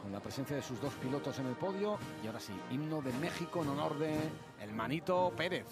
con 0.00 0.12
la 0.12 0.20
presencia 0.20 0.54
de 0.54 0.62
sus 0.62 0.80
dos 0.80 0.94
pilotos 0.94 1.38
en 1.40 1.46
el 1.46 1.54
podio. 1.54 1.98
Y 2.22 2.28
ahora 2.28 2.38
sí, 2.38 2.52
himno 2.70 3.02
de 3.02 3.12
México 3.14 3.62
en 3.62 3.70
honor 3.70 3.98
de 3.98 4.14
el 4.60 4.72
Manito 4.72 5.32
Pérez. 5.36 5.66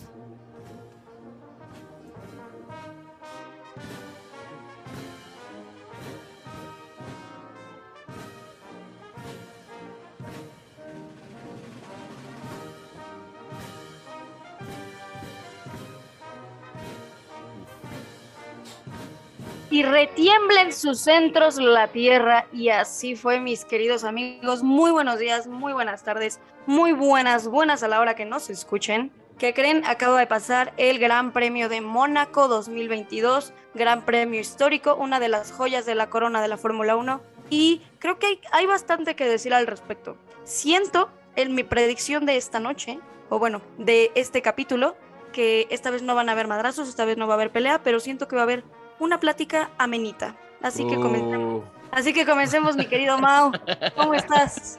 Y 19.71 19.85
retiembla 19.85 20.63
en 20.63 20.73
sus 20.73 21.01
centros 21.01 21.57
la 21.57 21.89
tierra. 21.89 22.47
Y 22.53 22.69
así 22.71 23.15
fue, 23.15 23.41
mis 23.41 23.65
queridos 23.65 24.03
amigos. 24.03 24.63
Muy 24.63 24.91
buenos 24.91 25.19
días, 25.19 25.47
muy 25.47 25.73
buenas 25.73 26.03
tardes, 26.03 26.41
muy 26.67 26.93
buenas, 26.93 27.47
buenas 27.47 27.83
a 27.85 27.89
la 27.89 28.01
hora 28.01 28.17
que 28.17 28.27
nos 28.27 28.51
escuchen. 28.51 29.13
¿Qué 29.39 29.55
creen? 29.55 29.85
Acaba 29.87 30.19
de 30.19 30.27
pasar 30.27 30.75
el 30.77 30.99
Gran 30.99 31.33
Premio 31.33 31.69
de 31.69 31.81
Mónaco 31.81 32.49
2022, 32.49 33.55
Gran 33.75 34.05
Premio 34.05 34.41
histórico, 34.41 34.97
una 34.97 35.19
de 35.19 35.29
las 35.29 35.53
joyas 35.53 35.87
de 35.87 35.95
la 35.95 36.11
corona 36.11 36.43
de 36.43 36.49
la 36.49 36.59
Fórmula 36.59 36.97
1. 36.97 37.23
Y 37.49 37.81
creo 38.01 38.19
que 38.19 38.27
hay, 38.27 38.41
hay 38.53 38.67
bastante 38.67 39.17
que 39.17 39.27
decir 39.27 39.55
al 39.55 39.67
respecto. 39.67 40.19
Siento 40.45 41.09
en 41.37 41.55
mi 41.55 41.63
predicción 41.63 42.27
de 42.27 42.37
esta 42.37 42.61
noche, 42.61 42.99
o 43.31 43.39
bueno, 43.39 43.63
de 43.79 44.11
este 44.15 44.43
capítulo, 44.43 44.97
que 45.33 45.69
esta 45.71 45.91
vez 45.91 46.03
no 46.03 46.15
van 46.15 46.29
a 46.29 46.33
haber 46.33 46.49
madrazos, 46.49 46.89
esta 46.89 47.05
vez 47.05 47.17
no 47.17 47.27
va 47.27 47.35
a 47.35 47.37
haber 47.37 47.51
pelea, 47.51 47.83
pero 47.83 48.01
siento 48.01 48.29
que 48.29 48.37
va 48.37 48.43
a 48.43 48.45
haber 48.45 48.65
una 49.01 49.19
plática 49.19 49.71
amenita. 49.79 50.37
Así 50.63 50.87
que 50.87 50.95
comencemos. 50.97 51.65
Así 51.91 52.13
que 52.13 52.25
comencemos, 52.25 52.77
mi 52.77 52.87
querido 52.87 53.19
Mau. 53.19 53.51
¿Cómo 53.97 54.15
estás? 54.15 54.79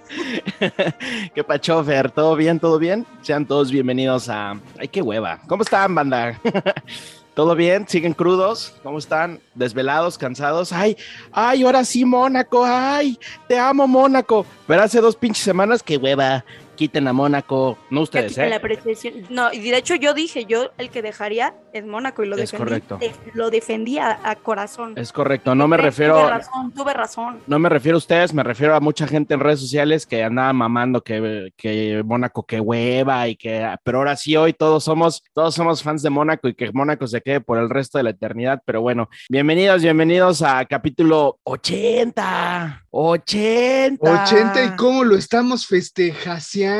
¿Qué 1.35 1.43
pacho, 1.43 1.83
Fer? 1.83 2.09
¿Todo 2.09 2.37
bien? 2.37 2.57
¿Todo 2.59 2.79
bien? 2.79 3.05
Sean 3.21 3.45
todos 3.45 3.69
bienvenidos 3.69 4.29
a... 4.29 4.57
¡Ay, 4.79 4.87
qué 4.87 5.01
hueva! 5.01 5.41
¿Cómo 5.47 5.63
están, 5.63 5.93
banda? 5.93 6.39
¿Todo 7.33 7.55
bien? 7.55 7.85
¿Siguen 7.87 8.13
crudos? 8.13 8.75
¿Cómo 8.83 8.97
están? 8.97 9.41
¿Desvelados? 9.55 10.17
¿Cansados? 10.17 10.71
¡Ay! 10.71 10.95
¡Ay, 11.33 11.63
ahora 11.63 11.83
sí, 11.83 12.05
Mónaco! 12.05 12.63
¡Ay! 12.63 13.19
¡Te 13.47 13.59
amo, 13.59 13.87
Mónaco! 13.87 14.45
Pero 14.65 14.83
hace 14.83 15.01
dos 15.01 15.17
pinches 15.17 15.43
semanas, 15.43 15.83
¡qué 15.83 15.97
hueva! 15.97 16.45
Quiten 16.81 17.07
a 17.07 17.13
Mónaco. 17.13 17.77
No 17.91 18.01
ustedes, 18.01 18.35
¿eh? 18.39 18.49
la 18.49 18.55
apreciación. 18.55 19.13
No, 19.29 19.53
y 19.53 19.59
de 19.69 19.77
hecho 19.77 19.93
yo 19.93 20.15
dije, 20.15 20.45
yo 20.45 20.71
el 20.79 20.89
que 20.89 21.03
dejaría 21.03 21.53
es 21.73 21.85
Mónaco 21.85 22.23
y 22.23 22.27
lo 22.27 22.35
Es 22.37 22.49
defendí. 22.49 22.63
correcto. 22.63 22.97
de- 22.97 23.13
lo 23.35 23.51
defendía 23.51 24.19
a, 24.23 24.35
corazón. 24.35 24.93
Es 24.95 25.11
correcto. 25.13 25.53
No 25.53 25.67
me 25.67 25.77
Tuve- 25.77 25.81
refiero... 25.83 26.19
Tuve 26.21 26.29
razón, 26.31 26.71
tuve 26.71 26.93
razón. 26.95 27.39
No 27.45 27.59
me 27.59 27.69
refiero 27.69 27.97
a 27.97 27.99
ustedes, 27.99 28.33
me 28.33 28.41
refiero 28.41 28.73
a 28.75 28.79
mucha 28.79 29.05
gente 29.05 29.35
en 29.35 29.41
redes 29.41 29.59
sociales 29.59 30.07
que 30.07 30.23
andaba 30.23 30.51
mamando 30.53 31.03
que, 31.03 31.53
que 31.55 32.01
Mónaco 32.03 32.47
que 32.47 32.59
hueva 32.59 33.27
y 33.27 33.35
que, 33.35 33.63
pero 33.83 33.99
ahora 33.99 34.15
sí 34.15 34.35
hoy 34.35 34.53
todos 34.53 34.83
somos, 34.83 35.21
todos 35.35 35.53
somos 35.53 35.83
fans 35.83 36.01
de 36.01 36.09
Mónaco 36.09 36.47
y 36.47 36.55
que 36.55 36.71
Mónaco 36.71 37.05
se 37.05 37.21
quede 37.21 37.41
por 37.41 37.59
el 37.59 37.69
resto 37.69 37.99
de 37.99 38.05
la 38.05 38.09
eternidad. 38.09 38.59
Pero 38.65 38.81
bueno, 38.81 39.07
bienvenidos, 39.29 39.83
bienvenidos 39.83 40.41
a 40.41 40.65
capítulo 40.65 41.37
80. 41.43 42.85
80. 42.89 44.23
80 44.23 44.63
y 44.65 44.75
cómo 44.77 45.03
lo 45.03 45.15
estamos 45.15 45.67
festejaseando. 45.67 46.70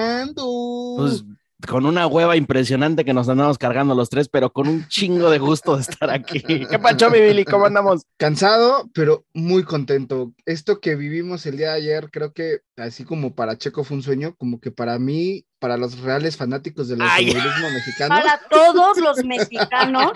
Pues 0.97 1.23
con 1.67 1.85
una 1.85 2.07
hueva 2.07 2.35
impresionante 2.35 3.05
que 3.05 3.13
nos 3.13 3.29
andamos 3.29 3.57
cargando 3.57 3.95
los 3.95 4.09
tres, 4.09 4.29
pero 4.29 4.51
con 4.51 4.67
un 4.67 4.87
chingo 4.87 5.29
de 5.29 5.39
gusto 5.39 5.75
de 5.75 5.81
estar 5.81 6.09
aquí. 6.09 6.41
¿Qué 6.69 6.79
pacho, 6.79 7.09
mi 7.09 7.19
Billy? 7.19 7.45
¿Cómo 7.45 7.65
andamos? 7.65 8.03
Cansado, 8.17 8.89
pero 8.93 9.25
muy 9.33 9.63
contento. 9.63 10.33
Esto 10.45 10.79
que 10.79 10.95
vivimos 10.95 11.45
el 11.45 11.57
día 11.57 11.71
de 11.71 11.77
ayer, 11.77 12.09
creo 12.11 12.33
que 12.33 12.61
así 12.77 13.03
como 13.03 13.35
para 13.35 13.57
Checo 13.57 13.83
fue 13.83 13.97
un 13.97 14.03
sueño, 14.03 14.35
como 14.37 14.59
que 14.59 14.71
para 14.71 14.97
mí, 14.99 15.45
para 15.59 15.77
los 15.77 15.99
reales 15.99 16.37
fanáticos 16.37 16.87
del 16.87 17.01
automovilismo 17.01 17.69
mexicano, 17.73 18.15
Para 18.15 18.41
todos 18.49 18.97
los 18.97 19.23
mexicanos 19.23 20.13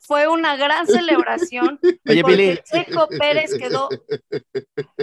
fue 0.00 0.26
una 0.26 0.56
gran 0.56 0.86
celebración. 0.86 1.78
Oye, 2.08 2.22
Billy. 2.22 2.60
Checo 2.64 3.08
Pérez 3.08 3.52
quedó 3.56 3.88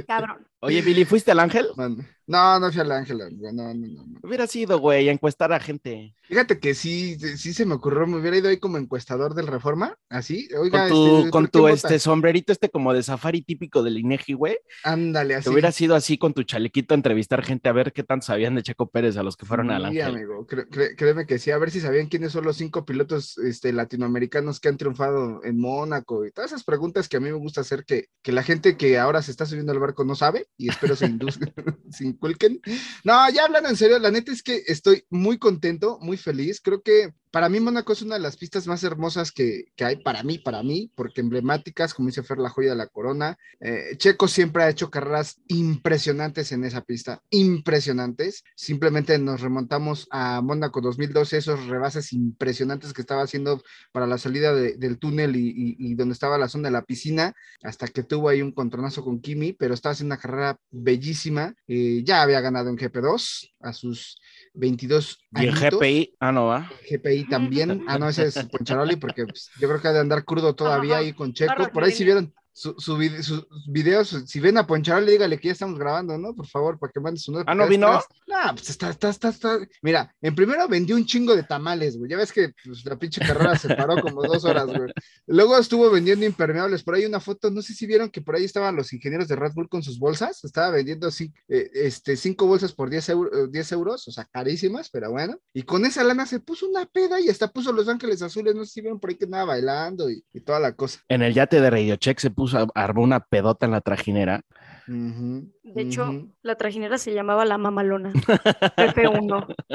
cabrón. 0.07 0.45
Oye, 0.59 0.81
Billy, 0.81 1.06
¿fuiste 1.06 1.31
al 1.31 1.40
ángel? 1.40 1.68
Man, 1.75 2.06
No, 2.28 2.59
no 2.59 2.72
fui 2.72 2.81
al 2.81 2.91
Ángel, 2.91 3.18
güey, 3.18 3.53
no, 3.53 3.74
no, 3.74 3.74
no, 3.74 4.03
no. 4.08 4.19
Hubiera 4.24 4.47
sido, 4.47 4.80
güey, 4.80 5.08
a 5.09 5.12
encuestar 5.12 5.53
a 5.53 5.59
gente. 5.59 6.16
Fíjate 6.24 6.59
que 6.59 6.74
sí, 6.74 7.19
sí 7.19 7.53
se 7.53 7.66
me 7.68 7.75
ocurrió, 7.75 8.08
me 8.08 8.18
hubiera 8.18 8.36
ido 8.38 8.50
ahí 8.50 8.58
como 8.58 8.78
encuestador 8.80 9.36
del 9.36 9.46
Reforma, 9.46 9.96
así, 10.09 10.47
oiga, 10.58 10.88
Con 10.88 10.90
tu, 10.90 11.18
este, 11.18 11.30
con 11.30 11.44
¿por 11.44 11.52
qué 11.52 11.58
tu 11.59 11.68
este 11.68 12.00
sombrerito 12.00 12.52
este 12.52 12.69
como 12.69 12.94
de 12.94 13.03
safari 13.03 13.44
típico 13.44 13.84
del 13.84 14.00
Inegi, 14.00 14.34
güey. 14.34 14.58
ándale, 14.84 15.36
Te 15.36 15.40
así. 15.41 15.50
hubiera 15.50 15.72
sido 15.72 15.94
así 15.94 16.18
con 16.18 16.34
tu 16.34 16.41
chalequito 16.41 16.96
a 16.96 16.97
entrevistar 16.97 17.44
gente 17.44 17.69
a 17.69 17.74
ver 17.74 17.94
qué 17.94 18.02
tanto 18.03 18.25
sabían 18.25 18.56
de 18.56 18.63
Checo 18.63 18.90
Pérez 18.90 19.18
a 19.18 19.24
los 19.24 19.38
que 19.38 19.46
fueron 19.46 19.69
al 19.69 19.84
Sí, 19.92 20.02
ángel. 20.02 20.16
amigo, 20.16 20.47
cre- 20.47 20.68
cre- 20.68 20.96
créeme 20.97 21.28
que 21.28 21.38
sí, 21.38 21.52
a 21.52 21.59
ver 21.59 21.69
si 21.69 21.80
sabían 21.80 22.07
quiénes 22.07 22.31
son 22.31 22.44
los 22.46 22.57
cinco 22.57 22.86
pilotos 22.86 23.38
este, 23.38 23.72
latinoamericanos 23.72 24.59
que 24.59 24.69
han 24.69 24.78
triunfado 24.78 25.42
en 25.44 25.59
Mónaco 25.59 26.25
y 26.25 26.31
todas 26.31 26.52
esas 26.52 26.63
preguntas 26.63 27.07
que 27.07 27.18
a 27.18 27.19
mí 27.19 27.28
me 27.30 27.38
gusta 27.38 27.62
hacer 27.62 27.86
que, 27.86 28.07
que 28.24 28.31
la 28.31 28.42
gente 28.42 28.78
que 28.78 28.97
ahora 28.97 29.22
se 29.22 29.30
está 29.30 29.46
subiendo 29.46 29.72
al 29.74 29.80
barco 29.80 30.03
no 30.06 30.16
sabe 30.16 30.47
y 30.57 30.69
espero 30.69 30.96
se, 30.96 31.07
induz- 31.07 31.38
se 31.92 32.06
inculquen. 32.16 32.62
No, 33.03 33.30
ya 33.30 33.46
hablando 33.46 33.70
en 33.70 33.78
serio, 33.78 34.00
la 34.00 34.12
neta 34.12 34.31
es 34.31 34.42
que 34.42 34.64
estoy 34.68 35.06
muy 35.09 35.38
contento, 35.38 36.00
muy 36.02 36.18
feliz. 36.18 36.62
Creo 36.62 36.81
que 36.81 37.14
para 37.35 37.50
mí 37.50 37.59
Mónaco 37.59 37.91
es 37.91 38.01
una 38.01 38.16
de 38.16 38.22
las 38.22 38.38
pistas 38.38 38.66
más 38.66 38.81
hermosas 38.85 39.34
que, 39.34 39.66
que 39.75 39.84
hay 39.84 39.97
para 39.97 40.23
mí, 40.23 40.38
para 40.38 40.63
mí, 40.63 40.90
porque 40.96 41.19
emblemáticas, 41.19 41.94
como 41.94 42.07
dice 42.07 42.23
Fer, 42.23 42.38
la 42.38 42.47
joya 42.50 42.69
de 42.69 42.75
la 42.78 42.88
corona. 42.88 43.38
Eh, 43.59 43.97
Checo 43.97 44.29
siempre 44.29 44.63
ha 44.63 44.69
hecho 44.69 44.90
carreras 44.90 45.41
impresionantes 45.50 46.53
en 46.53 46.63
esa 46.63 46.79
pista, 46.79 47.22
impresionantes. 47.31 48.45
Simplemente 48.56 49.19
nos 49.19 49.41
remontamos 49.41 50.07
a 50.12 50.40
Mónaco 50.41 50.79
2012, 50.79 51.35
esos 51.35 51.66
rebases 51.68 52.13
impresionantes 52.13 52.94
que 52.94 53.01
estaba 53.01 53.24
haciendo 53.24 53.62
para 53.91 54.07
la 54.07 54.18
salida 54.18 54.53
de- 54.56 54.78
del 54.78 54.97
túnel 54.97 55.35
y, 55.35 55.50
y- 55.50 55.75
y 55.78 55.95
donde 55.95 56.13
estaba 56.13 56.38
la 56.38 56.47
zona 56.47 56.69
de 56.69 56.74
la 56.74 56.84
piscina, 56.85 57.34
hasta 57.63 57.90
que 57.90 58.03
tuvo 58.03 58.29
ahí 58.29 58.41
un 58.41 58.53
contronazo 58.53 59.03
con 59.03 59.19
Kimi, 59.19 59.51
pero 59.51 59.74
estaba 59.74 59.91
haciendo 59.91 60.16
una 60.16 60.22
carrera 60.22 60.57
bellísima. 60.72 61.53
Eh, 61.68 62.01
ya 62.06 62.22
había 62.22 62.40
ganado 62.40 62.69
en 62.69 62.78
GP2 62.78 63.55
a 63.66 63.74
sus 63.74 64.20
22 64.53 65.18
Y 65.31 65.44
en 65.44 65.50
añitos. 65.50 65.80
GPI, 65.80 66.16
ah, 66.20 66.31
no 66.31 66.46
va. 66.46 66.72
GPI 66.90 67.28
también. 67.28 67.84
Ah, 67.88 67.98
no, 67.98 68.09
ese 68.09 68.28
es 68.28 68.36
Poncharoli, 68.46 68.96
porque 68.96 69.26
pues, 69.26 69.50
yo 69.59 69.68
creo 69.68 69.81
que 69.81 69.88
ha 69.88 69.94
de 69.94 70.00
andar 70.00 70.24
crudo 70.26 70.56
todavía 70.56 70.98
ahí 70.98 71.14
con 71.14 71.34
Checo. 71.34 71.70
Por 71.72 71.84
ahí 71.84 71.92
si 71.92 72.04
vieron 72.04 72.34
su, 72.58 72.74
su 72.80 72.96
sus 73.22 73.46
videos, 73.68 74.08
si 74.28 74.40
ven 74.40 74.58
a 74.58 74.66
Poncharoli, 74.66 75.12
dígale 75.12 75.38
que 75.38 75.50
ya 75.50 75.52
estamos 75.52 75.78
grabando, 75.78 76.18
¿no? 76.18 76.34
Por 76.34 76.48
favor, 76.48 76.80
para 76.80 76.90
que 76.94 77.02
mande 77.02 77.20
su 77.20 77.34
nota. 77.34 77.52
Ah, 77.52 77.54
¿no 77.54 77.68
vino? 77.68 77.88
No, 78.28 78.56
pues 78.56 78.70
está, 78.70 78.90
está, 78.92 79.10
está, 79.10 79.28
está. 79.30 79.60
Mira, 79.82 80.16
en 80.22 80.34
primero 80.34 80.66
vendió 80.70 80.96
un 80.96 81.06
chingo 81.06 81.36
de 81.36 81.44
tamales, 81.44 81.98
güey. 81.98 82.10
Ya 82.10 82.16
ves 82.16 82.32
que 82.32 82.54
pues, 82.64 82.86
la 82.86 82.96
pinche 82.98 83.20
carrera 83.20 83.58
se 83.58 83.76
paró 83.76 84.02
como 84.02 84.24
dos 84.24 84.46
horas, 84.46 84.68
güey. 84.68 84.90
Luego 85.28 85.58
estuvo 85.58 85.92
vendiendo 85.92 86.26
impermeables. 86.26 86.82
Por 86.84 86.96
ahí 86.96 87.06
una 87.06 87.20
foto, 87.20 87.52
no 87.52 87.62
sé 87.62 87.74
si 87.74 87.86
vieron 87.86 88.10
que 88.10 88.22
por 88.22 88.36
ahí 88.38 88.46
estaban 88.46 88.74
los 88.78 88.94
ingenieros 88.94 89.28
de 89.28 89.36
Red 89.36 89.52
Bull 89.54 89.68
con 89.68 89.84
sus 89.84 90.00
bolsas. 90.00 90.42
Estaba 90.46 90.70
vendiendo 90.70 91.10
cin- 91.10 91.34
eh, 91.50 91.70
este, 91.74 92.16
cinco 92.16 92.48
bolsas 92.48 92.72
por 92.72 92.90
10, 92.90 93.10
euro- 93.10 93.46
eh, 93.46 93.48
10 93.52 93.72
euros, 93.74 94.08
o 94.08 94.12
sea, 94.12 94.24
carísimas, 94.32 94.90
pero 94.90 95.12
bueno. 95.12 95.38
Y 95.54 95.63
con 95.63 95.86
esa 95.86 96.06
lana 96.06 96.25
se 96.25 96.40
puso 96.40 96.69
una 96.69 96.86
peda 96.86 97.19
y 97.19 97.28
hasta 97.28 97.50
puso 97.51 97.74
Los 97.74 97.90
Ángeles 97.90 98.22
Azules. 98.22 98.56
No 98.56 98.63
sé 98.63 98.72
si 98.72 98.81
vieron 98.81 99.00
por 99.00 99.10
ahí 99.10 99.18
que 99.18 99.25
andaba 99.25 99.44
bailando 99.46 100.10
y, 100.10 100.24
y 100.34 100.40
toda 100.40 100.62
la 100.62 100.74
cosa. 100.74 101.01
En 101.10 101.22
el 101.22 101.34
yate 101.34 101.60
de 101.60 101.69
Radio 101.69 101.98
Check 101.98 102.19
se 102.19 102.30
puso, 102.31 102.44
armó 102.75 103.01
una 103.01 103.19
pedota 103.21 103.65
en 103.65 103.71
la 103.71 103.81
trajinera. 103.81 104.42
De 104.88 105.81
hecho, 105.81 106.27
la 106.42 106.56
trajinera 106.56 106.97
se 106.97 107.13
llamaba 107.13 107.45
La 107.45 107.57
Mamalona. 107.57 108.12
PP1. 108.13 109.56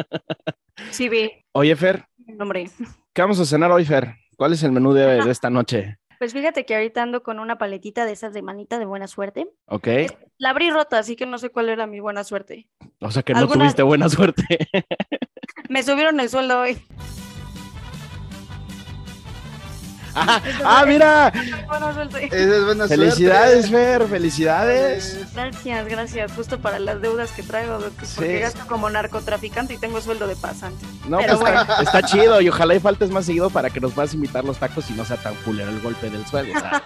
Sí, 0.92 1.10
vi. 1.10 1.30
Oye, 1.52 1.76
Fer, 1.76 2.06
nombre. 2.26 2.70
¿qué 3.12 3.20
vamos 3.20 3.38
a 3.38 3.44
cenar 3.44 3.70
hoy, 3.70 3.84
Fer? 3.84 4.14
¿Cuál 4.38 4.54
es 4.54 4.62
el 4.62 4.72
menú 4.72 4.94
de, 4.94 5.22
de 5.22 5.30
esta 5.30 5.50
noche? 5.50 5.98
Pues 6.18 6.32
fíjate 6.32 6.64
que 6.64 6.74
ahorita 6.74 7.02
ando 7.02 7.22
con 7.22 7.38
una 7.38 7.58
paletita 7.58 8.06
de 8.06 8.12
esas 8.12 8.32
de 8.32 8.40
manita 8.40 8.78
de 8.78 8.86
buena 8.86 9.06
suerte. 9.06 9.46
¿Ok? 9.66 9.88
La 10.38 10.50
abrí 10.50 10.70
rota, 10.70 10.98
así 10.98 11.16
que 11.16 11.26
no 11.26 11.36
sé 11.36 11.50
cuál 11.50 11.68
era 11.68 11.86
mi 11.86 12.00
buena 12.00 12.24
suerte. 12.24 12.66
O 13.00 13.10
sea 13.10 13.22
que 13.22 13.34
no 13.34 13.40
¿Alguna- 13.40 13.64
tuviste 13.64 13.82
buena 13.82 14.08
suerte. 14.08 14.42
Me 15.68 15.82
subieron 15.82 16.18
el 16.18 16.30
sueldo 16.30 16.60
hoy. 16.60 16.78
Ah, 20.14 20.42
ah, 20.64 20.84
mira. 20.86 21.32
Buena 21.68 21.92
suerte. 21.94 22.26
Esa 22.26 22.56
es 22.56 22.64
buena 22.64 22.88
Felicidades, 22.88 23.66
suerte. 23.66 23.98
Fer, 23.98 24.08
felicidades. 24.08 25.18
Gracias, 25.34 25.88
gracias. 25.88 26.32
Justo 26.32 26.58
para 26.60 26.78
las 26.78 27.00
deudas 27.00 27.32
que 27.32 27.42
traigo, 27.42 27.78
porque 27.78 28.06
Sí. 28.06 28.38
gasto 28.40 28.66
como 28.66 28.88
narcotraficante 28.90 29.74
y 29.74 29.78
tengo 29.78 30.00
sueldo 30.00 30.26
de 30.26 30.36
pasante. 30.36 30.84
No, 31.08 31.18
Pero 31.18 31.38
pues 31.38 31.52
está, 31.60 31.82
está 31.82 32.02
chido 32.02 32.40
y 32.40 32.48
ojalá 32.48 32.74
y 32.74 32.80
faltes 32.80 33.10
más 33.10 33.26
seguido 33.26 33.50
para 33.50 33.70
que 33.70 33.80
nos 33.80 33.92
puedas 33.92 34.12
invitar 34.14 34.44
los 34.44 34.58
tacos 34.58 34.90
y 34.90 34.94
no 34.94 35.04
sea 35.04 35.16
tan 35.16 35.34
culero 35.36 35.70
el 35.70 35.80
golpe 35.80 36.10
del 36.10 36.24
suelo. 36.26 36.52
O 36.56 36.60
sea, 36.60 36.82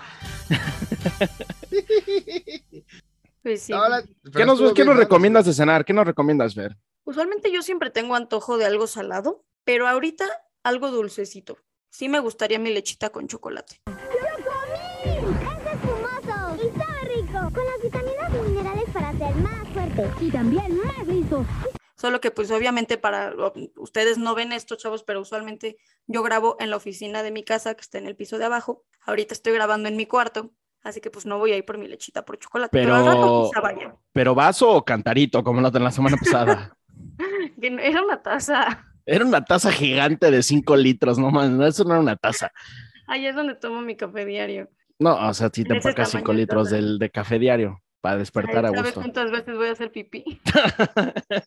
Pues 3.42 3.62
sí. 3.62 3.74
¿Qué 4.34 4.46
nos, 4.46 4.58
¿qué 4.72 4.84
nos 4.86 4.94
¿no? 4.94 5.00
recomiendas 5.00 5.44
de 5.44 5.52
cenar? 5.52 5.84
¿Qué 5.84 5.92
nos 5.92 6.06
recomiendas 6.06 6.54
ver? 6.54 6.78
Usualmente 7.04 7.52
yo 7.52 7.62
siempre 7.62 7.90
tengo 7.90 8.14
antojo 8.14 8.56
de 8.56 8.64
algo 8.64 8.86
salado, 8.86 9.44
pero 9.64 9.86
ahorita 9.86 10.24
algo 10.62 10.90
dulcecito. 10.90 11.58
Sí 11.94 12.08
me 12.08 12.18
gustaría 12.18 12.58
mi 12.58 12.70
lechita 12.74 13.10
con 13.10 13.28
chocolate. 13.28 13.80
¡Es 13.86 15.14
espumoso! 15.74 16.56
¡Y 16.56 16.76
sabe 16.76 17.00
rico! 17.14 17.38
Con 17.54 17.64
las 17.64 17.80
vitaminas 17.84 18.32
y 18.34 18.48
minerales 18.50 18.84
para 18.92 19.12
ser 19.12 19.32
más 19.36 19.68
fuerte. 19.68 20.10
Y 20.20 20.28
también 20.32 20.76
más 20.78 21.06
listo. 21.06 21.46
Solo 21.96 22.20
que 22.20 22.32
pues 22.32 22.50
obviamente 22.50 22.98
para 22.98 23.32
ustedes 23.76 24.18
no 24.18 24.34
ven 24.34 24.52
esto, 24.52 24.74
chavos, 24.74 25.04
pero 25.04 25.20
usualmente 25.20 25.76
yo 26.08 26.24
grabo 26.24 26.56
en 26.58 26.70
la 26.70 26.78
oficina 26.78 27.22
de 27.22 27.30
mi 27.30 27.44
casa 27.44 27.76
que 27.76 27.82
está 27.82 27.98
en 27.98 28.06
el 28.08 28.16
piso 28.16 28.38
de 28.38 28.46
abajo. 28.46 28.82
Ahorita 29.06 29.32
estoy 29.32 29.52
grabando 29.52 29.88
en 29.88 29.94
mi 29.96 30.06
cuarto, 30.06 30.50
así 30.82 31.00
que 31.00 31.12
pues 31.12 31.26
no 31.26 31.38
voy 31.38 31.52
a 31.52 31.56
ir 31.58 31.64
por 31.64 31.78
mi 31.78 31.86
lechita 31.86 32.24
por 32.24 32.40
chocolate. 32.40 32.70
Pero, 32.72 32.96
al 32.96 33.06
rato 33.06 33.20
Pero- 33.20 33.44
quizá 33.52 33.60
vaya. 33.60 33.96
¿Pero 34.12 34.34
vaso 34.34 34.68
o 34.68 34.84
cantarito, 34.84 35.44
como 35.44 35.60
la 35.60 35.70
de 35.70 35.78
la 35.78 35.92
semana 35.92 36.16
pasada? 36.16 36.76
Que 37.60 37.70
no- 37.70 37.80
Era 37.80 38.02
una 38.02 38.20
taza. 38.20 38.84
Era 39.06 39.24
una 39.24 39.44
taza 39.44 39.70
gigante 39.72 40.30
de 40.30 40.42
5 40.42 40.76
litros, 40.76 41.18
no 41.18 41.30
man, 41.30 41.60
eso 41.62 41.84
no 41.84 41.90
era 41.92 42.00
una 42.00 42.16
taza. 42.16 42.50
Ahí 43.06 43.26
es 43.26 43.34
donde 43.34 43.54
tomo 43.54 43.80
mi 43.82 43.96
café 43.96 44.24
diario. 44.24 44.70
No, 44.98 45.14
o 45.28 45.34
sea, 45.34 45.50
sí 45.52 45.64
te 45.64 45.74
empacas 45.74 46.10
5 46.10 46.22
tamaño 46.22 46.36
de 46.36 46.42
litros 46.42 46.70
del, 46.70 46.98
de 46.98 47.10
café 47.10 47.38
diario 47.38 47.82
para 48.00 48.18
despertar 48.18 48.64
a 48.64 48.68
¿Sabes 48.68 48.82
gusto. 48.84 49.00
cuántas 49.00 49.30
veces 49.30 49.56
voy 49.56 49.68
a 49.68 49.72
hacer 49.72 49.90
pipí? 49.92 50.24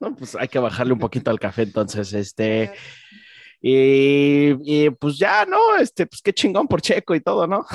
No, 0.00 0.14
pues 0.14 0.36
hay 0.36 0.46
que 0.46 0.60
bajarle 0.60 0.92
un 0.92 1.00
poquito 1.00 1.28
al 1.30 1.40
café, 1.40 1.62
entonces, 1.62 2.12
este, 2.12 2.72
y, 3.60 4.84
y, 4.84 4.90
pues 4.90 5.18
ya, 5.18 5.44
¿no? 5.44 5.74
Este, 5.76 6.06
pues 6.06 6.22
qué 6.22 6.32
chingón 6.32 6.68
por 6.68 6.80
Checo 6.80 7.16
y 7.16 7.20
todo, 7.20 7.48
¿no? 7.48 7.66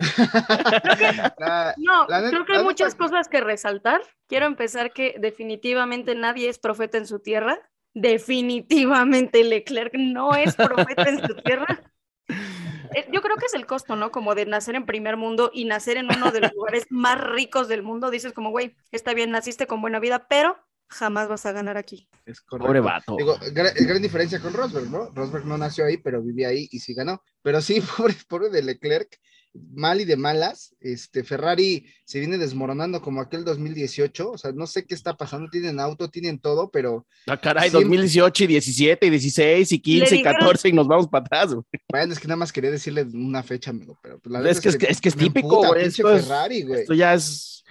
La- 1.38 1.74
No, 1.76 2.06
La 2.08 2.28
creo 2.30 2.44
que 2.44 2.54
la 2.54 2.58
hay 2.58 2.64
muchas 2.64 2.96
cosas 2.96 3.28
que 3.28 3.40
resaltar. 3.40 4.00
Quiero 4.26 4.46
empezar 4.46 4.92
que 4.92 5.14
definitivamente 5.20 6.16
nadie 6.16 6.48
es 6.48 6.58
profeta 6.58 6.98
en 6.98 7.06
su 7.06 7.20
tierra. 7.20 7.56
Definitivamente 7.94 9.42
Leclerc 9.44 9.94
no 9.94 10.34
es 10.34 10.54
profeta 10.54 11.08
en 11.08 11.20
su 11.26 11.34
tierra. 11.36 11.80
Eh, 12.28 13.06
Yo 13.12 13.20
creo 13.22 13.36
que 13.36 13.46
es 13.46 13.54
el 13.54 13.66
costo, 13.66 13.96
¿no? 13.96 14.10
Como 14.10 14.34
de 14.34 14.46
nacer 14.46 14.74
en 14.74 14.86
primer 14.86 15.16
mundo 15.16 15.50
y 15.52 15.64
nacer 15.64 15.96
en 15.96 16.06
uno 16.06 16.30
de 16.30 16.40
los 16.40 16.52
lugares 16.54 16.86
más 16.90 17.20
ricos 17.20 17.68
del 17.68 17.82
mundo. 17.82 18.10
Dices 18.10 18.32
como, 18.32 18.50
güey, 18.50 18.76
está 18.92 19.14
bien, 19.14 19.30
naciste 19.30 19.66
con 19.66 19.80
buena 19.80 19.98
vida, 20.00 20.26
pero 20.28 20.56
jamás 20.90 21.28
vas 21.28 21.44
a 21.44 21.52
ganar 21.52 21.76
aquí. 21.76 22.08
es 22.24 22.40
correcto. 22.40 22.66
Pobre 22.66 22.80
vato. 22.80 23.14
Digo, 23.16 23.36
gra- 23.52 23.74
gran 23.86 24.00
diferencia 24.00 24.40
con 24.40 24.54
Rosberg, 24.54 24.90
¿no? 24.90 25.10
Rosberg 25.10 25.44
no 25.44 25.58
nació 25.58 25.84
ahí, 25.84 25.98
pero 25.98 26.22
vivía 26.22 26.48
ahí 26.48 26.66
y 26.70 26.78
sí 26.78 26.94
ganó. 26.94 27.22
Pero 27.42 27.60
sí, 27.60 27.80
pobre, 27.96 28.14
pobre 28.28 28.48
de 28.50 28.62
Leclerc, 28.62 29.18
mal 29.54 30.00
y 30.00 30.04
de 30.04 30.16
malas. 30.16 30.74
Este 30.80 31.24
Ferrari 31.24 31.86
se 32.04 32.18
viene 32.20 32.38
desmoronando 32.38 33.00
como 33.02 33.20
aquel 33.20 33.44
2018. 33.44 34.30
O 34.30 34.38
sea, 34.38 34.52
no 34.52 34.66
sé 34.66 34.84
qué 34.86 34.94
está 34.94 35.16
pasando. 35.16 35.48
Tienen 35.50 35.80
auto, 35.80 36.08
tienen 36.10 36.38
todo, 36.38 36.70
pero 36.70 37.06
Ah, 37.26 37.40
caray, 37.40 37.70
Sí. 37.70 37.74
2018 37.74 38.44
y 38.44 38.46
17 38.46 39.06
y 39.06 39.10
16 39.10 39.72
y 39.72 39.78
15 39.80 40.14
y 40.14 40.18
dijeron- 40.18 40.38
14 40.40 40.68
y 40.68 40.72
nos 40.72 40.86
vamos 40.86 41.08
para 41.08 41.24
atrás, 41.24 41.54
güey. 41.54 41.64
bueno, 41.90 42.12
es 42.12 42.18
que 42.20 42.28
nada 42.28 42.36
más 42.36 42.52
quería 42.52 42.70
decirle 42.70 43.02
una 43.12 43.42
fecha, 43.42 43.70
amigo. 43.70 43.98
Pero 44.02 44.18
pues, 44.20 44.32
la 44.32 44.48
Es 44.50 44.60
que 44.60 44.68
es, 44.68 44.76
que, 44.76 44.86
es, 44.86 45.00
que 45.00 45.08
es 45.08 45.16
típico, 45.16 45.58
güey. 45.66 45.84
Esto, 45.86 46.08
Ferrari, 46.08 46.62
güey. 46.62 46.80
esto 46.82 46.94
ya 46.94 47.14
es, 47.14 47.64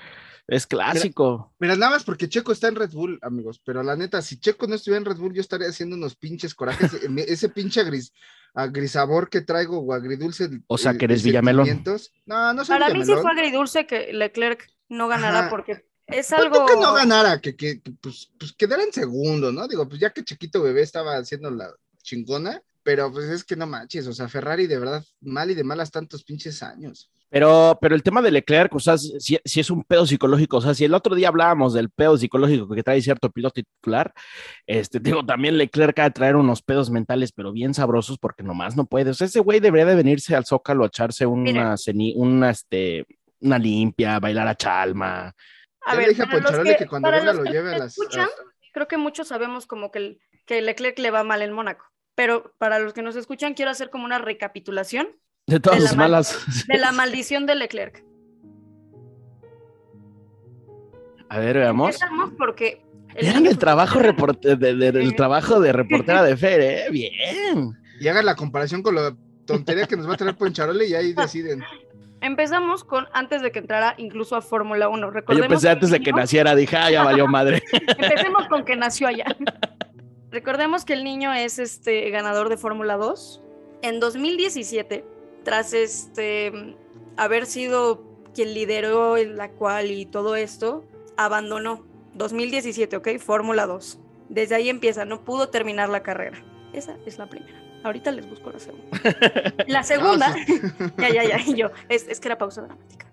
es 0.48 0.66
clásico. 0.66 1.54
Mira, 1.60 1.76
nada 1.76 1.92
más 1.92 2.04
porque 2.04 2.30
Checo 2.30 2.52
está 2.52 2.70
en 2.70 2.76
Red 2.76 2.92
Bull, 2.92 3.20
amigos, 3.22 3.62
pero 3.64 3.84
la 3.84 3.96
neta, 3.96 4.22
si 4.22 4.40
Checo 4.40 4.66
no 4.66 4.76
estuviera 4.76 5.00
en 5.00 5.06
Red 5.06 5.18
Bull, 5.18 5.34
yo 5.34 5.42
estaría 5.42 5.68
haciendo 5.68 5.96
unos 5.96 6.16
pinches 6.16 6.56
corajes, 6.56 6.92
ese 7.28 7.50
pinche 7.50 7.84
gris, 7.84 8.14
agrisabor 8.54 9.30
que 9.30 9.42
traigo 9.42 9.80
o 9.80 9.94
agridulce. 9.94 10.50
O 10.68 10.78
sea, 10.78 10.94
eh, 10.94 10.98
que 10.98 11.06
eres 11.06 11.24
Villamelón. 11.24 11.84
No, 12.26 12.54
no 12.54 12.64
soy 12.66 12.80
Para 12.80 12.94
mí 12.94 13.04
sí 13.04 13.14
fue 13.14 13.32
agridulce 13.32 13.86
que 13.86 14.14
Leclerc 14.14 14.70
no 14.88 15.08
ganara 15.10 15.40
Ajá. 15.40 15.50
porque 15.50 15.74
es 16.08 16.28
Pues 16.30 16.34
algo... 16.34 16.60
no 16.60 16.66
que 16.66 16.76
no 16.76 16.94
ganara, 16.94 17.42
que, 17.42 17.56
que, 17.56 17.82
que, 17.82 17.92
pues, 17.92 18.32
pues 18.40 18.54
quedara 18.54 18.84
en 18.84 18.94
segundo, 18.94 19.52
¿no? 19.52 19.68
Digo, 19.68 19.88
pues 19.88 20.00
ya 20.00 20.12
que 20.12 20.24
Chiquito 20.24 20.64
Bebé 20.64 20.82
estaba 20.82 21.18
haciendo 21.18 21.52
la 21.52 21.70
chingona, 22.02 22.62
pero 22.88 23.12
pues 23.12 23.26
es 23.26 23.44
que 23.44 23.58
no 23.58 23.68
manches, 23.68 24.08
o 24.08 24.14
sea, 24.14 24.30
Ferrari 24.30 24.66
de 24.66 24.80
verdad, 24.80 25.04
mal 25.20 25.52
y 25.52 25.56
de 25.56 25.66
malas 25.66 25.92
tantos 25.92 26.24
pinches 26.24 26.64
años. 26.64 27.12
Pero, 27.30 27.78
pero 27.82 27.96
el 27.96 28.02
tema 28.02 28.22
de 28.22 28.32
Leclerc, 28.32 28.74
o 28.74 28.80
sea, 28.80 28.98
si, 28.98 29.38
si 29.44 29.60
es 29.60 29.70
un 29.70 29.84
pedo 29.84 30.06
psicológico, 30.06 30.56
o 30.56 30.62
sea, 30.62 30.74
si 30.74 30.86
el 30.86 30.94
otro 30.94 31.14
día 31.14 31.28
hablábamos 31.28 31.74
del 31.74 31.90
pedo 31.90 32.18
psicológico 32.18 32.70
que 32.74 32.84
trae 32.84 33.02
cierto 33.02 33.30
piloto 33.30 33.62
titular, 33.62 34.14
este, 34.66 35.02
digo, 35.02 35.26
también 35.26 35.58
Leclerc 35.58 36.00
ha 36.00 36.04
de 36.06 36.12
traer 36.12 36.38
unos 36.38 36.62
pedos 36.62 36.90
mentales, 36.90 37.34
pero 37.34 37.52
bien 37.52 37.74
sabrosos, 37.74 38.18
porque 38.20 38.42
nomás 38.42 38.78
no 38.78 38.86
puede. 38.86 39.10
O 39.10 39.14
sea, 39.14 39.28
ese 39.28 39.42
güey 39.42 39.60
debería 39.60 39.86
de 39.88 39.96
venirse 39.96 40.34
al 40.34 40.46
Zócalo 40.46 40.86
a 40.86 40.88
echarse 40.88 41.26
una, 41.26 41.76
una, 42.16 42.50
este, 42.52 43.06
una 43.42 43.60
limpia, 43.60 44.18
bailar 44.22 44.48
a 44.48 44.56
chalma. 44.56 45.28
A 45.86 45.92
Ya 45.92 45.98
ver, 45.98 46.04
le 46.04 46.10
dije 46.14 46.22
a 46.22 46.26
para 46.28 46.38
los 46.38 46.44
Poncharoli 46.52 46.76
que, 46.78 46.88
cuando 46.88 47.08
para 47.08 47.18
venga 47.18 47.34
los 47.34 47.40
lo 47.40 47.44
que 47.44 47.52
lleve 47.52 47.76
a 47.76 47.78
las... 47.80 47.98
escuchan, 47.98 48.28
a- 48.28 48.72
creo 48.72 48.88
que 48.88 48.96
muchos 48.96 49.28
sabemos 49.28 49.66
como 49.68 49.92
que, 49.92 50.00
el, 50.00 50.20
que 50.46 50.62
Leclerc 50.62 50.98
le 51.00 51.12
va 51.12 51.26
mal 51.26 51.42
en 51.42 51.52
Mónaco. 51.52 51.84
Pero 52.18 52.52
para 52.58 52.80
los 52.80 52.94
que 52.94 53.04
nos 53.04 53.16
escuchan, 53.16 53.54
quiero 53.54 53.70
hacer 53.70 53.92
como 53.92 54.04
una 54.04 54.18
recapitulación 54.18 55.08
De 55.46 55.60
todas 55.60 55.78
De 55.78 55.84
la 55.84 55.90
sus 55.90 55.98
mal- 55.98 56.12
malas. 56.12 56.66
de 56.68 56.78
la 56.80 56.92
maldición 56.92 57.46
de 57.46 57.54
Leclerc. 57.54 58.04
A 61.30 61.40
ver, 61.40 61.58
veamos. 61.58 61.90
Empezamos 61.96 62.32
porque. 62.38 62.82
Vean 63.22 63.46
el 63.46 63.58
trabajo, 63.60 64.00
reporte- 64.00 64.56
de- 64.56 65.12
trabajo 65.14 65.60
de 65.60 65.72
reportera 65.74 66.24
de 66.24 66.36
Fer, 66.38 66.62
¿eh? 66.62 66.84
Bien. 66.92 67.72
Y 68.00 68.08
hagan 68.08 68.26
la 68.26 68.36
comparación 68.36 68.82
con 68.82 68.96
la 68.96 69.16
tontería 69.46 69.86
que 69.88 69.96
nos 69.96 70.10
va 70.10 70.14
a 70.16 70.18
traer 70.18 70.36
Poncharoli 70.36 70.86
y 70.86 70.96
ahí 70.96 71.14
deciden. 71.14 71.64
Empezamos 72.22 72.84
con 72.84 73.08
antes 73.14 73.42
de 73.44 73.52
que 73.52 73.60
entrara 73.60 73.94
incluso 73.98 74.36
a 74.36 74.42
Fórmula 74.42 74.90
1. 74.90 75.08
Yo 75.08 75.12
Recordemos 75.12 75.48
pensé 75.50 75.68
que 75.68 75.72
antes 75.72 75.90
de 75.92 76.00
que 76.02 76.12
naciera, 76.12 76.56
dije, 76.56 76.76
ah, 76.78 76.90
ya 76.92 77.04
valió 77.04 77.28
madre. 77.28 77.62
Empecemos 77.72 78.48
con 78.48 78.66
que 78.66 78.76
nació 78.76 79.08
allá. 79.08 79.26
Recordemos 80.32 80.84
que 80.84 80.94
el 80.94 81.04
niño 81.04 81.34
es 81.34 81.58
este 81.58 82.10
ganador 82.10 82.50
de 82.50 82.58
Fórmula 82.58 82.98
2. 82.98 83.42
En 83.82 84.00
2017, 84.00 85.06
tras 85.44 85.74
este 85.74 86.76
haber 87.16 87.46
sido 87.46 88.04
quien 88.34 88.54
lideró 88.54 89.18
la 89.18 89.50
cual 89.50 89.92
y 89.92 90.06
todo 90.06 90.36
esto, 90.36 90.86
abandonó. 91.16 91.86
2017, 92.14 92.98
¿ok? 92.98 93.08
Fórmula 93.20 93.66
2. 93.66 94.00
Desde 94.30 94.56
ahí 94.56 94.70
empieza, 94.70 95.06
no 95.06 95.24
pudo 95.24 95.50
terminar 95.50 95.90
la 95.90 96.04
carrera. 96.04 96.44
Esa 96.74 96.98
es 97.06 97.18
la 97.18 97.28
primera. 97.28 97.64
Ahorita 97.84 98.12
les 98.12 98.28
busco 98.30 98.52
la 98.52 98.60
segunda. 98.60 98.86
La 99.68 99.84
segunda, 99.84 100.36
ya, 100.98 101.10
ya, 101.10 101.24
ya, 101.24 101.40
y 101.40 101.56
yo, 101.56 101.72
es, 101.90 102.08
es 102.08 102.20
que 102.20 102.28
era 102.28 102.38
pausa 102.38 102.62
dramática. 102.62 103.07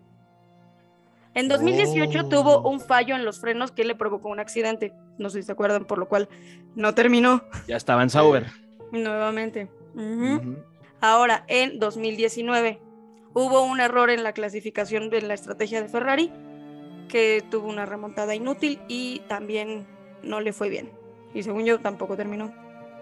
En 1.35 1.49
2018 1.49 2.21
Oh. 2.25 2.29
tuvo 2.29 2.69
un 2.69 2.81
fallo 2.81 3.15
en 3.15 3.25
los 3.25 3.41
frenos 3.41 3.73
que 3.73 3.85
le 3.85 3.95
provocó 3.95 4.29
un 4.29 4.39
accidente. 4.41 4.93
No 5.19 5.31
sé 5.31 5.41
si 5.43 5.47
se 5.47 5.53
acuerdan, 5.53 5.85
por 5.85 5.99
lo 5.99 6.07
cual 6.09 6.29
no 6.75 6.95
terminó 6.95 7.43
Ya 7.67 7.77
estaba 7.77 8.03
en 8.03 8.11
Sauber. 8.11 8.47
nuevamente. 8.93 9.69
Ahora, 11.01 11.45
en 11.49 11.79
2019, 11.79 12.81
hubo 13.35 13.63
un 13.63 13.81
error 13.81 14.11
en 14.11 14.23
la 14.23 14.33
clasificación 14.33 15.11
de 15.11 15.23
la 15.23 15.35
estrategia 15.35 15.83
de 15.83 15.89
Ferrari 15.89 16.33
que 17.09 17.45
tuvo 17.51 17.69
una 17.69 17.85
remontada 17.87 18.35
inútil 18.35 18.81
y 18.89 19.21
también 19.29 19.87
no 20.23 20.41
le 20.41 20.53
fue 20.53 20.69
bien. 20.69 20.91
Y 21.35 21.43
según 21.43 21.65
yo, 21.65 21.81
tampoco 21.81 22.17
terminó. 22.17 22.53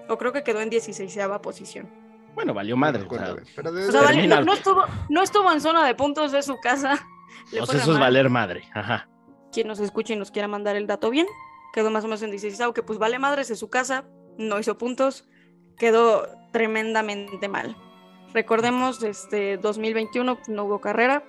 O 0.08 0.18
creo 0.18 0.32
que 0.32 0.42
quedó 0.42 0.60
en 0.60 0.70
16 0.70 1.16
posición. 1.42 1.88
Bueno, 2.34 2.54
valió 2.54 2.76
madre. 2.76 3.04
No 3.06 3.08
o 3.08 3.92
sea, 3.92 4.06
Termina. 4.06 4.40
no, 4.40 4.46
no 4.46 4.52
estuvo, 4.54 4.84
no 5.10 5.22
estuvo 5.22 5.52
en 5.52 5.60
zona 5.60 5.86
de 5.86 5.94
puntos 5.94 6.32
de 6.32 6.42
su 6.42 6.58
casa. 6.60 6.98
Re 7.50 7.58
eso 7.60 7.76
es 7.76 7.98
valer 7.98 8.30
madre. 8.30 8.64
Ajá. 8.74 9.08
Quien 9.52 9.68
nos 9.68 9.80
escuche 9.80 10.14
y 10.14 10.16
nos 10.16 10.30
quiera 10.30 10.48
mandar 10.48 10.76
el 10.76 10.86
dato 10.86 11.10
bien, 11.10 11.26
quedó 11.72 11.90
más 11.90 12.04
o 12.04 12.06
menos 12.06 12.22
en 12.22 12.30
16, 12.30 12.72
que 12.74 12.82
pues 12.82 12.98
vale 12.98 13.18
madres 13.18 13.50
en 13.50 13.56
su 13.56 13.68
casa, 13.68 14.04
no 14.38 14.58
hizo 14.58 14.78
puntos, 14.78 15.28
quedó 15.76 16.26
tremendamente 16.52 17.48
mal. 17.48 17.76
Recordemos, 18.32 19.02
este 19.02 19.58
2021 19.58 20.36
pues, 20.36 20.48
no 20.48 20.64
hubo 20.64 20.80
carrera. 20.80 21.24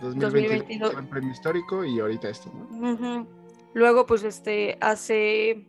2022 0.00 0.32
2022. 0.32 0.92
Gran 0.92 1.06
premio 1.08 1.30
histórico 1.30 1.84
y 1.84 2.00
ahorita 2.00 2.28
esto, 2.28 2.52
¿no? 2.52 3.26
Luego, 3.74 4.04
pues 4.04 4.22
este, 4.24 4.76
hace 4.80 5.66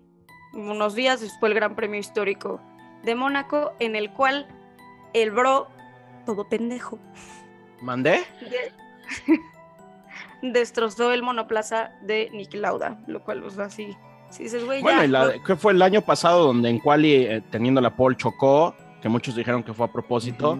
unos 0.53 0.95
días 0.95 1.25
fue 1.39 1.49
el 1.49 1.55
Gran 1.55 1.75
Premio 1.75 1.99
Histórico 1.99 2.59
de 3.03 3.15
Mónaco, 3.15 3.73
en 3.79 3.95
el 3.95 4.11
cual 4.11 4.47
el 5.13 5.31
bro, 5.31 5.67
todo 6.25 6.47
pendejo, 6.49 6.99
¿Mandé? 7.81 8.23
de- 10.43 10.51
destrozó 10.59 11.11
el 11.11 11.23
monoplaza 11.23 11.91
de 12.03 12.29
Niki 12.33 12.57
Lauda, 12.57 12.99
lo 13.07 13.23
cual, 13.23 13.41
pues 13.41 13.57
así, 13.57 13.95
si 14.29 14.43
dices, 14.43 14.63
güey, 14.65 14.81
Bueno, 14.81 14.99
ya, 14.99 15.05
y 15.05 15.07
la, 15.07 15.23
pues, 15.25 15.41
que 15.45 15.55
fue 15.55 15.71
el 15.73 15.81
año 15.81 16.01
pasado 16.01 16.45
donde 16.45 16.69
en 16.69 16.79
Quali, 16.79 17.13
eh, 17.13 17.43
teniendo 17.51 17.81
la 17.81 17.95
pole, 17.95 18.15
chocó, 18.17 18.75
que 19.01 19.09
muchos 19.09 19.35
dijeron 19.35 19.63
que 19.63 19.73
fue 19.73 19.85
a 19.85 19.91
propósito, 19.91 20.57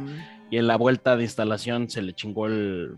y 0.50 0.58
en 0.58 0.68
la 0.68 0.76
vuelta 0.78 1.16
de 1.16 1.24
instalación 1.24 1.90
se 1.90 2.02
le 2.02 2.14
chingó 2.14 2.48
el. 2.48 2.98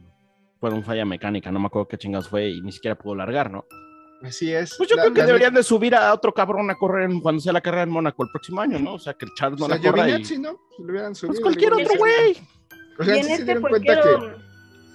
Fue 0.60 0.70
un 0.72 0.84
falla 0.84 1.06
mecánica, 1.06 1.52
no 1.52 1.60
me 1.60 1.68
acuerdo 1.68 1.88
qué 1.88 1.98
chingas 1.98 2.28
fue, 2.28 2.50
y 2.50 2.62
ni 2.62 2.72
siquiera 2.72 2.96
pudo 2.98 3.14
largar, 3.16 3.52
¿no? 3.52 3.66
Así 4.24 4.52
es. 4.52 4.74
Pues 4.78 4.90
yo 4.90 4.96
La- 4.96 5.04
creo 5.04 5.14
que 5.14 5.20
la- 5.20 5.26
deberían 5.28 5.54
de 5.54 5.62
subir 5.62 5.94
a 5.94 6.12
otro 6.14 6.34
cabrón 6.34 6.70
a 6.72 6.76
correr 6.76 7.10
en- 7.12 7.20
cuando 7.20 7.42
sea 7.42 7.54
la 7.54 7.62
carrera 7.62 7.84
en 7.84 7.90
Mónaco 7.92 8.24
el 8.24 8.30
próximo 8.32 8.62
año, 8.62 8.80
¿no? 8.80 8.94
O 8.96 9.00
sea, 9.00 9.14
que 9.14 9.26
el 9.26 9.32
Charles 9.36 9.60
no 9.60 9.66
o 9.66 9.70
sea, 9.70 9.78
la 9.78 9.84
corra 9.92 10.10
y... 10.10 10.38
¿no? 10.40 10.58
Lo 10.80 10.86
hubieran 10.92 11.14
subido. 11.14 11.34
Pues 11.34 11.42
cualquier 11.42 11.74
otro 11.74 11.98
güey. 12.00 12.38
O 12.98 13.04
sea, 13.04 13.14
se 13.16 13.20
este 13.34 13.44
dieron 13.44 13.62
pues 13.62 13.72
cuenta 13.84 14.02
que 14.02 14.10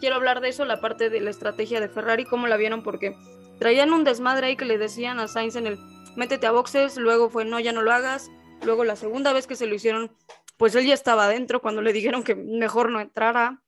quiero 0.00 0.16
hablar 0.16 0.40
de 0.40 0.48
eso, 0.48 0.64
la 0.64 0.80
parte 0.80 1.10
de 1.10 1.20
la 1.20 1.30
estrategia 1.30 1.80
de 1.80 1.88
Ferrari, 1.88 2.24
cómo 2.24 2.46
la 2.46 2.56
vieron, 2.56 2.82
porque 2.82 3.14
traían 3.58 3.92
un 3.92 4.02
desmadre 4.04 4.48
ahí 4.48 4.56
que 4.56 4.64
le 4.64 4.78
decían 4.78 5.20
a 5.20 5.28
Sainz 5.28 5.54
en 5.54 5.66
el 5.66 5.78
métete 6.16 6.46
a 6.46 6.50
boxes, 6.50 6.96
luego 6.96 7.30
fue 7.30 7.44
no, 7.44 7.60
ya 7.60 7.72
no 7.72 7.82
lo 7.82 7.92
hagas, 7.92 8.30
luego 8.64 8.84
la 8.84 8.96
segunda 8.96 9.32
vez 9.32 9.46
que 9.46 9.54
se 9.54 9.66
lo 9.66 9.74
hicieron, 9.74 10.10
pues 10.56 10.74
él 10.74 10.86
ya 10.86 10.94
estaba 10.94 11.26
adentro 11.26 11.60
cuando 11.60 11.82
le 11.82 11.92
dijeron 11.92 12.24
que 12.24 12.34
mejor 12.34 12.90
no 12.90 13.00
entrara. 13.00 13.62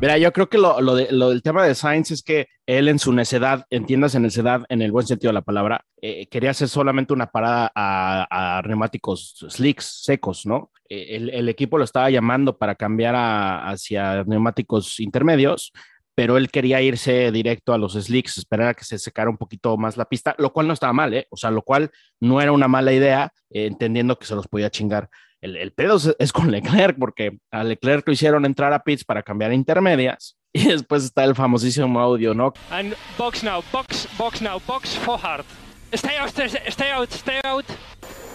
Mira, 0.00 0.16
yo 0.16 0.32
creo 0.32 0.48
que 0.48 0.58
lo, 0.58 0.94
de- 0.94 1.10
lo 1.10 1.30
del 1.30 1.42
tema 1.42 1.64
de 1.66 1.74
Sainz 1.74 2.12
es 2.12 2.22
que 2.22 2.46
él 2.66 2.86
en 2.86 3.00
su 3.00 3.12
necedad, 3.12 3.64
entiendas 3.68 4.14
en 4.14 4.22
necedad, 4.22 4.62
en 4.68 4.80
el 4.80 4.92
buen 4.92 5.04
sentido 5.04 5.30
de 5.30 5.34
la 5.34 5.42
palabra, 5.42 5.84
eh, 6.00 6.28
quería 6.28 6.50
hacer 6.50 6.68
solamente 6.68 7.12
una 7.12 7.26
parada 7.26 7.72
a, 7.74 8.58
a 8.58 8.62
neumáticos 8.62 9.44
slicks, 9.48 10.02
secos, 10.04 10.46
¿no? 10.46 10.70
Eh, 10.88 11.16
el, 11.16 11.30
el 11.30 11.48
equipo 11.48 11.78
lo 11.78 11.84
estaba 11.84 12.10
llamando 12.10 12.56
para 12.58 12.76
cambiar 12.76 13.16
a- 13.16 13.68
hacia 13.70 14.22
neumáticos 14.22 15.00
intermedios, 15.00 15.72
pero 16.14 16.36
él 16.36 16.48
quería 16.50 16.80
irse 16.80 17.32
directo 17.32 17.72
a 17.72 17.78
los 17.78 17.94
slicks, 17.94 18.38
esperar 18.38 18.68
a 18.68 18.74
que 18.74 18.84
se 18.84 18.98
secara 18.98 19.28
un 19.30 19.36
poquito 19.36 19.76
más 19.76 19.96
la 19.96 20.04
pista, 20.04 20.32
lo 20.38 20.52
cual 20.52 20.68
no 20.68 20.74
estaba 20.74 20.92
mal, 20.92 21.12
¿eh? 21.12 21.26
O 21.30 21.36
sea, 21.36 21.50
lo 21.50 21.62
cual 21.62 21.90
no 22.20 22.40
era 22.40 22.52
una 22.52 22.68
mala 22.68 22.92
idea, 22.92 23.32
eh, 23.50 23.66
entendiendo 23.66 24.16
que 24.16 24.26
se 24.26 24.36
los 24.36 24.46
podía 24.46 24.70
chingar. 24.70 25.08
El, 25.40 25.56
el 25.56 25.72
pedo 25.72 25.98
es, 26.18 26.32
con 26.32 26.50
Leclerc, 26.50 26.98
porque 26.98 27.38
a 27.50 27.62
Leclerc 27.62 28.06
lo 28.06 28.12
hicieron 28.12 28.44
entrar 28.44 28.72
a 28.72 28.82
pits 28.82 29.04
para 29.04 29.22
cambiar 29.22 29.52
intermedias. 29.52 30.36
Y 30.50 30.64
después 30.64 31.04
está 31.04 31.24
el 31.24 31.34
famosísimo 31.34 32.00
audio, 32.00 32.32
¿no? 32.32 32.54
And 32.70 32.94
box 33.18 33.44
now, 33.44 33.62
box, 33.70 34.08
box 34.16 34.40
now, 34.40 34.58
box 34.66 34.96
for 34.96 35.18
hard. 35.22 35.44
Stay 35.92 36.16
out, 36.16 36.30
stay 36.30 36.90
out, 36.90 37.10
stay 37.12 37.40
out. 37.44 37.66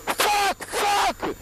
Fuck, 0.05 0.65
fuck! 0.67 1.33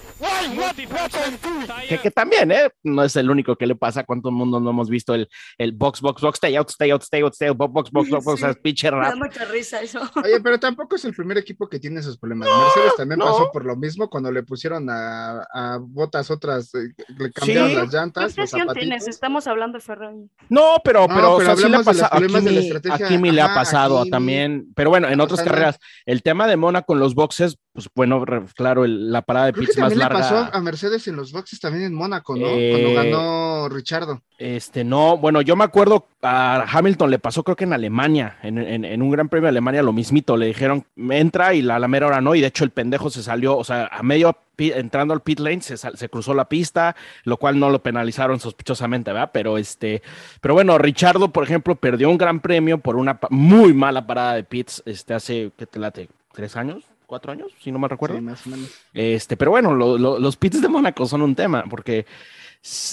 Que, 1.90 1.98
que 1.98 2.12
también, 2.12 2.52
¿eh? 2.52 2.70
No 2.84 3.04
es 3.04 3.16
el 3.16 3.30
único 3.30 3.56
que 3.56 3.66
le 3.66 3.76
pasa. 3.76 4.04
¿Cuánto 4.04 4.32
mundo 4.32 4.60
no 4.60 4.70
hemos 4.70 4.90
visto 4.90 5.14
el, 5.16 5.28
el 5.58 5.72
box, 5.72 6.00
box, 6.02 6.22
box, 6.22 6.36
stay 6.38 6.56
out, 6.56 6.70
stay 6.70 6.92
out, 6.92 7.02
stay 7.04 7.22
out, 7.22 7.34
stay 7.34 7.48
out, 7.50 7.58
box, 7.58 7.72
box, 7.74 7.92
box, 7.92 8.10
box, 8.10 8.28
o 8.28 8.38
sea, 8.38 8.54
Sí. 8.54 8.60
pinche 8.62 8.92
Me 8.92 8.98
rap. 8.98 9.10
da 9.10 9.16
mucha 9.16 9.46
risa 9.46 9.82
eso. 9.82 10.00
Oye, 10.24 10.40
pero 10.42 10.60
tampoco 10.60 10.96
es 10.96 11.06
el 11.06 11.14
primer 11.14 11.38
equipo 11.38 11.68
que 11.68 11.80
tiene 11.80 12.00
esos 12.00 12.18
problemas. 12.18 12.48
Mercedes 12.50 12.96
también 12.98 13.20
no. 13.20 13.26
pasó 13.26 13.52
por 13.52 13.66
lo 13.66 13.76
mismo 13.76 14.10
cuando 14.10 14.32
le 14.32 14.44
pusieron 14.44 14.90
a, 14.90 15.42
a 15.54 15.78
botas 15.82 16.30
otras, 16.32 16.74
eh, 16.76 16.90
le 17.18 17.32
cambiaron 17.32 17.70
Sí. 17.70 17.76
las 17.76 17.90
¿Qué 17.90 17.98
llantas, 17.98 18.24
los 18.24 18.32
impresión 18.32 18.68
tienes? 18.74 19.08
Estamos 19.08 19.48
hablando 19.48 19.78
de 19.80 19.84
Ferrari. 19.84 20.30
No, 20.50 20.76
pero, 20.84 21.08
No, 21.08 21.16
pero, 21.16 21.34
o 21.34 21.38
pero 21.40 21.56
sea, 21.56 21.66
sí 21.66 21.70
le 21.72 21.78
ha 21.78 21.84
pasado. 21.84 22.06
A 22.14 22.18
problemas 22.18 22.44
de 22.44 22.52
la 22.52 22.60
estrategia. 22.60 23.10
le 23.20 23.42
ha 23.42 23.54
pasado 23.54 24.00
Kimi. 24.00 24.12
también. 24.12 24.68
Pero 24.76 24.90
bueno, 24.90 25.08
en 25.10 25.20
O 25.20 25.24
otras 25.24 25.40
no- 25.40 25.46
carreras, 25.46 25.80
el 26.06 26.22
tema 26.22 26.48
de 26.48 26.58
Mona 26.58 26.82
con 26.84 27.00
los 27.00 27.16
boxes, 27.16 27.58
pues 27.74 27.88
bueno, 27.96 28.24
claro, 28.56 28.84
el- 28.84 29.12
la 29.12 29.22
parada 29.22 29.46
de 29.48 29.54
Creo 29.54 29.62
que 29.64 29.68
pits 29.68 29.80
más 29.80 29.90
también 29.92 30.10
le 30.10 30.14
pasó 30.14 30.36
larga. 30.36 30.58
a 30.58 30.62
Mercedes 30.62 31.08
en 31.08 31.16
los 31.16 31.32
boxes 31.32 31.60
también 31.60 31.86
en 31.86 31.94
Mónaco, 31.94 32.36
¿no? 32.36 32.46
Eh, 32.48 32.70
Cuando 32.72 32.94
ganó 33.02 33.70
Richardo. 33.70 34.22
Este, 34.38 34.84
no, 34.84 35.18
bueno, 35.18 35.42
yo 35.42 35.56
me 35.56 35.64
acuerdo 35.64 36.08
a 36.22 36.66
Hamilton 36.70 37.12
le 37.12 37.20
pasó, 37.20 37.44
creo 37.44 37.56
que 37.56 37.64
en 37.64 37.74
Alemania, 37.74 38.38
en, 38.44 38.58
en- 38.58 38.84
en 38.86 39.02
un 39.02 39.12
gran 39.12 39.30
premio 39.30 39.46
de 39.46 39.50
Alemania, 39.50 39.84
lo 39.84 39.94
mismito, 39.94 40.36
le 40.36 40.48
dijeron, 40.48 40.84
entra 40.98 41.54
y 41.54 41.62
la, 41.62 41.80
la 41.80 41.88
mera 41.88 42.08
hora 42.08 42.22
no, 42.22 42.36
y 42.36 42.42
de 42.42 42.48
hecho 42.48 42.64
el 42.64 42.72
pendejo 42.72 43.10
se 43.10 43.24
salió, 43.24 43.58
o 43.58 43.64
sea, 43.64 43.88
a 43.92 44.04
medio 44.04 44.36
entrando 44.58 45.14
al 45.16 45.22
pit 45.22 45.40
lane 45.40 45.62
se, 45.62 45.76
se 45.76 46.10
cruzó 46.10 46.36
la 46.36 46.46
pista, 46.46 46.96
lo 47.24 47.38
cual 47.38 47.58
no 47.60 47.72
lo 47.72 47.82
penalizaron 47.82 48.40
sospechosamente, 48.40 49.12
¿verdad? 49.12 49.32
Pero 49.34 49.58
este, 49.58 50.04
pero 50.40 50.54
bueno, 50.54 50.78
Richardo, 50.78 51.32
por 51.32 51.44
ejemplo, 51.44 51.76
perdió 51.76 52.10
un 52.10 52.18
gran 52.20 52.42
premio 52.42 52.78
por 52.78 52.96
una 52.96 53.20
muy 53.32 53.74
mala 53.74 54.06
parada 54.06 54.34
de 54.36 54.44
pits, 54.44 54.84
este, 54.86 55.14
hace, 55.16 55.52
¿qué 55.58 55.66
te 55.66 55.80
late? 55.80 56.10
¿Tres 56.34 56.56
años? 56.58 56.84
¿Cuatro 57.12 57.34
años? 57.34 57.52
Si 57.62 57.74
no 57.74 57.78
me 57.78 57.90
recuerdo. 57.90 58.16
Sí, 58.16 58.22
más 58.22 58.48
o 58.48 58.50
menos. 58.52 58.70
Este, 58.94 59.36
pero 59.36 59.52
bueno, 59.52 59.74
lo- 59.76 59.98
lo- 59.98 60.18
los 60.18 60.38
pits 60.38 60.62
de 60.62 60.70
Mónaco 60.70 61.06
son 61.06 61.22
un 61.22 61.36
tema, 61.36 61.66
porque 61.70 62.06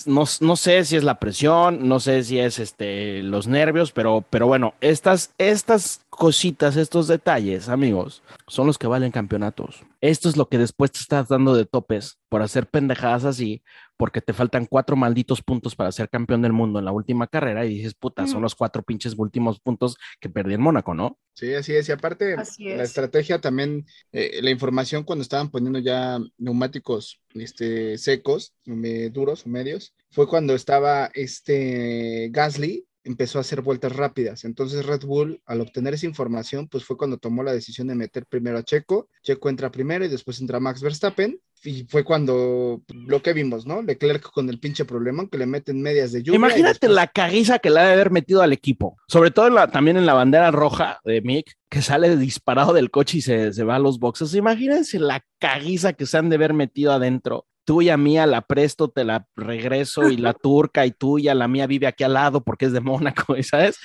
no, 0.06 0.24
no 0.40 0.56
sé 0.56 0.84
si 0.84 0.96
es 0.96 1.04
la 1.04 1.20
presión, 1.20 1.86
no 1.88 2.00
sé 2.00 2.24
si 2.24 2.36
es 2.40 2.58
este, 2.58 3.22
los 3.22 3.46
nervios, 3.46 3.92
pero, 3.92 4.24
pero 4.28 4.48
bueno, 4.48 4.74
estas, 4.80 5.32
estas 5.38 6.00
cositas, 6.10 6.74
estos 6.74 7.06
detalles, 7.06 7.68
amigos, 7.68 8.24
son 8.48 8.66
los 8.66 8.76
que 8.76 8.88
valen 8.88 9.12
campeonatos. 9.12 9.82
Esto 10.00 10.28
es 10.28 10.36
lo 10.36 10.48
que 10.48 10.58
después 10.58 10.92
te 10.92 11.00
estás 11.00 11.28
dando 11.28 11.54
de 11.54 11.66
topes 11.66 12.18
por 12.28 12.42
hacer 12.42 12.68
pendejadas 12.68 13.24
así, 13.24 13.62
porque 13.96 14.20
te 14.20 14.32
faltan 14.32 14.66
cuatro 14.66 14.94
malditos 14.96 15.42
puntos 15.42 15.74
para 15.74 15.90
ser 15.92 16.08
campeón 16.08 16.42
del 16.42 16.52
mundo 16.52 16.78
en 16.78 16.84
la 16.84 16.92
última 16.92 17.26
carrera 17.26 17.66
y 17.66 17.74
dices, 17.74 17.94
puta, 17.94 18.26
son 18.26 18.42
los 18.42 18.54
cuatro 18.54 18.82
pinches 18.82 19.14
últimos 19.18 19.58
puntos 19.60 19.96
que 20.20 20.28
perdí 20.30 20.54
en 20.54 20.60
Mónaco, 20.60 20.94
¿no? 20.94 21.18
Sí, 21.34 21.54
así 21.54 21.74
es. 21.74 21.88
Y 21.88 21.92
aparte, 21.92 22.34
la 22.36 22.82
es. 22.82 22.90
estrategia 22.90 23.40
también, 23.40 23.86
eh, 24.12 24.40
la 24.42 24.50
información 24.50 25.04
cuando 25.04 25.22
estaban 25.22 25.50
poniendo 25.50 25.78
ya 25.78 26.18
neumáticos 26.36 27.20
este, 27.34 27.96
secos, 27.98 28.54
me- 28.64 29.10
duros 29.10 29.46
o 29.46 29.48
medios, 29.48 29.94
fue 30.10 30.26
cuando 30.26 30.54
estaba 30.54 31.10
este 31.14 32.28
Gasly 32.32 32.87
empezó 33.04 33.38
a 33.38 33.40
hacer 33.42 33.62
vueltas 33.62 33.94
rápidas. 33.96 34.44
Entonces 34.44 34.84
Red 34.84 35.02
Bull, 35.04 35.40
al 35.46 35.60
obtener 35.60 35.94
esa 35.94 36.06
información, 36.06 36.68
pues 36.68 36.84
fue 36.84 36.96
cuando 36.96 37.16
tomó 37.18 37.42
la 37.42 37.52
decisión 37.52 37.86
de 37.88 37.94
meter 37.94 38.26
primero 38.26 38.58
a 38.58 38.62
Checo. 38.62 39.08
Checo 39.22 39.48
entra 39.48 39.70
primero 39.70 40.04
y 40.04 40.08
después 40.08 40.40
entra 40.40 40.60
Max 40.60 40.82
Verstappen. 40.82 41.40
Y 41.64 41.84
fue 41.88 42.04
cuando 42.04 42.82
lo 42.88 43.20
que 43.20 43.32
vimos, 43.32 43.66
¿no? 43.66 43.82
Leclerc 43.82 44.30
con 44.30 44.48
el 44.48 44.60
pinche 44.60 44.84
problema 44.84 45.26
que 45.28 45.38
le 45.38 45.46
meten 45.46 45.82
medias 45.82 46.12
de 46.12 46.22
lluvia. 46.22 46.36
Imagínate 46.36 46.72
después- 46.86 46.92
la 46.92 47.08
caguiza 47.08 47.58
que 47.58 47.70
le 47.70 47.80
ha 47.80 47.86
de 47.86 47.92
haber 47.94 48.12
metido 48.12 48.42
al 48.42 48.52
equipo, 48.52 48.96
sobre 49.08 49.32
todo 49.32 49.48
en 49.48 49.54
la- 49.56 49.66
también 49.68 49.96
en 49.96 50.06
la 50.06 50.14
bandera 50.14 50.52
roja 50.52 51.00
de 51.04 51.20
Mick, 51.20 51.54
que 51.68 51.82
sale 51.82 52.16
disparado 52.16 52.72
del 52.74 52.92
coche 52.92 53.18
y 53.18 53.22
se, 53.22 53.52
se 53.52 53.64
va 53.64 53.74
a 53.74 53.80
los 53.80 53.98
boxes. 53.98 54.34
Imagínense 54.36 55.00
la 55.00 55.24
caguiza 55.40 55.94
que 55.94 56.06
se 56.06 56.16
han 56.18 56.28
de 56.28 56.36
haber 56.36 56.54
metido 56.54 56.92
adentro. 56.92 57.46
Tuya, 57.68 57.98
mía, 57.98 58.24
la 58.24 58.40
presto, 58.40 58.88
te 58.88 59.04
la 59.04 59.26
regreso 59.36 60.08
y 60.08 60.16
la 60.16 60.32
turca 60.32 60.86
y 60.86 60.90
tuya, 60.90 61.34
la 61.34 61.48
mía 61.48 61.66
vive 61.66 61.86
aquí 61.86 62.02
al 62.02 62.14
lado 62.14 62.42
porque 62.42 62.64
es 62.64 62.72
de 62.72 62.80
Mónaco, 62.80 63.36
¿sabes? 63.42 63.78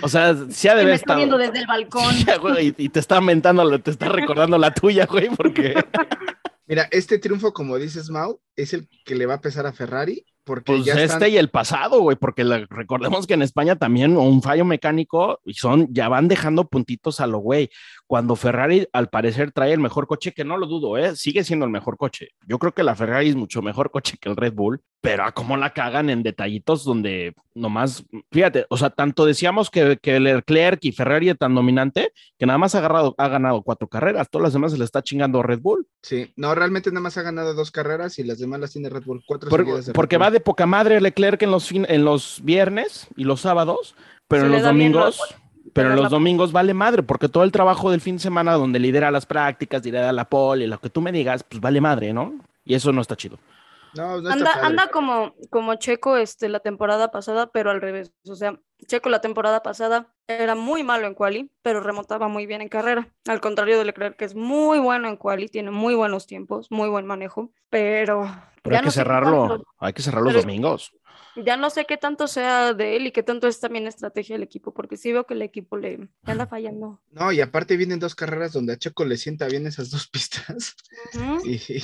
O 0.00 0.08
sea, 0.08 0.34
sí 0.48 0.66
ha 0.66 0.74
de 0.74 0.90
estado. 0.94 1.18
viendo 1.18 1.36
desde 1.36 1.58
el 1.58 1.66
balcón. 1.66 2.14
Güey, 2.40 2.74
y 2.78 2.88
te 2.88 3.00
está 3.00 3.20
mentando, 3.20 3.78
te 3.80 3.90
está 3.90 4.08
recordando 4.08 4.56
la 4.56 4.72
tuya, 4.72 5.04
güey, 5.04 5.28
porque 5.28 5.74
Mira, 6.66 6.88
este 6.90 7.18
triunfo, 7.18 7.52
como 7.52 7.76
dices, 7.76 8.08
Mau, 8.08 8.40
es 8.56 8.72
el 8.72 8.88
que 9.04 9.14
le 9.14 9.26
va 9.26 9.34
a 9.34 9.40
pesar 9.42 9.66
a 9.66 9.74
Ferrari, 9.74 10.24
porque 10.48 10.72
Pues 10.72 10.84
ya 10.84 10.92
este 10.94 11.04
están... 11.04 11.30
y 11.30 11.36
el 11.36 11.50
pasado, 11.50 12.00
güey, 12.00 12.16
porque 12.16 12.42
la- 12.42 12.66
recordemos 12.70 13.26
que 13.26 13.34
en 13.34 13.42
España 13.42 13.76
también 13.76 14.16
un 14.16 14.42
fallo 14.42 14.64
mecánico 14.64 15.40
y 15.44 15.54
son, 15.54 15.86
ya 15.92 16.08
van 16.08 16.26
dejando 16.26 16.64
puntitos 16.66 17.20
a 17.20 17.26
lo 17.26 17.38
güey. 17.38 17.68
Cuando 18.06 18.34
Ferrari 18.36 18.88
al 18.94 19.10
parecer 19.10 19.52
trae 19.52 19.72
el 19.74 19.80
mejor 19.80 20.06
coche, 20.06 20.32
que 20.32 20.44
no 20.44 20.56
lo 20.56 20.66
dudo, 20.66 20.96
¿eh? 20.96 21.14
sigue 21.14 21.44
siendo 21.44 21.66
el 21.66 21.70
mejor 21.70 21.98
coche. 21.98 22.30
Yo 22.46 22.58
creo 22.58 22.72
que 22.72 22.82
la 22.82 22.94
Ferrari 22.96 23.28
es 23.28 23.36
mucho 23.36 23.60
mejor 23.60 23.90
coche 23.90 24.16
que 24.18 24.30
el 24.30 24.36
Red 24.36 24.54
Bull, 24.54 24.80
pero 25.00 25.24
a 25.24 25.32
cómo 25.32 25.56
la 25.56 25.72
cagan 25.72 26.10
en 26.10 26.22
detallitos 26.24 26.84
donde 26.84 27.32
nomás, 27.54 28.04
fíjate, 28.32 28.66
o 28.68 28.76
sea, 28.76 28.90
tanto 28.90 29.24
decíamos 29.26 29.70
que, 29.70 29.96
que 30.02 30.18
Leclerc 30.18 30.84
y 30.84 30.92
Ferrari 30.92 31.28
es 31.30 31.38
tan 31.38 31.54
dominante 31.54 32.12
que 32.38 32.46
nada 32.46 32.58
más 32.58 32.74
ha, 32.74 32.78
agarrado, 32.78 33.14
ha 33.16 33.28
ganado 33.28 33.62
cuatro 33.62 33.86
carreras, 33.88 34.28
todas 34.28 34.42
las 34.44 34.52
demás 34.52 34.72
se 34.72 34.78
le 34.78 34.84
está 34.84 35.02
chingando 35.02 35.38
a 35.40 35.42
Red 35.44 35.60
Bull. 35.60 35.86
Sí, 36.02 36.32
no, 36.36 36.54
realmente 36.54 36.90
nada 36.90 37.00
más 37.00 37.16
ha 37.16 37.22
ganado 37.22 37.54
dos 37.54 37.70
carreras 37.70 38.18
y 38.18 38.24
las 38.24 38.38
demás 38.38 38.58
las 38.60 38.72
tiene 38.72 38.88
Red 38.90 39.04
Bull, 39.04 39.22
cuatro 39.26 39.48
Por- 39.50 39.60
seguidas 39.60 39.86
de 39.86 39.92
Red 39.92 39.94
porque 39.96 40.16
Bull. 40.16 40.22
va 40.26 40.30
de 40.32 40.40
poca 40.40 40.66
madre 40.66 41.00
Leclerc 41.00 41.42
en 41.42 41.50
los, 41.52 41.68
fin- 41.68 41.86
en 41.88 42.04
los 42.04 42.40
viernes 42.42 43.06
y 43.16 43.24
los 43.24 43.40
sábados, 43.40 43.94
pero 44.26 44.42
Se 44.42 44.46
en 44.46 44.52
los 44.52 44.62
domingos, 44.62 45.20
pero 45.72 45.94
los 45.94 46.10
domingos 46.10 46.50
vale 46.50 46.74
madre, 46.74 47.04
porque 47.04 47.28
todo 47.28 47.44
el 47.44 47.52
trabajo 47.52 47.90
del 47.92 48.00
fin 48.00 48.16
de 48.16 48.22
semana 48.22 48.54
donde 48.54 48.80
lidera 48.80 49.10
las 49.12 49.26
prácticas, 49.26 49.84
lidera 49.84 50.10
la 50.12 50.24
pole, 50.24 50.66
lo 50.66 50.80
que 50.80 50.90
tú 50.90 51.00
me 51.00 51.12
digas, 51.12 51.44
pues 51.44 51.60
vale 51.60 51.80
madre, 51.80 52.12
¿no? 52.12 52.34
Y 52.64 52.74
eso 52.74 52.92
no 52.92 53.00
está 53.00 53.14
chido. 53.16 53.38
No, 53.94 54.20
no 54.20 54.30
está 54.30 54.52
Anda, 54.52 54.66
anda 54.66 54.88
como, 54.88 55.34
como 55.50 55.74
Checo 55.76 56.16
este, 56.16 56.48
la 56.48 56.60
temporada 56.60 57.10
pasada, 57.10 57.50
pero 57.50 57.70
al 57.70 57.80
revés. 57.80 58.12
O 58.28 58.34
sea, 58.34 58.58
Checo 58.86 59.08
la 59.08 59.20
temporada 59.20 59.62
pasada 59.62 60.14
era 60.26 60.54
muy 60.54 60.82
malo 60.82 61.06
en 61.06 61.14
quali, 61.14 61.50
pero 61.62 61.80
remontaba 61.80 62.28
muy 62.28 62.46
bien 62.46 62.60
en 62.60 62.68
carrera. 62.68 63.08
Al 63.26 63.40
contrario 63.40 63.78
de 63.78 63.84
Leclerc, 63.84 64.16
que 64.16 64.24
es 64.24 64.34
muy 64.34 64.78
bueno 64.78 65.08
en 65.08 65.16
quali, 65.16 65.48
tiene 65.48 65.70
muy 65.70 65.94
buenos 65.94 66.26
tiempos, 66.26 66.70
muy 66.70 66.88
buen 66.88 67.06
manejo, 67.06 67.52
pero... 67.70 68.22
Hay 68.64 68.76
que 68.80 68.82
no 68.82 68.90
cerrarlo, 68.90 69.64
hay 69.78 69.92
que 69.94 70.02
cerrar 70.02 70.22
los 70.22 70.32
Pero- 70.32 70.42
domingos. 70.42 70.92
Ya 71.44 71.56
no 71.56 71.70
sé 71.70 71.84
qué 71.86 71.96
tanto 71.96 72.26
sea 72.26 72.74
de 72.74 72.96
él 72.96 73.06
y 73.06 73.12
qué 73.12 73.22
tanto 73.22 73.46
es 73.48 73.60
también 73.60 73.86
estrategia 73.86 74.34
del 74.36 74.42
equipo, 74.42 74.72
porque 74.72 74.96
sí 74.96 75.12
veo 75.12 75.24
que 75.26 75.34
el 75.34 75.42
equipo 75.42 75.76
le 75.76 76.08
anda 76.24 76.46
fallando. 76.46 77.00
No, 77.10 77.32
y 77.32 77.40
aparte 77.40 77.76
vienen 77.76 77.98
dos 78.00 78.14
carreras 78.14 78.52
donde 78.52 78.72
a 78.74 78.76
Checo 78.78 79.04
le 79.04 79.16
sienta 79.16 79.46
bien 79.46 79.66
esas 79.66 79.90
dos 79.90 80.08
pistas 80.12 80.74
y, 81.44 81.54
y, 81.54 81.82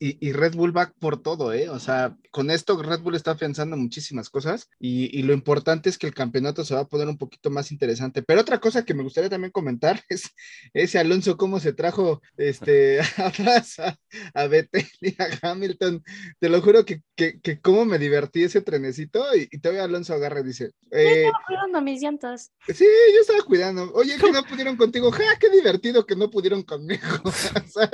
y- 0.00 0.18
y 0.28 0.32
Red 0.32 0.54
Bull 0.54 0.76
va 0.76 0.92
por 0.98 1.22
todo, 1.22 1.52
¿eh? 1.52 1.68
O 1.68 1.78
sea, 1.78 2.16
con 2.30 2.50
esto 2.50 2.80
Red 2.82 3.00
Bull 3.00 3.14
está 3.14 3.36
pensando 3.36 3.76
muchísimas 3.76 4.30
cosas 4.30 4.68
y, 4.78 5.16
y 5.18 5.22
lo 5.22 5.32
importante 5.32 5.88
es 5.88 5.98
que 5.98 6.06
el 6.06 6.14
campeonato 6.14 6.64
se 6.64 6.74
va 6.74 6.80
a 6.80 6.88
poner 6.88 7.08
un 7.08 7.18
poquito 7.18 7.50
más 7.50 7.70
interesante. 7.72 8.22
Pero 8.22 8.40
otra 8.40 8.58
cosa 8.60 8.84
que 8.84 8.94
me 8.94 9.02
gustaría 9.02 9.30
también 9.30 9.52
comentar 9.52 10.02
es 10.08 10.30
ese 10.74 10.98
Alonso 10.98 11.36
cómo 11.36 11.60
se 11.60 11.72
trajo 11.72 12.20
este 12.36 13.00
atrás 13.16 13.78
a, 13.78 13.96
a 14.34 14.46
Vettel 14.46 14.86
y 15.00 15.14
a 15.20 15.28
Hamilton. 15.52 16.02
Te 16.40 16.48
lo 16.48 16.60
juro 16.62 16.84
que, 16.84 17.02
que, 17.14 17.40
que 17.40 17.60
cómo 17.60 17.84
me 17.84 17.98
divertí 17.98 18.42
ese 18.46 18.60
trenecito 18.62 19.24
y, 19.36 19.48
y 19.50 19.58
todavía 19.60 19.84
Alonso 19.84 20.14
agarra 20.14 20.40
y 20.40 20.44
dice, 20.44 20.70
eh, 20.90 21.24
Estaba 21.26 21.44
cuidando 21.46 21.80
mis 21.82 22.00
llantas. 22.02 22.52
sí, 22.66 22.84
yo 23.14 23.20
estaba 23.20 23.42
cuidando. 23.42 23.92
Oye, 23.94 24.16
que 24.16 24.32
no 24.32 24.42
pudieron 24.44 24.76
contigo. 24.76 25.10
Ja, 25.12 25.24
qué 25.38 25.50
divertido 25.50 26.06
que 26.06 26.16
no 26.16 26.30
pudieron 26.30 26.62
conmigo. 26.62 27.02
O 27.24 27.30
sea, 27.32 27.90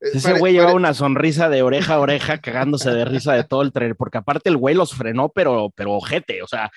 Ese 0.00 0.28
pare- 0.28 0.38
güey 0.38 0.52
llevaba 0.52 0.72
pare- 0.72 0.76
una 0.76 0.94
sonrisa 0.94 1.48
de 1.48 1.62
oreja 1.62 1.94
a 1.94 2.00
oreja, 2.00 2.38
cagándose 2.40 2.90
de 2.90 3.04
risa 3.04 3.32
de 3.34 3.44
todo 3.44 3.62
el 3.62 3.72
tren, 3.72 3.94
porque 3.96 4.18
aparte 4.18 4.48
el 4.50 4.56
güey 4.56 4.74
los 4.74 4.94
frenó, 4.94 5.30
pero, 5.30 5.70
pero 5.74 5.92
ojete, 5.94 6.42
o 6.42 6.46
sea, 6.46 6.70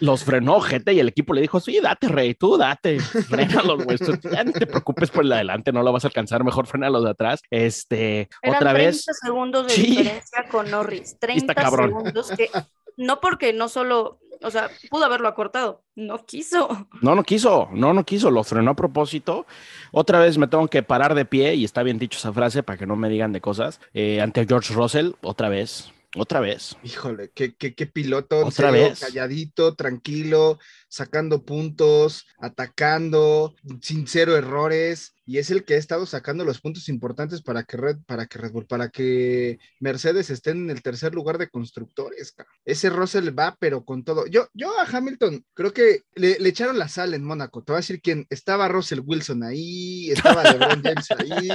los 0.00 0.24
frenó 0.24 0.56
ojete 0.56 0.92
y 0.94 1.00
el 1.00 1.08
equipo 1.08 1.34
le 1.34 1.40
dijo, 1.40 1.60
sí, 1.60 1.78
date, 1.80 2.08
rey, 2.08 2.34
tú 2.34 2.56
date, 2.56 2.98
frénalos, 3.28 3.84
güey, 3.84 3.98
ya 4.32 4.44
no 4.44 4.52
te 4.52 4.66
preocupes 4.66 5.10
por 5.10 5.22
el 5.24 5.28
de 5.30 5.34
adelante, 5.36 5.72
no 5.72 5.82
lo 5.82 5.92
vas 5.92 6.04
a 6.04 6.08
alcanzar, 6.08 6.44
mejor 6.44 6.66
frena 6.66 6.90
los 6.90 7.04
de 7.04 7.10
atrás. 7.10 7.40
Este, 7.50 8.28
Eran 8.42 8.56
otra 8.56 8.72
30 8.72 8.72
vez, 8.74 9.04
segundos 9.22 9.66
de 9.66 9.72
Sí. 9.72 9.86
diferencia 9.86 10.44
con 10.50 10.70
Norris. 10.70 11.16
30 11.18 11.54
cabrón. 11.54 11.88
segundos 11.90 12.30
que 12.36 12.48
no 12.96 13.20
porque 13.20 13.52
no 13.52 13.68
solo, 13.68 14.18
o 14.42 14.50
sea, 14.50 14.70
pudo 14.90 15.04
haberlo 15.04 15.28
acortado, 15.28 15.84
no 15.94 16.24
quiso. 16.24 16.88
no, 17.00 17.14
no 17.14 17.22
quiso, 17.22 17.68
no, 17.72 17.92
no 17.94 18.04
quiso, 18.04 18.30
lo 18.30 18.42
frenó 18.44 18.72
a 18.72 18.76
propósito. 18.76 19.46
Otra 19.92 20.18
vez 20.18 20.36
me 20.38 20.48
tengo 20.48 20.66
que 20.68 20.82
parar 20.82 21.14
de 21.14 21.24
pie, 21.24 21.54
y 21.54 21.64
está 21.64 21.82
bien 21.82 21.98
dicho 21.98 22.18
esa 22.18 22.32
frase 22.32 22.62
para 22.62 22.76
que 22.78 22.86
no 22.86 22.96
me 22.96 23.08
digan 23.08 23.32
de 23.32 23.40
cosas, 23.40 23.80
eh, 23.94 24.20
ante 24.20 24.46
George 24.46 24.74
Russell, 24.74 25.12
otra 25.22 25.48
vez, 25.48 25.92
otra 26.16 26.40
vez. 26.40 26.76
Híjole, 26.82 27.30
qué, 27.34 27.54
qué, 27.54 27.74
qué 27.74 27.86
piloto, 27.86 28.38
¿Otra 28.46 28.70
serio, 28.70 28.88
vez? 28.88 29.00
calladito, 29.00 29.74
tranquilo, 29.74 30.58
sacando 30.88 31.44
puntos, 31.44 32.26
atacando, 32.38 33.54
sin 33.82 34.06
cero 34.06 34.36
errores, 34.36 35.14
y 35.26 35.36
es 35.36 35.50
el 35.50 35.64
que 35.64 35.74
ha 35.74 35.76
estado 35.76 36.06
sacando 36.06 36.42
los 36.44 36.60
puntos 36.62 36.88
importantes 36.88 37.42
para 37.42 37.62
que 37.64 37.76
Red, 37.76 37.98
para 38.06 38.24
que 38.26 38.38
Red 38.38 38.52
Bull, 38.52 38.66
para 38.66 38.88
que 38.88 39.58
Mercedes 39.78 40.30
esté 40.30 40.52
en 40.52 40.70
el 40.70 40.80
tercer 40.82 41.14
lugar 41.14 41.36
de 41.36 41.50
constructores. 41.50 42.34
Ese 42.64 42.88
Russell 42.88 43.38
va, 43.38 43.54
pero 43.60 43.84
con 43.84 44.04
todo. 44.04 44.26
Yo, 44.26 44.48
yo 44.54 44.78
a 44.80 44.84
Hamilton 44.84 45.44
creo 45.52 45.74
que 45.74 46.04
le, 46.14 46.38
le 46.38 46.48
echaron 46.48 46.78
la 46.78 46.88
sal 46.88 47.12
en 47.12 47.24
Mónaco. 47.24 47.62
Te 47.62 47.72
voy 47.72 47.76
a 47.78 47.80
decir 47.84 48.00
quién 48.00 48.26
estaba 48.30 48.68
Russell 48.68 49.00
Wilson 49.04 49.42
ahí, 49.42 50.10
estaba 50.12 50.44
LeBron 50.44 50.82
James 50.82 51.10
ahí, 51.10 51.48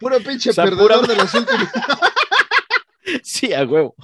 puro 0.00 0.18
pinche 0.20 0.48
O 0.50 0.52
sea, 0.54 0.64
perdedor 0.64 1.00
pura- 1.02 1.06
de 1.08 1.16
los 1.16 1.34
últimos. 1.34 1.68
Sí, 3.22 3.52
a 3.52 3.64
huevo. 3.64 3.94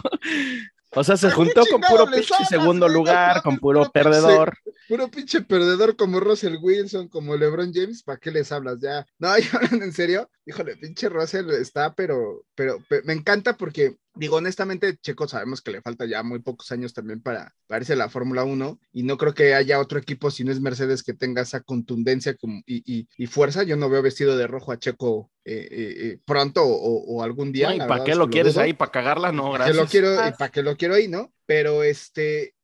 O 0.97 1.03
sea, 1.03 1.17
se 1.17 1.27
¿A 1.27 1.31
qué 1.31 1.35
juntó 1.37 1.67
con 1.67 1.81
puro 1.81 2.07
pinche 2.07 2.35
hablas, 2.35 2.49
segundo 2.49 2.87
güey? 2.87 2.97
lugar, 2.99 3.37
No, 3.37 3.43
con 3.43 3.59
puro 3.59 3.81
pinche- 3.83 3.93
perdedor. 3.93 4.57
Puro 4.89 5.09
pinche 5.11 5.41
perdedor 5.43 5.97
como 5.97 6.21
Russell 6.21 6.57
Wilson, 6.61 7.09
como 7.09 7.37
LeBron 7.37 7.73
James, 7.75 8.03
¿para 8.05 8.19
qué 8.19 8.31
les 8.31 8.53
hablas 8.53 8.79
ya? 8.81 9.05
No, 9.19 9.29
hablan 9.53 9.83
en 9.83 9.93
serio. 9.93 10.31
Híjole, 10.47 10.77
pinche 10.77 11.09
Russell 11.09 11.51
está, 11.51 11.95
pero, 11.95 12.45
pero, 12.55 12.79
pe- 12.89 13.03
me 13.05 13.13
encanta 13.13 13.57
porque, 13.57 13.97
digo, 14.15 14.37
honestamente, 14.37 14.97
Checo 14.99 15.27
sabemos 15.29 15.61
que 15.63 15.71
le 15.73 15.83
falta 15.83 16.07
ya 16.07 16.23
muy 16.23 16.41
pocos 16.41 16.71
años 16.73 16.93
también 16.95 17.21
para, 17.21 17.55
para 17.67 17.81
irse 17.81 17.95
a 17.95 17.97
la 17.97 18.09
Fórmula 18.09 18.45
1 18.45 18.79
y 18.93 19.03
no 19.03 19.17
creo 19.17 19.35
que 19.35 19.55
haya 19.55 19.81
otro 19.81 19.99
equipo, 19.99 20.31
si 20.31 20.45
no 20.45 20.53
es 20.53 20.61
Mercedes, 20.61 21.03
que 21.03 21.15
tenga 21.15 21.43
esa 21.43 21.61
contundencia 21.61 22.35
como, 22.35 22.63
y, 22.67 22.83
y- 22.87 23.09
y 23.17 23.27
fuerza. 23.27 23.63
Yo 23.63 23.77
no 23.77 23.89
veo 23.91 24.03
vestido 24.03 24.37
de 24.37 24.47
rojo 24.47 24.73
a 24.73 24.79
Checo 24.79 25.31
eh, 25.45 25.69
eh, 25.71 25.95
eh, 25.99 26.19
pronto 26.25 26.63
o, 26.65 27.05
o 27.17 27.23
algún 27.23 27.53
día. 27.53 27.75
La 27.75 27.87
¿Para 27.87 28.05
qué 28.05 28.15
lo 28.15 28.29
quieres 28.31 28.57
ahí? 28.57 28.73
¿Para 28.73 28.91
cagarla? 28.91 29.33
No, 29.33 29.53
gracias. 29.53 29.77
lo 29.77 29.87
quiero, 29.87 30.17
para 30.39 30.51
que 30.51 30.63
lo 30.63 30.77
quiero 30.77 30.95
ahí, 30.95 31.09
¿no? 31.09 31.33
Pero 31.47 31.83
este, 31.83 32.55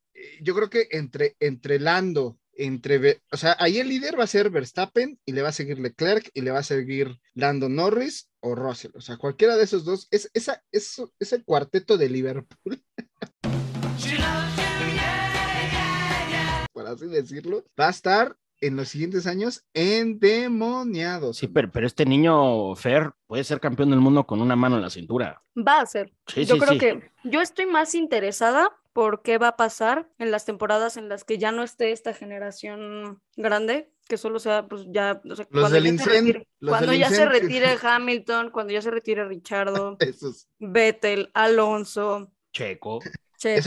yo 0.41 0.55
creo 0.55 0.69
que 0.69 0.87
entre, 0.91 1.35
entre 1.39 1.79
Lando, 1.79 2.39
entre, 2.53 3.21
o 3.31 3.37
sea, 3.37 3.55
ahí 3.59 3.77
el 3.77 3.89
líder 3.89 4.19
va 4.19 4.25
a 4.25 4.27
ser 4.27 4.49
Verstappen 4.49 5.19
y 5.25 5.31
le 5.31 5.41
va 5.41 5.49
a 5.49 5.53
seguir 5.53 5.79
Leclerc 5.79 6.29
y 6.33 6.41
le 6.41 6.51
va 6.51 6.59
a 6.59 6.63
seguir 6.63 7.17
Lando 7.33 7.69
Norris 7.69 8.29
o 8.39 8.55
Russell, 8.55 8.91
o 8.95 9.01
sea, 9.01 9.17
cualquiera 9.17 9.55
de 9.55 9.63
esos 9.63 9.85
dos, 9.85 10.07
es, 10.11 10.29
esa, 10.33 10.63
es, 10.71 11.01
ese 11.19 11.43
cuarteto 11.43 11.97
de 11.97 12.09
Liverpool. 12.09 12.83
Por 16.73 16.87
así 16.87 17.07
decirlo, 17.07 17.63
va 17.79 17.87
a 17.87 17.91
estar 17.91 18.35
en 18.61 18.75
los 18.75 18.89
siguientes 18.89 19.27
años 19.27 19.65
endemoniado. 19.73 21.33
Sí, 21.33 21.47
pero, 21.47 21.71
pero 21.71 21.87
este 21.87 22.05
niño 22.05 22.75
Fer 22.75 23.11
puede 23.27 23.43
ser 23.43 23.59
campeón 23.59 23.89
del 23.89 23.99
mundo 23.99 24.25
con 24.25 24.41
una 24.41 24.55
mano 24.55 24.77
en 24.77 24.83
la 24.83 24.89
cintura. 24.89 25.41
Va 25.57 25.81
a 25.81 25.85
ser. 25.85 26.13
Sí, 26.27 26.45
yo 26.45 26.55
sí, 26.55 26.61
creo 26.61 26.73
sí. 26.73 26.79
que 26.79 27.11
yo 27.23 27.41
estoy 27.41 27.65
más 27.65 27.95
interesada 27.95 28.71
por 28.93 29.21
qué 29.21 29.37
va 29.37 29.49
a 29.49 29.57
pasar 29.57 30.09
en 30.17 30.31
las 30.31 30.45
temporadas 30.45 30.97
en 30.97 31.09
las 31.09 31.23
que 31.23 31.37
ya 31.37 31.51
no 31.51 31.63
esté 31.63 31.91
esta 31.91 32.13
generación 32.13 33.21
grande, 33.35 33.91
que 34.07 34.17
solo 34.17 34.39
sea, 34.39 34.67
pues 34.67 34.85
ya, 34.89 35.21
o 35.29 35.35
sea, 35.35 35.47
Los 35.49 35.61
cuando 35.61 35.81
del 35.81 35.97
ya 35.97 36.03
se 36.03 36.09
retire, 36.09 36.47
los 36.59 36.69
cuando 36.69 36.91
del 36.91 36.99
ya 36.99 37.09
se 37.09 37.25
retire 37.25 37.77
Hamilton, 37.81 38.51
cuando 38.51 38.73
ya 38.73 38.81
se 38.81 38.91
retire 38.91 39.25
Richardo, 39.25 39.95
Esos, 39.99 40.47
Vettel, 40.59 41.31
Alonso, 41.33 42.31
Checo. 42.51 42.99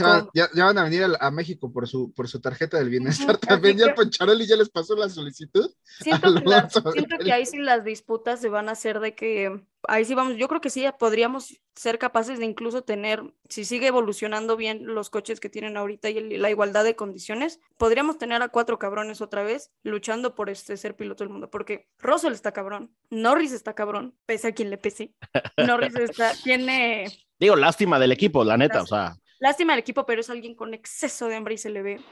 Va- 0.03 0.29
ya, 0.33 0.49
ya 0.53 0.65
van 0.65 0.77
a 0.77 0.83
venir 0.83 1.03
a, 1.03 1.27
a 1.27 1.31
México 1.31 1.71
por 1.71 1.87
su, 1.87 2.13
por 2.13 2.27
su 2.27 2.39
tarjeta 2.39 2.77
del 2.77 2.89
bienestar 2.89 3.37
también. 3.37 3.77
Ya 3.77 3.93
Poncharoli 3.93 4.47
ya 4.47 4.55
les 4.55 4.69
pasó 4.69 4.95
la 4.95 5.09
solicitud. 5.09 5.69
Siento 5.83 6.33
que, 6.33 6.49
la- 6.49 6.57
Alonso, 6.59 6.81
siento 6.91 7.09
que 7.09 7.17
Vettel. 7.17 7.31
ahí 7.31 7.45
sí 7.45 7.57
las 7.57 7.83
disputas 7.83 8.39
se 8.41 8.49
van 8.49 8.69
a 8.69 8.73
hacer 8.73 8.99
de 8.99 9.15
que 9.15 9.61
ahí 9.87 10.03
sí 10.05 10.15
vamos, 10.15 10.35
yo 10.37 10.47
creo 10.47 10.61
que 10.61 10.69
sí 10.71 10.83
podríamos 10.97 11.59
ser 11.75 11.99
capaces 11.99 12.39
de 12.39 12.45
incluso 12.45 12.83
tener, 12.83 13.21
si 13.49 13.65
sigue 13.65 13.87
evolucionando 13.87 14.55
bien 14.57 14.85
los 14.87 15.09
coches 15.11 15.39
que 15.39 15.49
tienen 15.49 15.77
ahorita 15.77 16.09
y 16.09 16.17
el- 16.17 16.41
la 16.41 16.49
igualdad 16.49 16.83
de 16.83 16.95
condiciones, 16.95 17.59
podríamos 17.77 18.17
tener 18.17 18.41
a 18.41 18.47
cuatro 18.49 18.79
cabrones 18.79 19.21
otra 19.21 19.43
vez 19.43 19.71
luchando 19.83 20.33
por 20.35 20.49
este 20.49 20.77
ser 20.77 20.95
piloto 20.95 21.23
del 21.23 21.31
mundo, 21.31 21.49
porque 21.51 21.87
Russell 21.99 22.33
está 22.33 22.51
cabrón, 22.51 22.95
Norris 23.09 23.51
está 23.51 23.73
cabrón, 23.75 24.15
pese 24.25 24.47
a 24.47 24.51
quien 24.53 24.69
le 24.69 24.77
pese. 24.77 25.13
Norris 25.57 25.95
está, 25.95 26.31
tiene 26.43 27.05
Digo, 27.37 27.55
lástima 27.57 27.99
del 27.99 28.13
equipo, 28.13 28.43
la 28.45 28.57
neta, 28.57 28.81
o 28.81 28.85
sea, 28.87 29.17
lástima 29.39 29.73
del 29.73 29.81
equipo, 29.81 30.05
pero 30.05 30.21
es 30.21 30.29
alguien 30.29 30.55
con 30.55 30.73
exceso 30.73 31.27
de 31.27 31.35
hambre 31.35 31.55
y 31.55 31.57
se 31.57 31.69
le 31.69 31.81
ve. 31.81 32.05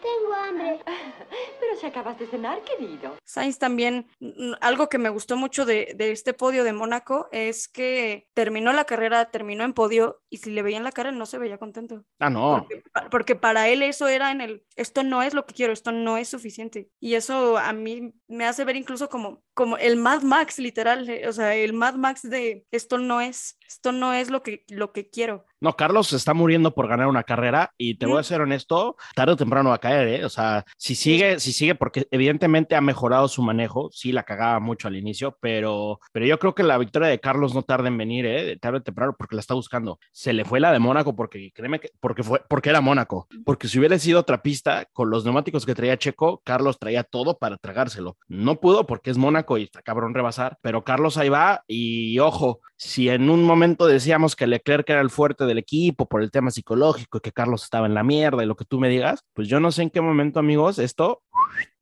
Tengo 0.00 0.34
hambre. 0.34 0.80
Pero 1.60 1.76
si 1.78 1.86
acabas 1.86 2.18
de 2.18 2.26
cenar, 2.26 2.62
querido. 2.62 3.16
Sainz 3.24 3.58
también, 3.58 4.06
mm, 4.20 4.52
algo 4.60 4.88
que 4.88 4.98
me 4.98 5.08
gustó 5.08 5.36
mucho 5.36 5.64
de, 5.64 5.92
de 5.96 6.12
este 6.12 6.34
podio 6.34 6.64
de 6.64 6.72
Mónaco 6.72 7.28
es 7.32 7.68
que 7.68 8.28
terminó 8.34 8.72
la 8.72 8.84
carrera, 8.84 9.30
terminó 9.30 9.64
en 9.64 9.72
podio 9.72 10.20
y 10.30 10.38
si 10.38 10.50
le 10.50 10.62
veían 10.62 10.84
la 10.84 10.92
cara, 10.92 11.10
él 11.10 11.18
no 11.18 11.26
se 11.26 11.38
veía 11.38 11.58
contento. 11.58 12.04
ah, 12.18 12.30
no. 12.30 12.58
Porque, 12.68 12.82
pa- 12.92 13.10
porque 13.10 13.36
para 13.36 13.68
él 13.68 13.82
eso 13.82 14.08
era 14.08 14.30
en 14.32 14.40
el, 14.40 14.64
esto 14.76 15.02
no 15.02 15.22
es 15.22 15.34
lo 15.34 15.46
que 15.46 15.54
quiero, 15.54 15.72
esto 15.72 15.92
no 15.92 16.16
es 16.16 16.28
suficiente. 16.28 16.88
Y 17.00 17.14
eso 17.14 17.58
a 17.58 17.72
mí 17.72 18.12
me 18.28 18.46
hace 18.46 18.64
ver 18.64 18.76
incluso 18.76 19.08
como, 19.08 19.42
como 19.54 19.76
el 19.76 19.96
Mad 19.96 20.22
Max, 20.22 20.58
literal, 20.58 21.08
eh, 21.08 21.28
o 21.28 21.32
sea, 21.32 21.54
el 21.54 21.72
Mad 21.72 21.94
Max 21.94 22.22
de 22.28 22.64
esto 22.70 22.98
no 22.98 23.20
es, 23.20 23.58
esto 23.68 23.92
no 23.92 24.12
es 24.14 24.30
lo 24.30 24.42
que, 24.42 24.64
lo 24.68 24.92
que 24.92 25.08
quiero. 25.10 25.44
No, 25.60 25.76
Carlos 25.76 26.08
se 26.08 26.16
está 26.16 26.32
muriendo 26.32 26.74
por 26.74 26.88
ganar 26.88 27.06
una 27.06 27.22
carrera 27.22 27.72
y 27.76 27.96
te 27.98 28.06
voy 28.06 28.18
a 28.18 28.22
ser 28.22 28.40
honesto, 28.40 28.96
tarde 29.14 29.32
o 29.32 29.36
temprano 29.36 29.68
va 29.68 29.74
a 29.74 29.78
caer, 29.90 30.08
¿eh? 30.08 30.24
O 30.24 30.28
sea, 30.28 30.64
si 30.76 30.94
sigue, 30.94 31.40
si 31.40 31.52
sigue, 31.52 31.74
porque 31.74 32.06
evidentemente 32.10 32.76
ha 32.76 32.80
mejorado 32.80 33.28
su 33.28 33.42
manejo, 33.42 33.90
sí 33.92 34.12
la 34.12 34.22
cagaba 34.22 34.60
mucho 34.60 34.88
al 34.88 34.96
inicio, 34.96 35.36
pero, 35.40 36.00
pero 36.12 36.26
yo 36.26 36.38
creo 36.38 36.54
que 36.54 36.62
la 36.62 36.78
victoria 36.78 37.08
de 37.08 37.20
Carlos 37.20 37.54
no 37.54 37.62
tarda 37.62 37.88
en 37.88 37.98
venir, 37.98 38.26
¿eh? 38.26 38.56
Tarde 38.58 38.78
o 38.78 38.82
temprano 38.82 39.14
porque 39.18 39.36
la 39.36 39.40
está 39.40 39.54
buscando. 39.54 39.98
Se 40.12 40.32
le 40.32 40.44
fue 40.44 40.60
la 40.60 40.72
de 40.72 40.78
Mónaco 40.78 41.14
porque, 41.16 41.50
créeme 41.52 41.80
que, 41.80 41.90
porque 42.00 42.22
fue, 42.22 42.42
porque 42.48 42.70
era 42.70 42.80
Mónaco, 42.80 43.26
porque 43.44 43.68
si 43.68 43.78
hubiera 43.78 43.98
sido 43.98 44.20
otra 44.20 44.42
pista, 44.42 44.86
con 44.92 45.10
los 45.10 45.24
neumáticos 45.24 45.66
que 45.66 45.74
traía 45.74 45.98
Checo, 45.98 46.42
Carlos 46.44 46.78
traía 46.78 47.04
todo 47.04 47.38
para 47.38 47.56
tragárselo. 47.56 48.16
No 48.28 48.60
pudo 48.60 48.86
porque 48.86 49.10
es 49.10 49.18
Mónaco 49.18 49.58
y 49.58 49.64
está 49.64 49.82
cabrón 49.82 50.14
rebasar, 50.14 50.58
pero 50.62 50.84
Carlos 50.84 51.16
ahí 51.16 51.28
va 51.28 51.64
y 51.66 52.18
ojo, 52.18 52.60
si 52.76 53.08
en 53.08 53.28
un 53.28 53.44
momento 53.44 53.86
decíamos 53.86 54.34
que 54.34 54.46
Leclerc 54.46 54.88
era 54.88 55.00
el 55.00 55.10
fuerte 55.10 55.44
del 55.44 55.58
equipo 55.58 56.06
por 56.06 56.22
el 56.22 56.30
tema 56.30 56.50
psicológico 56.50 57.18
y 57.18 57.20
que 57.20 57.32
Carlos 57.32 57.62
estaba 57.62 57.86
en 57.86 57.94
la 57.94 58.02
mierda 58.02 58.42
y 58.42 58.46
lo 58.46 58.56
que 58.56 58.64
tú 58.64 58.78
me 58.78 58.88
digas, 58.88 59.20
pues 59.34 59.48
yo 59.48 59.60
no 59.60 59.70
sé 59.70 59.79
en 59.80 59.90
qué 59.90 60.00
momento, 60.00 60.38
amigos, 60.38 60.78
esto 60.78 61.22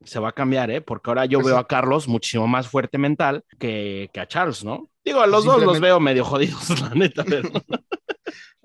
se 0.03 0.19
va 0.19 0.29
a 0.29 0.33
cambiar, 0.33 0.71
¿eh? 0.71 0.81
Porque 0.81 1.09
ahora 1.09 1.25
yo 1.25 1.39
Pues 1.39 1.53
veo 1.53 1.57
a 1.57 1.67
Carlos 1.67 2.07
muchísimo 2.07 2.47
más 2.47 2.67
fuerte 2.67 2.97
mental 2.97 3.43
que, 3.59 4.09
que 4.13 4.19
a 4.19 4.27
Charles, 4.27 4.63
¿no? 4.63 4.89
Digo, 5.03 5.21
a 5.21 5.27
los 5.27 5.45
dos 5.45 5.61
los 5.63 5.79
veo 5.79 5.99
medio 5.99 6.23
jodidos, 6.25 6.69
la 6.81 6.89
neta, 6.89 7.23
pero... 7.23 7.49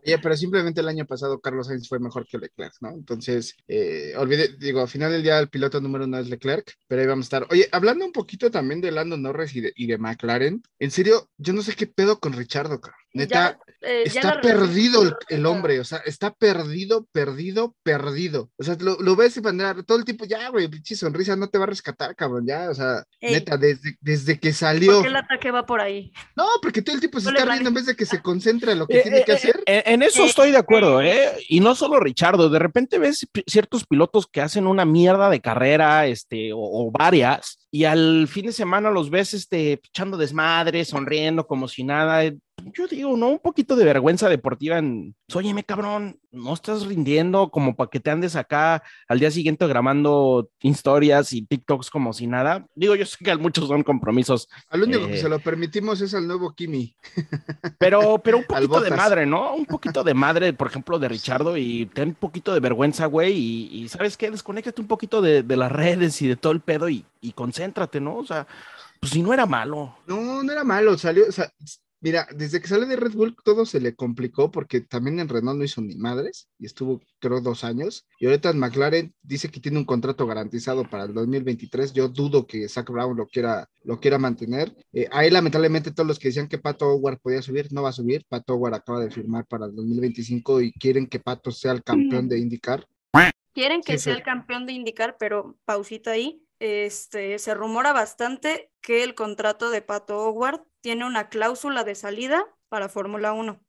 Oye, 0.07 0.19
pero 0.19 0.37
simplemente 0.37 0.83
el 0.83 0.89
año 0.89 1.07
pasado 1.07 1.41
Carlos 1.41 1.67
Sainz 1.67 1.89
fue 1.89 1.99
mejor 1.99 2.27
que 2.27 2.37
Leclerc, 2.37 2.75
¿no? 2.81 2.91
Entonces, 2.91 3.57
eh, 3.67 4.13
olvide, 4.19 4.49
digo, 4.59 4.83
al 4.83 4.89
final 4.89 5.11
del 5.11 5.23
día 5.23 5.39
el 5.39 5.49
piloto 5.49 5.81
número 5.81 6.05
uno 6.05 6.19
es 6.19 6.29
Leclerc, 6.29 6.75
pero 6.87 7.01
ahí 7.01 7.09
vamos 7.09 7.25
a 7.25 7.29
estar. 7.29 7.47
Oye, 7.51 7.69
hablando 7.73 8.05
un 8.05 8.13
poquito 8.13 8.51
también 8.51 8.83
de 8.83 8.93
Lando 8.93 9.17
Norris 9.17 9.57
y 9.57 9.63
de, 9.63 9.73
y 9.75 9.87
de 9.87 9.97
McLaren, 9.97 10.63
en 10.79 10.91
serio, 10.91 11.31
yo 11.39 11.55
no 11.55 11.63
sé 11.63 11.75
qué 11.75 11.87
pedo 11.87 12.21
con 12.21 12.35
Richardo, 12.35 12.81
cara. 12.81 12.97
Neta, 13.15 13.59
Ya, 13.81 13.89
eh, 13.89 14.03
está 14.07 14.41
perdido 14.41 15.03
el, 15.29 15.47
hombre, 15.47 15.79
o 15.79 15.85
sea, 15.85 15.99
está 15.99 16.33
perdido, 16.35 17.07
perdido, 17.13 17.77
perdido. 17.85 18.51
O 18.59 18.65
sea, 18.65 18.77
lo, 18.81 18.97
lo 19.01 19.15
ves 19.15 19.37
y 19.37 19.41
bandera, 19.41 19.81
todo 19.85 19.99
el 19.99 20.05
tiempo, 20.05 20.25
ya, 20.25 20.49
güey, 20.49 20.67
pinche 20.67 20.97
sonrisa 20.97 21.37
no 21.37 21.49
te 21.49 21.59
va 21.59 21.65
a 21.65 21.69
rescatar, 21.69 22.17
cabrón, 22.17 22.45
ya, 22.45 22.71
o 22.71 22.75
sea, 22.75 23.05
Ey. 23.21 23.35
neta, 23.35 23.57
desde, 23.57 23.97
desde 24.01 24.41
que 24.41 24.53
salió. 24.53 24.95
¿Por 24.95 25.03
qué 25.03 25.09
el 25.09 25.17
ataque 25.17 25.51
va 25.53 25.65
por 25.65 25.81
ahí? 25.81 26.13
No, 26.35 26.45
porque 26.61 26.83
todo 26.83 26.95
el 26.95 27.01
tiempo 27.01 27.21
se 27.21 27.31
No 27.31 27.39
está 27.39 27.53
riendo 27.53 27.69
en 27.69 27.75
vez 27.75 27.87
de 27.87 27.95
que 27.95 28.05
se 28.05 28.21
concentre 28.21 28.73
en 28.73 28.81
lo 28.81 28.87
que 28.89 28.99
Eh, 28.99 29.03
tiene 29.03 29.25
que 29.25 29.33
eh, 29.33 29.37
hacer. 29.37 29.63
en 29.67 30.03
eso 30.03 30.25
Eh, 30.25 30.27
estoy 30.27 30.51
de 30.51 30.59
acuerdo, 30.59 31.01
¿eh? 31.01 31.31
Y 31.49 31.61
no 31.61 31.77
solo 31.77 32.01
Richardo, 32.01 32.49
de 32.49 32.59
repente 32.59 32.99
ves 32.99 33.27
ciertos 33.47 33.87
pilotos 33.87 34.27
que 34.27 34.41
hacen 34.41 34.67
una 34.67 34.85
mierda 34.85 35.31
de 35.31 35.41
carrera, 35.41 36.07
este, 36.07 36.53
o, 36.53 36.59
o 36.59 36.91
varias, 36.91 37.59
y 37.71 37.85
al 37.85 38.27
fin 38.29 38.47
de 38.47 38.53
semana 38.53 38.91
los 38.91 39.11
ves, 39.11 39.35
este, 39.35 39.73
echando 39.75 40.17
desmadre, 40.17 40.85
sonriendo 40.85 41.47
como 41.47 41.69
si 41.69 41.85
nada. 41.85 42.23
Yo 42.73 42.87
digo, 42.87 43.17
¿no? 43.17 43.29
Un 43.29 43.39
poquito 43.39 43.77
de 43.77 43.85
vergüenza 43.85 44.29
deportiva 44.29 44.79
en, 44.79 45.15
pues, 45.27 45.37
óyeme, 45.37 45.65
cabrón, 45.65 46.19
no 46.33 46.55
estás 46.55 46.87
rindiendo 46.87 47.51
como 47.51 47.77
para 47.77 47.91
que 47.91 48.01
te 48.01 48.11
andes 48.11 48.37
acá 48.37 48.83
al 49.07 49.21
día 49.21 49.31
siguiente 49.31 49.67
grabando 49.67 50.51
historias 50.61 51.33
y 51.33 51.43
TikToks 51.43 51.91
como 51.91 52.13
si 52.13 52.27
nada. 52.27 52.67
Digo, 52.75 52.95
yo 52.97 53.07
sé 53.07 53.17
que 53.23 53.37
muchos 53.37 53.69
son 53.69 53.83
compromisos, 53.83 54.49
Al 54.69 54.83
único 54.83 55.07
que 55.07 55.15
Eh. 55.15 55.19
se 55.21 55.29
lo 55.29 55.39
permitimos 55.41 56.01
es 56.01 56.15
al 56.15 56.27
nuevo 56.27 56.55
Kimi. 56.55 56.97
pero, 57.79 58.19
pero 58.19 58.39
un 58.39 58.45
poquito 58.45 58.81
de 58.81 58.91
madre, 58.91 59.27
¿no? 59.27 59.55
Un 59.55 59.67
poquito 59.67 60.03
de 60.03 60.15
madre, 60.15 60.53
por 60.53 60.69
ejemplo, 60.69 60.99
de 60.99 61.09
Richardo 61.09 61.57
y 61.57 61.87
ten 61.87 62.11
un 62.11 62.15
poquito 62.15 62.55
de 62.55 62.61
vergüenza, 62.61 63.07
güey, 63.07 63.33
y, 63.37 63.67
y 63.83 63.89
¿sabes 63.89 64.17
qué? 64.17 64.31
Desconéctate 64.31 64.81
un 64.81 64.89
poquito 64.89 65.21
de, 65.21 65.43
de 65.43 65.57
las 65.57 65.71
redes 65.71 66.21
y 66.23 66.29
de 66.29 66.37
todo 66.37 66.53
el 66.53 66.61
pedo 66.61 66.89
y, 66.89 67.05
y 67.21 67.33
concéntrate, 67.33 68.01
¿no? 68.01 68.17
O 68.17 68.25
sea, 68.27 68.47
pues 69.01 69.13
si 69.13 69.23
no 69.23 69.33
era 69.35 69.45
malo. 69.47 69.97
No, 70.07 70.43
no 70.43 70.51
era 70.53 70.65
malo, 70.65 70.97
salió, 70.97 71.29
o 71.29 71.33
sea, 71.33 71.53
mira, 72.05 72.29
desde 72.37 72.61
que 72.61 72.69
sale 72.69 72.85
de 72.85 72.97
Red 72.97 73.13
Bull 73.13 73.35
todo 73.43 73.65
se 73.65 73.81
le 73.81 73.95
complicó 73.95 74.51
porque 74.51 74.83
también 74.83 75.21
en 75.21 75.29
Renault 75.29 75.59
no 75.59 75.65
hizo 75.65 75.81
ni 75.81 75.97
madres 75.97 76.49
y 76.59 76.67
estuvo 76.67 77.01
creo 77.19 77.41
dos 77.41 77.65
años. 77.65 78.07
Y 78.21 78.27
ahorita 78.27 78.51
en 78.51 78.59
McLaren 78.59 79.15
dice 79.23 79.49
que 79.49 79.59
tiene 79.59 79.79
un 79.79 79.87
contrato 79.87 80.27
garantizado 80.27 80.85
para 80.85 81.05
el 81.05 81.15
2023, 81.15 81.95
yo 81.95 82.09
dudo 82.09 82.47
que 82.47 82.69
Zach 82.69 82.91
Brown 82.91 83.17
lo 83.17 83.27
quiera, 83.27 83.71
lo 83.85 83.99
quiera 83.99 84.19
mantener, 84.19 84.77
Eh, 84.93 85.09
ahí 85.11 85.31
lamentablemente 85.31 85.93
todos 85.93 86.07
los 86.07 86.19
que 86.19 86.29
decían 86.29 86.47
que 86.47 86.59
Pato 86.59 86.87
Howard 86.87 87.21
podía 87.21 87.41
subir, 87.41 87.73
no 87.73 87.83
va 87.83 87.89
a 87.89 87.93
subir, 87.93 88.25
Pato 88.29 88.55
Howard 88.55 88.75
acaba 88.75 89.01
de 89.01 89.11
firmar 89.11 89.47
para 89.47 89.65
el 89.65 89.75
2025 89.75 90.61
y 90.61 90.73
quieren 90.73 91.07
que 91.07 91.21
Pato 91.21 91.51
sea 91.51 91.73
el 91.73 91.83
campeón 91.83 92.29
de 92.29 92.39
IndyCar, 92.39 92.87
Quieren 93.55 93.83
que 93.83 93.99
Sí, 93.99 94.05
sea 94.05 94.15
el 94.15 94.25
campeón 94.25 94.67
de 94.67 94.73
indicar, 94.73 95.17
pero 95.17 95.57
pausita 95.65 96.11
ahí. 96.11 96.44
Este, 96.61 97.39
se 97.39 97.55
rumora 97.55 97.93
bastante 97.93 98.71
que 98.81 99.03
el 99.03 99.15
contrato 99.15 99.71
de 99.71 99.83
Pato 99.83 100.19
Howard 100.19 100.63
tiene 100.81 101.05
una 101.05 101.29
cláusula 101.29 101.85
de 101.85 101.95
salida 101.95 102.47
para 102.69 102.89
Fórmula 102.89 103.33
1. 103.33 103.61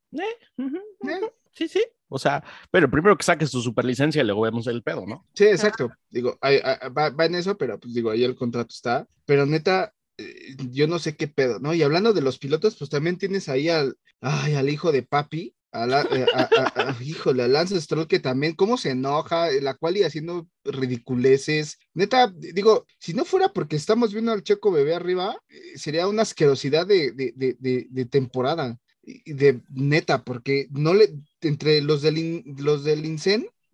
Ujú, 0.58 0.78
Eh. 1.10 1.32
Sí, 1.52 1.68
sí. 1.70 1.84
O 2.10 2.20
sea, 2.20 2.44
pero 2.70 2.90
primero 2.92 3.18
que 3.18 3.24
saques 3.24 3.50
tu 3.50 3.62
superlicencia 3.62 4.22
y 4.22 4.26
luego 4.26 4.42
vemos 4.42 4.68
el 4.68 4.84
pedo, 4.84 5.06
¿no? 5.08 5.26
Sí, 5.34 5.46
exacto. 5.46 5.90
Digo, 6.10 6.38
ahí- 6.42 6.60
ahí- 6.64 6.90
va, 6.90 7.10
va 7.10 7.26
en 7.26 7.36
eso, 7.36 7.58
pero 7.58 7.80
pues 7.80 7.94
digo, 7.94 8.12
ahí 8.12 8.24
el 8.24 8.36
contrato 8.36 8.70
está. 8.72 9.08
Pero 9.26 9.46
neta, 9.46 9.94
eh, 10.18 10.56
yo 10.72 10.88
no 10.88 11.00
sé 11.00 11.16
qué 11.16 11.28
pedo, 11.28 11.60
¿no? 11.60 11.74
Y 11.74 11.82
hablando 11.82 12.14
de 12.14 12.22
los 12.22 12.38
pilotos, 12.38 12.76
pues 12.78 12.90
también 12.90 13.18
tienes 13.18 13.48
ahí 13.50 13.70
al, 13.70 13.98
ay, 14.22 14.54
al 14.56 14.70
hijo 14.70 14.92
de 14.92 15.02
papi, 15.04 15.56
a 15.84 15.88
la- 15.88 16.02
eh, 16.04 16.26
híjole, 17.04 17.44
a 17.44 17.48
Lance 17.48 17.80
Stroll, 17.82 18.08
que 18.08 18.20
también, 18.20 18.54
cómo 18.56 18.78
se 18.78 18.92
enoja, 18.92 19.50
eh, 19.52 19.62
la 19.62 19.74
cual 19.76 19.98
y 19.98 20.04
haciendo 20.04 20.48
ridiculeces. 20.64 21.78
Neta, 21.94 22.34
digo, 22.36 22.86
si 23.00 23.14
no 23.14 23.26
fuera 23.26 23.50
porque 23.50 23.76
estamos 23.76 24.14
viendo 24.14 24.32
al 24.32 24.44
Checo 24.44 24.72
bebé 24.72 24.96
arriba, 24.96 25.38
eh, 25.50 25.78
sería 25.78 26.08
una 26.08 26.24
asquerosidad 26.24 26.88
de, 26.88 27.12
de, 27.12 27.34
de, 27.36 27.88
de, 27.90 28.06
temporada. 28.06 28.78
De 29.26 29.62
neta, 29.70 30.24
porque 30.24 30.68
no 30.72 30.96
le, 30.96 31.14
entre 31.42 31.82
los 31.82 32.02
del, 32.02 32.44
los 32.58 32.84
del 32.84 33.06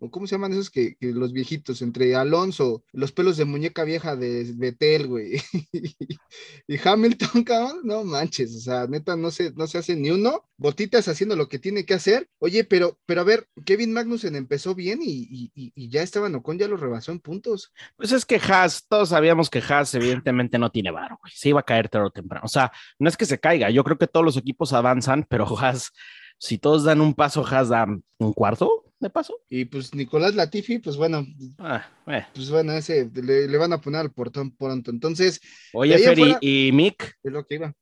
o 0.04 0.10
cómo 0.10 0.26
se 0.26 0.34
llaman 0.34 0.52
esos 0.52 0.68
que, 0.70 0.96
los 1.00 1.32
viejitos, 1.32 1.80
entre 1.80 2.16
Alonso, 2.16 2.82
los 2.92 3.12
pelos 3.12 3.36
de 3.36 3.44
muñeca 3.44 3.84
vieja 3.84 4.16
de 4.16 4.50
Betel, 4.56 5.06
güey, 5.06 5.40
y 6.66 6.76
Hamilton, 6.88 7.44
cabrón, 7.44 7.80
no 7.84 8.02
manches, 8.04 8.56
o 8.56 8.60
sea, 8.60 8.86
neta, 8.88 9.16
no 9.16 9.30
se, 9.30 9.52
no 9.52 9.66
se 9.66 9.78
hace 9.78 9.94
ni 9.94 10.10
uno, 10.10 10.48
botitas 10.56 11.06
haciendo 11.06 11.36
lo 11.36 11.48
que 11.48 11.58
tiene 11.60 11.84
que 11.84 11.94
hacer, 11.94 12.28
oye, 12.38 12.64
pero, 12.64 12.98
pero 13.06 13.20
a 13.20 13.24
ver, 13.24 13.46
Kevin 13.64 13.92
Magnussen 13.92 14.34
empezó 14.34 14.74
bien 14.74 15.00
y, 15.02 15.26
y, 15.30 15.52
y- 15.54 15.72
y 15.74 15.88
ya 15.88 16.02
Esteban 16.02 16.34
Ocon 16.34 16.58
ya 16.58 16.68
lo 16.68 16.76
rebasó 16.76 17.12
en 17.12 17.20
puntos, 17.20 17.72
Pues 17.96 18.10
es 18.12 18.24
que 18.26 18.36
Haas, 18.36 18.86
todos 18.88 19.10
sabíamos 19.10 19.50
que 19.50 19.60
Haas 19.60 19.94
evidentemente 19.94 20.58
no 20.58 20.70
tiene 20.70 20.90
varo, 20.90 21.18
güey. 21.22 21.32
Se 21.34 21.48
iba 21.50 21.60
a 21.60 21.64
caer 21.64 21.88
tarde 21.88 22.06
o 22.06 22.10
temprano. 22.10 22.44
O 22.44 22.48
sea, 22.48 22.72
no 22.98 23.08
es 23.08 23.16
que 23.16 23.24
se 23.26 23.38
caiga. 23.38 23.70
Yo 23.70 23.84
creo 23.84 23.98
que 23.98 24.06
todos 24.08 24.24
los 24.26 24.36
equipos 24.36 24.72
avanzan, 24.72 25.24
pero 25.28 25.46
Haas, 25.58 25.92
si 26.38 26.58
todos 26.58 26.84
dan 26.84 27.00
un 27.00 27.14
paso, 27.14 27.46
Haas 27.46 27.68
da 27.68 27.86
un 27.86 28.32
cuarto 28.32 28.84
de 29.02 29.10
paso. 29.10 29.38
y 29.50 29.64
pues 29.66 29.94
Nicolás 29.94 30.34
Latifi, 30.34 30.78
pues 30.78 30.96
bueno, 30.96 31.26
Ah, 31.58 31.86
eh. 32.06 32.24
pues 32.34 32.48
bueno, 32.50 32.72
ese 32.72 33.10
le, 33.14 33.46
le 33.48 33.58
van 33.58 33.72
a 33.72 33.80
poner 33.80 34.00
al 34.00 34.12
portón 34.12 34.56
pronto, 34.56 34.90
entonces, 34.90 35.40
Oye, 35.74 35.98
De 35.98 36.06
ahí 36.08 36.16
Fer, 36.16 36.38
y- 36.40 36.72
Mick, 36.72 37.18
es 37.22 37.32
lo 37.32 37.44
que 37.46 37.56
iba. 37.56 37.74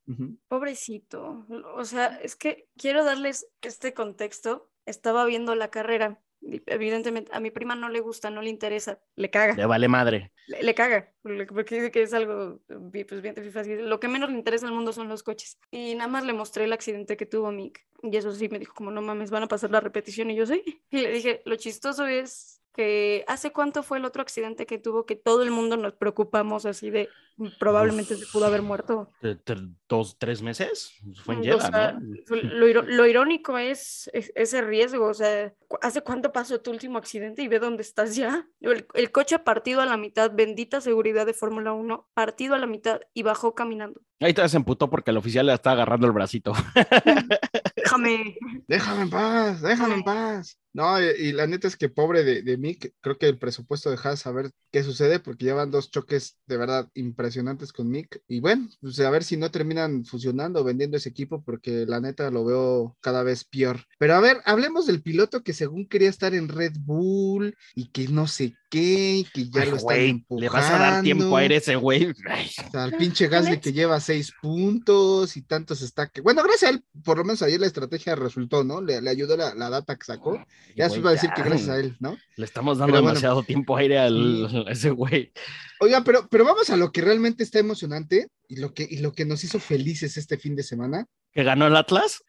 Pobrecito. 0.48 1.46
O 1.76 1.84
sea, 1.84 2.18
es 2.22 2.34
que 2.36 2.68
quiero 2.76 3.04
darles 3.04 3.46
este 3.62 3.94
contexto. 3.94 4.70
Estaba 4.86 5.24
viendo 5.26 5.54
la 5.54 5.68
carrera. 5.70 6.20
Evidentemente, 6.42 7.30
a 7.34 7.40
mi 7.40 7.50
prima 7.50 7.74
no 7.74 7.88
le 7.88 8.00
gusta, 8.00 8.30
no 8.30 8.40
le 8.40 8.48
interesa, 8.50 8.98
le 9.16 9.30
caga. 9.30 9.54
le 9.54 9.66
vale 9.66 9.88
madre. 9.88 10.32
le, 10.46 10.62
le 10.62 10.74
caga, 10.74 11.12
porque 11.22 11.74
dice 11.74 11.90
que 11.90 12.02
es 12.02 12.14
algo 12.14 12.60
pues, 12.66 13.22
bien 13.22 13.34
así, 13.54 13.76
Lo 13.76 14.00
que 14.00 14.08
menos 14.08 14.30
le 14.30 14.36
interesa 14.36 14.66
al 14.66 14.72
mundo 14.72 14.92
son 14.92 15.08
los 15.08 15.22
coches. 15.22 15.58
Y 15.70 15.94
nada 15.94 16.08
más 16.08 16.24
le 16.24 16.32
mostré 16.32 16.64
el 16.64 16.72
accidente 16.72 17.16
que 17.16 17.26
tuvo 17.26 17.52
Mick. 17.52 17.86
Y 18.02 18.16
eso 18.16 18.32
sí 18.32 18.48
me 18.48 18.58
dijo, 18.58 18.74
como 18.74 18.90
no 18.90 19.02
mames, 19.02 19.30
van 19.30 19.42
a 19.42 19.48
pasar 19.48 19.70
la 19.70 19.80
repetición. 19.80 20.30
Y 20.30 20.36
yo 20.36 20.46
sí. 20.46 20.62
Y 20.90 21.00
le 21.02 21.12
dije, 21.12 21.42
lo 21.44 21.56
chistoso 21.56 22.06
es 22.06 22.59
que 22.80 23.24
hace 23.28 23.52
cuánto 23.52 23.82
fue 23.82 23.98
el 23.98 24.06
otro 24.06 24.22
accidente 24.22 24.64
que 24.64 24.78
tuvo 24.78 25.04
que 25.04 25.14
todo 25.16 25.42
el 25.42 25.50
mundo 25.50 25.76
nos 25.76 25.92
preocupamos 25.92 26.64
así 26.64 26.88
de 26.88 27.10
"Mm, 27.36 27.48
probablemente 27.58 28.16
se 28.16 28.24
pudo 28.26 28.46
haber 28.46 28.62
muerto. 28.62 29.10
¿Te- 29.20 29.34
te- 29.36 29.56
¿Dos, 29.86 30.16
tres 30.18 30.40
meses? 30.40 30.92
Fue 31.24 31.34
en 31.34 31.40
Mm, 31.40 31.42
o 31.42 31.44
Jeddah, 31.58 31.70
sea, 31.70 31.92
¿no? 32.00 32.16
fue- 32.26 32.42
lo, 32.42 33.06
irónico 33.06 33.58
es, 33.58 34.08
es- 34.14 34.32
ese 34.34 34.62
riesgo, 34.62 35.06
o 35.08 35.14
sea, 35.14 35.52
¿hace 35.82 36.00
cuánto 36.00 36.32
pasó 36.32 36.58
tu 36.62 36.70
último 36.70 36.96
accidente 36.96 37.42
y 37.42 37.48
ve 37.48 37.58
dónde 37.58 37.82
estás 37.82 38.16
ya? 38.16 38.46
El, 38.60 38.86
el 38.94 39.10
coche 39.10 39.38
partido 39.38 39.82
a 39.82 39.86
la 39.86 39.98
mitad, 39.98 40.30
bendita 40.34 40.80
seguridad 40.80 41.26
de 41.26 41.34
Fórmula 41.34 41.74
1, 41.74 42.08
partido 42.14 42.54
a 42.54 42.58
la 42.58 42.66
mitad 42.66 43.00
y 43.12 43.22
bajó 43.22 43.54
caminando. 43.54 44.00
Ahí 44.20 44.32
te 44.32 44.46
se 44.48 44.56
emputó 44.56 44.88
porque 44.88 45.10
el 45.10 45.16
oficial 45.18 45.46
le 45.46 45.52
está 45.54 45.72
agarrando 45.72 46.06
el 46.06 46.12
bracito. 46.12 46.52
Déjame. 47.90 48.36
Déjame 48.68 49.02
en 49.02 49.10
paz, 49.10 49.60
déjame 49.62 49.94
en 49.94 50.02
paz. 50.02 50.56
No, 50.72 51.02
y, 51.02 51.06
y 51.18 51.32
la 51.32 51.48
neta 51.48 51.66
es 51.66 51.76
que 51.76 51.88
pobre 51.88 52.22
de, 52.22 52.42
de 52.42 52.56
Mick, 52.56 52.94
creo 53.00 53.18
que 53.18 53.26
el 53.26 53.38
presupuesto 53.38 53.90
de 53.90 53.98
Haas 54.02 54.26
a 54.26 54.32
ver 54.32 54.52
qué 54.70 54.84
sucede, 54.84 55.18
porque 55.18 55.44
llevan 55.44 55.72
dos 55.72 55.90
choques 55.90 56.38
de 56.46 56.56
verdad 56.56 56.88
impresionantes 56.94 57.72
con 57.72 57.90
Mick. 57.90 58.22
Y 58.28 58.38
bueno, 58.38 58.68
pues 58.80 59.00
a 59.00 59.10
ver 59.10 59.24
si 59.24 59.36
no 59.36 59.50
terminan 59.50 60.04
fusionando 60.04 60.60
o 60.60 60.64
vendiendo 60.64 60.96
ese 60.96 61.08
equipo, 61.08 61.42
porque 61.42 61.84
la 61.86 62.00
neta 62.00 62.30
lo 62.30 62.44
veo 62.44 62.96
cada 63.00 63.24
vez 63.24 63.44
peor. 63.44 63.80
Pero 63.98 64.14
a 64.14 64.20
ver, 64.20 64.40
hablemos 64.44 64.86
del 64.86 65.02
piloto 65.02 65.42
que 65.42 65.52
según 65.52 65.88
quería 65.88 66.08
estar 66.08 66.34
en 66.34 66.48
Red 66.48 66.74
Bull 66.78 67.56
y 67.74 67.90
que 67.90 68.06
no 68.06 68.28
sé 68.28 68.54
que 68.70 69.24
ya 69.50 69.62
Ay, 69.62 69.70
lo 69.70 69.76
están 69.76 69.98
empujando. 69.98 70.40
le 70.40 70.48
vas 70.48 70.70
a 70.70 70.78
dar 70.78 71.02
tiempo 71.02 71.36
a 71.36 71.44
ese 71.44 71.76
güey. 71.76 72.12
Ay, 72.30 72.50
O 72.66 72.70
sea, 72.70 72.84
al 72.84 72.92
pinche 72.96 73.26
Gasly 73.28 73.58
que 73.60 73.72
lleva 73.72 74.00
seis 74.00 74.32
puntos 74.40 75.36
y 75.36 75.42
tantos 75.42 75.82
está 75.82 76.08
que. 76.08 76.20
Bueno, 76.20 76.42
gracias 76.42 76.70
a 76.70 76.74
él, 76.74 76.84
por 77.04 77.18
lo 77.18 77.24
menos 77.24 77.42
ayer 77.42 77.60
la 77.60 77.66
estrategia 77.66 78.14
resultó, 78.14 78.64
¿no? 78.64 78.80
Le, 78.80 79.02
le 79.02 79.10
ayudó 79.10 79.36
la, 79.36 79.54
la 79.54 79.68
data 79.68 79.96
que 79.96 80.04
sacó. 80.04 80.42
Ya 80.76 80.88
se 80.88 80.98
iba 80.98 81.10
a 81.10 81.14
decir 81.14 81.30
que 81.34 81.42
gracias 81.42 81.68
a 81.68 81.78
él, 81.78 81.96
¿no? 82.00 82.16
Le 82.36 82.44
estamos 82.44 82.78
dando 82.78 82.92
Pero 82.92 83.02
bueno. 83.02 83.14
demasiado 83.14 83.42
tiempo 83.42 83.76
aire 83.76 83.98
al, 83.98 84.64
a 84.68 84.70
ese 84.70 84.90
güey. 84.90 85.32
Oiga, 85.80 86.02
pero, 86.04 86.28
pero 86.30 86.44
vamos 86.44 86.70
a 86.70 86.76
lo 86.76 86.92
que 86.92 87.00
realmente 87.02 87.42
está 87.42 87.58
emocionante 87.58 88.28
y 88.48 88.56
lo 88.56 88.72
que, 88.74 88.86
y 88.88 88.98
lo 88.98 89.12
que 89.12 89.24
nos 89.24 89.42
hizo 89.44 89.58
felices 89.58 90.16
este 90.16 90.38
fin 90.38 90.54
de 90.54 90.62
semana. 90.62 91.06
¿Que 91.32 91.42
ganó 91.42 91.66
el 91.66 91.76
Atlas? 91.76 92.22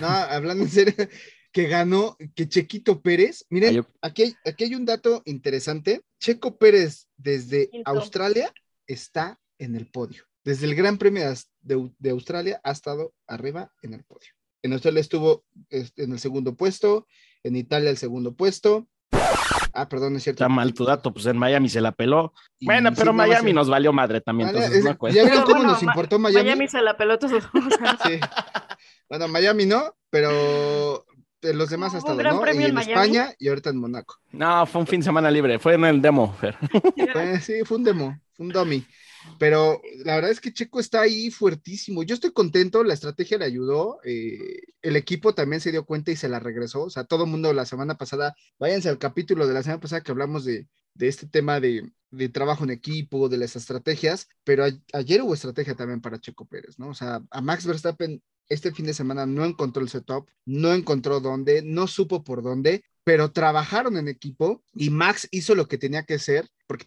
No, 0.00 0.06
hablando 0.08 0.64
en 0.64 0.70
serio, 0.70 0.94
que 1.56 1.68
ganó, 1.68 2.18
que 2.34 2.46
Chequito 2.50 3.00
Pérez. 3.00 3.46
Miren, 3.48 3.70
Ay, 3.70 3.76
yo- 3.76 3.86
aquí 4.02 4.22
hay, 4.24 4.34
aquí 4.44 4.64
hay 4.64 4.74
un 4.74 4.84
dato 4.84 5.22
interesante. 5.24 6.02
Checo 6.20 6.58
Pérez 6.58 7.08
desde 7.16 7.70
Quinto. 7.70 7.90
Australia 7.92 8.52
está 8.86 9.40
en 9.58 9.74
el 9.74 9.86
podio. 9.86 10.24
Desde 10.44 10.66
el 10.66 10.74
Gran 10.74 10.98
Premio 10.98 11.22
de, 11.62 11.90
de- 11.98 12.10
Australia 12.10 12.60
ha 12.62 12.72
estado 12.72 13.14
arriba 13.26 13.72
en 13.80 13.94
el 13.94 14.04
podio. 14.04 14.28
En 14.62 14.74
Australia 14.74 15.00
estuvo 15.00 15.46
en 15.70 16.12
el 16.12 16.18
segundo 16.18 16.54
puesto, 16.54 17.06
en 17.42 17.56
Italia 17.56 17.88
el 17.88 17.96
segundo 17.96 18.34
puesto. 18.34 18.86
Ah, 19.72 19.88
perdón, 19.88 20.16
es 20.16 20.24
cierto. 20.24 20.44
Está 20.44 20.50
mal 20.50 20.74
tu 20.74 20.84
dato, 20.84 21.10
pues 21.10 21.24
en 21.24 21.38
Miami 21.38 21.70
se 21.70 21.80
la 21.80 21.92
peló. 21.92 22.34
Y 22.58 22.66
Bueno, 22.66 22.90
pero 22.94 23.14
Miami 23.14 23.54
nos 23.54 23.70
valió 23.70 23.94
madre 23.94 24.20
también, 24.20 24.48
Vale, 24.48 24.58
entonces 24.58 24.80
es- 24.80 24.84
no 24.84 24.98
cuenta. 24.98 25.16
¿Ya 25.16 25.22
vieron 25.22 25.38
Pero 25.40 25.46
cómo 25.46 25.58
bueno, 25.60 25.72
nos 25.72 25.82
importó 25.82 26.18
Miami? 26.18 26.44
Miami 26.44 26.68
se 26.68 26.82
la 26.82 26.98
peló 26.98 27.18
todo. 27.18 27.36
o 27.38 27.40
sea, 27.40 27.98
Sí. 28.04 28.20
Bueno, 29.08 29.28
Miami 29.28 29.64
no, 29.66 29.94
pero 30.10 31.05
en 31.50 31.58
los 31.58 31.70
demás 31.70 31.94
ha 31.94 31.98
Hubo 31.98 32.12
estado, 32.20 32.20
en 32.20 32.60
en 32.62 32.74
Miami. 32.74 32.92
España 32.92 33.34
y 33.38 33.48
ahorita 33.48 33.70
en 33.70 33.76
Monaco. 33.78 34.16
No, 34.32 34.66
fue 34.66 34.80
un 34.80 34.86
fin 34.86 35.00
de 35.00 35.04
semana 35.04 35.30
libre, 35.30 35.58
fue 35.58 35.74
en 35.74 35.84
el 35.84 36.00
demo, 36.02 36.34
Fer. 36.40 36.56
Pues, 37.12 37.44
sí, 37.44 37.54
fue 37.64 37.78
un 37.78 37.84
demo, 37.84 38.16
fue 38.34 38.46
un 38.46 38.52
dummy. 38.52 38.86
Pero 39.38 39.82
la 40.04 40.14
verdad 40.14 40.30
es 40.30 40.40
que 40.40 40.52
Checo 40.52 40.78
está 40.78 41.00
ahí 41.00 41.30
fuertísimo. 41.32 42.04
Yo 42.04 42.14
estoy 42.14 42.30
contento, 42.32 42.84
la 42.84 42.94
estrategia 42.94 43.38
le 43.38 43.44
ayudó. 43.44 43.98
eh, 44.04 44.60
el 44.82 44.94
equipo 44.96 45.34
también 45.34 45.60
se 45.60 45.72
dio 45.72 45.84
cuenta 45.84 46.12
y 46.12 46.16
se 46.16 46.28
la 46.28 46.38
regresó. 46.38 46.82
O 46.84 46.90
sea, 46.90 47.02
todo 47.04 47.24
el 47.24 47.30
mundo 47.30 47.52
la 47.52 47.66
semana 47.66 47.96
pasada, 47.96 48.36
váyanse 48.58 48.88
al 48.88 48.98
capítulo 48.98 49.48
de 49.48 49.54
la 49.54 49.62
semana 49.64 49.80
pasada 49.80 50.02
que 50.02 50.12
hablamos 50.12 50.44
de, 50.44 50.68
de 50.94 51.08
este 51.08 51.26
tema 51.26 51.58
de, 51.58 51.90
de 52.10 52.28
trabajo 52.28 52.62
en 52.62 52.70
equipo, 52.70 53.28
de 53.28 53.38
las 53.38 53.56
estrategias. 53.56 54.28
Pero 54.44 54.64
a- 54.64 54.70
ayer 54.92 55.22
hubo 55.22 55.34
estrategia 55.34 55.74
también 55.74 56.00
para 56.00 56.20
Checo 56.20 56.46
Pérez, 56.46 56.78
¿no? 56.78 56.90
O 56.90 56.94
sea, 56.94 57.20
a 57.28 57.40
Max 57.40 57.66
Verstappen 57.66 58.22
este 58.48 58.72
fin 58.72 58.86
de 58.86 58.94
semana 58.94 59.26
no 59.26 59.44
encontró 59.44 59.82
el 59.82 59.88
setup, 59.88 60.28
no 60.44 60.72
encontró 60.72 61.20
dónde, 61.20 61.62
no 61.62 61.86
supo 61.86 62.24
por 62.24 62.42
dónde. 62.42 62.84
Pero 63.06 63.30
trabajaron 63.30 63.96
en 63.98 64.08
equipo 64.08 64.64
y 64.74 64.90
Max 64.90 65.28
hizo 65.30 65.54
lo 65.54 65.68
que 65.68 65.78
tenía 65.78 66.02
que 66.02 66.14
hacer, 66.14 66.48
porque 66.66 66.86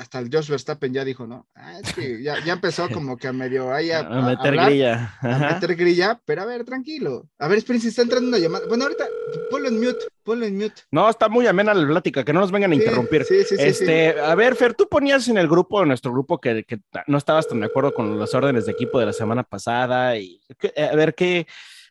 hasta 0.00 0.18
el 0.18 0.30
Josh 0.32 0.48
Verstappen 0.48 0.94
ya 0.94 1.04
dijo, 1.04 1.26
¿no? 1.26 1.46
Ah, 1.54 1.78
es 1.78 1.92
que 1.92 2.22
ya, 2.22 2.42
ya 2.42 2.54
empezó 2.54 2.88
como 2.88 3.18
que 3.18 3.28
a 3.28 3.34
medio 3.34 3.70
ahí 3.70 3.90
a, 3.90 3.98
A 4.08 4.22
meter 4.22 4.46
hablar, 4.46 4.70
grilla. 4.70 5.14
a 5.20 5.38
meter 5.52 5.76
grilla, 5.76 6.18
pero 6.24 6.40
a 6.40 6.46
ver, 6.46 6.64
tranquilo. 6.64 7.28
A 7.38 7.48
ver, 7.48 7.58
Spencer, 7.58 7.90
está 7.90 8.00
entrando 8.00 8.28
una 8.28 8.38
llamada. 8.38 8.64
Bueno, 8.66 8.84
ahorita 8.84 9.04
ponlo 9.50 9.68
en 9.68 9.78
mute, 9.78 10.06
ponlo 10.22 10.46
en 10.46 10.56
mute. 10.56 10.80
No, 10.90 11.10
está 11.10 11.28
muy 11.28 11.46
amena 11.46 11.74
la 11.74 11.86
plática, 11.86 12.24
que 12.24 12.32
no 12.32 12.40
nos 12.40 12.50
vengan 12.50 12.72
a 12.72 12.74
Sí, 12.74 12.80
interrumpir. 12.80 13.24
Sí, 13.26 13.44
sí, 13.44 13.56
este, 13.58 14.18
a 14.18 14.34
ver, 14.34 14.56
Fer, 14.56 14.72
tú 14.72 14.88
ponías 14.88 15.28
en 15.28 15.36
el 15.36 15.48
grupo, 15.48 15.82
en 15.82 15.88
nuestro 15.88 16.12
grupo, 16.12 16.40
que, 16.40 16.64
que 16.64 16.80
no 17.08 17.18
estabas 17.18 17.46
tan 17.46 17.60
de 17.60 17.66
acuerdo 17.66 17.92
con 17.92 18.18
las 18.18 18.32
órdenes 18.32 18.64
de 18.64 18.72
equipo 18.72 18.98
de 18.98 19.04
la 19.04 19.12
semana 19.12 19.42
pasada. 19.42 20.16
Y 20.16 20.40
que- 20.58 20.72
a 20.82 20.96
ver, 20.96 21.14
¿qué 21.14 21.46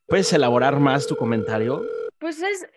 puedes 0.07 0.33
elaborar 0.33 0.79
más 0.79 1.05
tu 1.05 1.15
comentario? 1.15 1.85
Pues 2.21 2.39
es, 2.39 2.67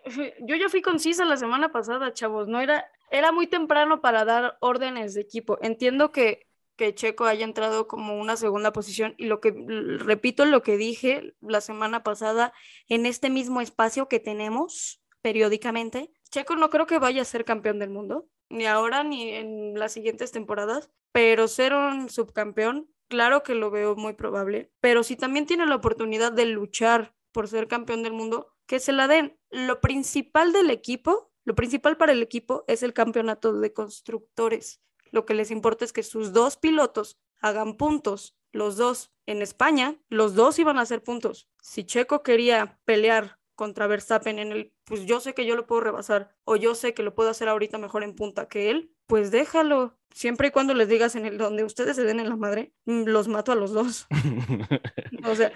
yo 0.41 0.57
ya 0.57 0.71
fui 0.71 0.81
concisa 0.81 1.27
la 1.27 1.37
semana 1.37 1.71
pasada, 1.71 2.15
chavos, 2.15 2.49
no 2.49 2.63
era, 2.63 2.91
era 3.11 3.31
muy 3.31 3.47
temprano 3.47 4.01
para 4.01 4.25
dar 4.25 4.57
órdenes 4.61 5.13
de 5.13 5.21
equipo. 5.21 5.59
Entiendo 5.61 6.13
que, 6.13 6.49
que 6.77 6.95
Checo 6.95 7.27
haya 7.27 7.45
entrado 7.45 7.87
como 7.87 8.19
una 8.19 8.39
segunda 8.39 8.73
posición 8.73 9.15
y 9.19 9.27
lo 9.27 9.43
que, 9.43 9.55
repito 9.99 10.47
lo 10.47 10.63
que 10.63 10.79
dije 10.79 11.35
la 11.43 11.61
semana 11.61 12.03
pasada 12.03 12.55
en 12.89 13.05
este 13.05 13.29
mismo 13.29 13.61
espacio 13.61 14.09
que 14.09 14.19
tenemos 14.19 15.03
periódicamente, 15.21 16.11
Checo 16.31 16.57
no 16.57 16.71
creo 16.71 16.87
que 16.87 16.99
vaya 16.99 17.21
a 17.21 17.27
ser 17.27 17.45
campeón 17.45 17.79
del 17.79 17.91
mundo, 17.91 18.27
ni 18.49 18.65
ahora 18.65 19.05
ni 19.05 19.29
en 19.29 19.79
las 19.79 19.93
siguientes 19.93 20.33
temporadas, 20.33 20.91
pero 21.13 21.49
ser 21.49 21.75
un 21.75 22.09
subcampeón, 22.09 22.89
claro 23.09 23.43
que 23.43 23.55
lo 23.55 23.71
veo 23.71 23.95
muy 23.95 24.15
probable, 24.15 24.73
pero 24.81 25.03
si 25.03 25.17
también 25.17 25.45
tiene 25.45 25.67
la 25.67 25.77
oportunidad 25.77 26.33
de 26.33 26.47
luchar 26.47 27.15
por 27.31 27.47
ser 27.47 27.69
campeón 27.69 28.03
del 28.03 28.15
mundo, 28.15 28.54
que 28.67 28.81
se 28.81 28.93
la 28.93 29.09
den. 29.09 29.39
Lo 29.51 29.81
principal 29.81 30.53
del 30.53 30.71
equipo, 30.71 31.33
lo 31.45 31.55
principal 31.55 31.97
para 31.97 32.13
el 32.13 32.23
equipo 32.23 32.65
es 32.69 32.83
el 32.83 32.93
campeonato 32.93 33.59
de 33.59 33.73
constructores. 33.73 34.81
Lo 35.11 35.27
que 35.27 35.35
les 35.35 35.51
importa 35.51 35.85
es 35.85 35.93
que 35.93 36.03
sus 36.03 36.33
dos 36.33 36.57
pilotos 36.57 37.19
hagan 37.41 37.77
puntos, 37.77 38.37
los 38.53 38.77
dos 38.77 39.13
en 39.27 39.43
España, 39.43 39.97
los 40.09 40.35
dos 40.35 40.59
iban 40.59 40.79
a 40.79 40.83
hacer 40.83 41.03
puntos. 41.03 41.49
Si 41.61 41.85
Checo 41.85 42.23
quería 42.23 42.81
pelear 42.85 43.39
contra 43.55 43.87
Verstappen 43.87 44.39
en 44.39 44.53
el, 44.53 44.73
pues 44.85 45.07
yo 45.07 45.21
sé 45.21 45.35
que 45.35 45.47
yo 45.47 45.57
lo 45.57 45.67
puedo 45.67 45.81
rebasar 45.81 46.35
o 46.45 46.57
yo 46.57 46.75
sé 46.75 46.95
que 46.95 47.03
lo 47.03 47.15
puedo 47.15 47.31
hacer 47.31 47.49
ahorita 47.49 47.79
mejor 47.79 48.03
en 48.03 48.15
punta 48.15 48.49
que 48.49 48.71
él, 48.71 48.93
pues 49.07 49.31
déjalo. 49.31 49.97
Siempre 50.13 50.49
y 50.49 50.51
cuando 50.51 50.75
les 50.75 50.89
digas 50.89 51.17
en 51.17 51.27
el 51.27 51.39
donde 51.39 51.65
ustedes 51.65 51.97
se 51.97 52.05
den 52.05 52.21
en 52.21 52.29
la 52.29 52.37
madre, 52.37 52.73
mm, 52.85 53.05
los 53.05 53.29
mato 53.29 53.53
a 53.53 53.57
los 53.57 53.73
dos. 53.73 54.07
O 55.27 55.35
sea, 55.35 55.53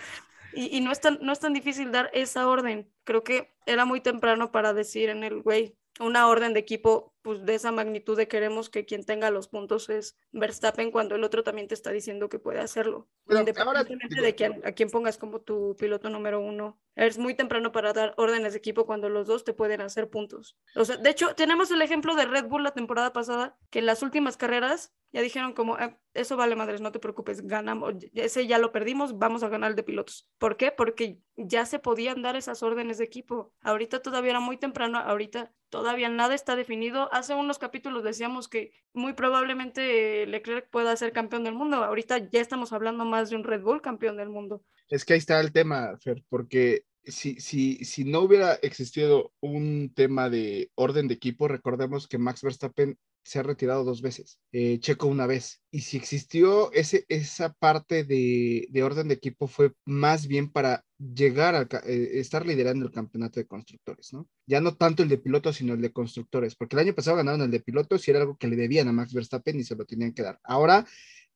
y, 0.58 0.76
y 0.76 0.80
no, 0.80 0.90
es 0.90 1.00
tan, 1.00 1.20
no 1.22 1.32
es 1.32 1.38
tan 1.38 1.52
difícil 1.52 1.92
dar 1.92 2.10
esa 2.12 2.48
orden. 2.48 2.92
Creo 3.04 3.22
que 3.22 3.54
era 3.64 3.84
muy 3.84 4.00
temprano 4.00 4.50
para 4.50 4.74
decir 4.74 5.08
en 5.08 5.22
el 5.22 5.40
güey, 5.40 5.76
una 6.00 6.26
orden 6.26 6.52
de 6.52 6.58
equipo 6.58 7.14
pues, 7.22 7.44
de 7.44 7.54
esa 7.54 7.72
magnitud 7.72 8.16
de 8.16 8.28
queremos 8.28 8.70
que 8.70 8.85
quien 8.87 9.04
tenga 9.04 9.31
los 9.31 9.48
puntos 9.48 9.88
es 9.88 10.16
Verstappen 10.33 10.90
cuando 10.90 11.14
el 11.16 11.24
otro 11.24 11.42
también 11.42 11.68
te 11.68 11.74
está 11.74 11.90
diciendo 11.90 12.28
que 12.28 12.38
puede 12.38 12.61
hacerlo. 12.61 13.09
Ahora, 13.26 13.40
Independientemente 13.40 14.14
digo- 14.14 14.24
de 14.26 14.35
quién- 14.35 14.61
a 14.64 14.72
quién 14.72 14.90
pongas 14.90 15.18
como 15.18 15.40
tu 15.40 15.76
piloto 15.78 16.09
número 16.11 16.40
uno. 16.40 16.78
Es 16.94 17.18
muy 17.18 17.35
temprano 17.35 17.70
para 17.72 17.92
dar 17.92 18.14
órdenes 18.16 18.52
de 18.54 18.59
equipo 18.59 18.87
cuando 18.87 19.09
los 19.09 19.26
dos 19.26 19.44
te 19.44 19.52
pueden 19.52 19.81
hacer 19.81 20.11
puntos. 20.11 20.57
O 20.74 20.85
sea, 20.85 20.96
de 20.96 21.11
hecho, 21.11 21.35
tenemos 21.35 21.70
el 21.70 21.81
ejemplo 21.83 22.14
de 22.16 22.24
Red 22.26 22.46
Bull 22.46 22.64
la 22.64 22.72
temporada 22.72 23.12
pasada, 23.12 23.57
que 23.70 23.78
en 23.81 23.87
las 23.87 24.02
últimas 24.02 24.37
carreras 24.37 24.92
ya 25.12 25.22
dijeron 25.22 25.52
como, 25.54 25.76
"Ah, 25.76 25.96
eso 26.12 26.37
vale 26.37 26.54
madres, 26.57 26.81
no 26.81 26.92
te 26.92 26.98
preocupes, 26.98 27.46
ganamos, 27.46 27.94
ese 28.14 28.46
ya 28.46 28.59
lo 28.59 28.72
perdimos, 28.72 29.18
vamos 29.18 29.42
a 29.42 29.48
ganar 29.48 29.70
el 29.70 29.76
de 29.76 29.83
pilotos. 29.85 30.28
¿Por 30.38 30.57
qué? 30.57 30.70
Porque 30.72 31.18
ya 31.37 31.64
se 31.66 31.78
podían 31.78 32.20
dar 32.20 32.37
esas 32.37 32.62
órdenes 32.62 32.98
de 32.98 33.04
equipo. 33.04 33.54
Ahorita 33.62 34.02
todavía 34.02 34.31
era 34.33 34.40
muy 34.40 34.57
temprano, 34.59 34.98
ahorita 34.98 35.52
todavía 35.70 36.09
nada 36.09 36.35
está 36.35 36.57
definido. 36.57 37.09
Hace 37.18 37.35
unos 37.35 37.59
capítulos 37.59 38.04
decíamos 38.04 38.46
que 38.46 38.70
muy 38.94 39.12
probablemente 39.12 40.24
Leclerc 40.26 40.70
pueda 40.70 40.94
ser 40.94 41.12
campeón 41.12 41.42
del 41.42 41.54
mundo. 41.54 41.83
Ahorita 41.83 42.18
ya 42.31 42.40
estamos 42.40 42.72
hablando 42.72 43.04
más 43.04 43.28
de 43.28 43.35
un 43.35 43.42
Red 43.42 43.62
Bull 43.62 43.83
campeón 43.83 44.16
del 44.16 44.28
mundo. 44.28 44.62
Es 44.88 45.04
que 45.04 45.14
ahí 45.14 45.18
está 45.18 45.40
el 45.40 45.50
tema, 45.50 45.98
Fer, 45.98 46.22
porque 46.28 46.85
si, 47.08 47.40
si, 47.40 47.84
si 47.84 48.04
no 48.04 48.20
hubiera 48.20 48.54
existido 48.54 49.32
un 49.40 49.92
tema 49.94 50.30
de 50.30 50.70
orden 50.74 51.08
de 51.08 51.14
equipo, 51.14 51.48
recordemos 51.48 52.08
que 52.08 52.18
Max 52.18 52.42
Verstappen 52.42 52.98
se 53.22 53.38
ha 53.38 53.42
retirado 53.42 53.84
dos 53.84 54.00
veces, 54.00 54.40
eh, 54.52 54.78
Checo 54.80 55.06
una 55.06 55.26
vez. 55.26 55.60
Y 55.70 55.80
si 55.80 55.98
existió 55.98 56.72
ese, 56.72 57.04
esa 57.08 57.52
parte 57.52 58.04
de, 58.04 58.68
de 58.70 58.82
orden 58.82 59.08
de 59.08 59.14
equipo 59.14 59.46
fue 59.46 59.72
más 59.84 60.26
bien 60.26 60.50
para 60.50 60.84
llegar 60.98 61.54
a 61.54 61.68
estar 61.86 62.46
liderando 62.46 62.86
el 62.86 62.92
campeonato 62.92 63.38
de 63.38 63.46
constructores, 63.46 64.14
¿no? 64.14 64.26
Ya 64.46 64.62
no 64.62 64.76
tanto 64.76 65.02
el 65.02 65.10
de 65.10 65.18
pilotos, 65.18 65.56
sino 65.56 65.74
el 65.74 65.82
de 65.82 65.92
constructores, 65.92 66.54
porque 66.56 66.76
el 66.76 66.80
año 66.80 66.94
pasado 66.94 67.18
ganaron 67.18 67.42
el 67.42 67.50
de 67.50 67.60
pilotos 67.60 68.06
y 68.08 68.10
era 68.10 68.20
algo 68.20 68.38
que 68.38 68.48
le 68.48 68.56
debían 68.56 68.88
a 68.88 68.92
Max 68.92 69.12
Verstappen 69.12 69.60
y 69.60 69.64
se 69.64 69.76
lo 69.76 69.84
tenían 69.84 70.14
que 70.14 70.22
dar. 70.22 70.40
Ahora, 70.42 70.86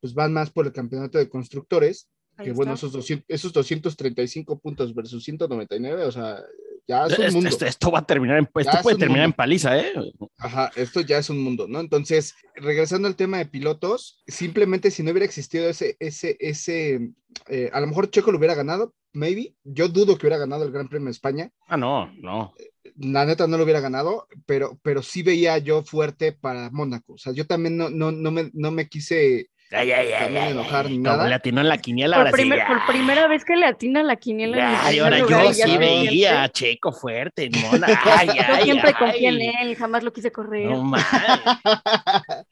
pues 0.00 0.14
van 0.14 0.32
más 0.32 0.50
por 0.50 0.66
el 0.66 0.72
campeonato 0.72 1.18
de 1.18 1.28
constructores 1.28 2.08
Ahí 2.36 2.46
que 2.46 2.52
bueno, 2.52 2.74
está. 2.74 2.86
esos, 2.86 2.92
200, 2.92 3.24
esos 3.28 3.52
235 3.52 4.58
puntos 4.58 4.94
versus 4.94 5.22
199, 5.24 6.04
o 6.04 6.12
sea, 6.12 6.38
ya 6.86 7.06
es 7.06 7.18
un 7.18 7.24
Esto, 7.24 7.34
mundo. 7.34 7.48
esto- 7.50 7.66
esto 7.66 7.90
va 7.90 7.98
a 8.00 8.06
terminar 8.06 8.38
en, 8.38 8.48
esto 8.58 8.78
puede 8.82 8.96
terminar 8.96 9.24
en 9.24 9.28
mundo. 9.30 9.36
paliza, 9.36 9.78
¿eh? 9.78 9.92
Ajá, 10.38 10.70
esto 10.74 11.00
ya 11.02 11.18
es 11.18 11.30
un 11.30 11.42
mundo, 11.42 11.66
¿no? 11.68 11.78
Entonces, 11.80 12.34
regresando 12.56 13.06
al 13.06 13.16
tema 13.16 13.38
de 13.38 13.46
pilotos, 13.46 14.22
simplemente 14.26 14.90
si 14.90 15.02
no 15.02 15.10
hubiera 15.12 15.26
existido 15.26 15.68
ese, 15.68 15.96
ese, 16.00 16.36
ese, 16.40 17.10
eh, 17.48 17.70
a 17.72 17.80
lo 17.80 17.86
mejor 17.86 18.10
Checo 18.10 18.32
lo 18.32 18.38
hubiera 18.38 18.54
ganado, 18.54 18.94
maybe. 19.12 19.54
Yo 19.62 19.88
dudo 19.88 20.16
que 20.16 20.26
hubiera 20.26 20.38
ganado 20.38 20.64
el 20.64 20.72
Gran 20.72 20.88
Premio 20.88 21.06
de 21.06 21.12
España. 21.12 21.50
Ah, 21.68 21.76
no, 21.76 22.10
no. 22.14 22.54
La 22.96 23.24
neta 23.26 23.46
no 23.46 23.56
lo 23.58 23.64
hubiera 23.64 23.80
ganado, 23.80 24.26
pero, 24.46 24.78
pero 24.82 25.02
sí 25.02 25.22
veía 25.22 25.58
yo 25.58 25.82
fuerte 25.84 26.32
para 26.32 26.70
Mónaco. 26.70 27.12
O 27.14 27.18
sea, 27.18 27.32
yo 27.32 27.46
también 27.46 27.76
no, 27.76 27.90
no, 27.90 28.10
no, 28.10 28.30
me, 28.30 28.50
no 28.54 28.70
me 28.70 28.88
quise 28.88 29.50
Ay, 29.74 29.90
ay, 29.92 30.12
ay, 30.12 30.36
ay, 30.36 30.50
enojar 30.52 30.84
ni 30.90 30.96
Como 30.96 31.08
nada. 31.16 31.28
le 31.28 31.34
atinó 31.34 31.60
en 31.62 31.68
la 31.68 31.78
quiniela, 31.78 32.16
Por, 32.18 32.26
ahora 32.26 32.36
sí. 32.36 32.42
primer- 32.42 32.66
por 32.66 32.86
primera 32.86 33.26
vez 33.28 33.44
que 33.44 33.56
le 33.56 33.64
atina 33.66 34.02
la 34.02 34.16
quiniela. 34.16 34.82
Ay, 34.84 34.98
ahora 34.98 35.18
lugar 35.18 35.44
yo 35.44 35.50
y 35.50 35.54
sí 35.54 35.78
veía 35.78 36.42
a 36.42 36.48
Checo 36.50 36.92
fuerte, 36.92 37.50
mona. 37.50 37.86
Ay, 38.04 38.26
Yo 38.28 38.32
ay, 38.48 38.64
siempre 38.64 38.88
ay. 38.90 38.94
confié 38.94 39.28
en 39.28 39.40
él, 39.68 39.76
jamás 39.76 40.02
lo 40.02 40.12
quise 40.12 40.30
correr. 40.30 40.68
No. 40.70 40.92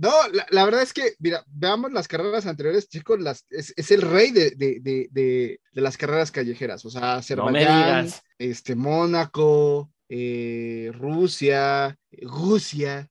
No, 0.00 0.12
la, 0.32 0.46
la 0.50 0.64
verdad 0.64 0.82
es 0.82 0.92
que, 0.92 1.14
mira, 1.18 1.42
veamos 1.48 1.92
las 1.92 2.06
carreras 2.06 2.46
anteriores, 2.46 2.88
chicos, 2.88 3.18
las, 3.20 3.44
es, 3.50 3.74
es 3.76 3.90
el 3.90 4.02
rey 4.02 4.30
de, 4.30 4.50
de, 4.52 4.78
de, 4.80 5.08
de, 5.10 5.60
de 5.72 5.80
las 5.80 5.96
carreras 5.96 6.30
callejeras, 6.30 6.84
o 6.84 6.90
sea, 6.90 7.16
Azerbaiyán, 7.16 8.08
este, 8.38 8.76
Mónaco, 8.76 9.90
eh, 10.08 10.92
Rusia, 10.94 11.96
Rusia, 12.22 13.08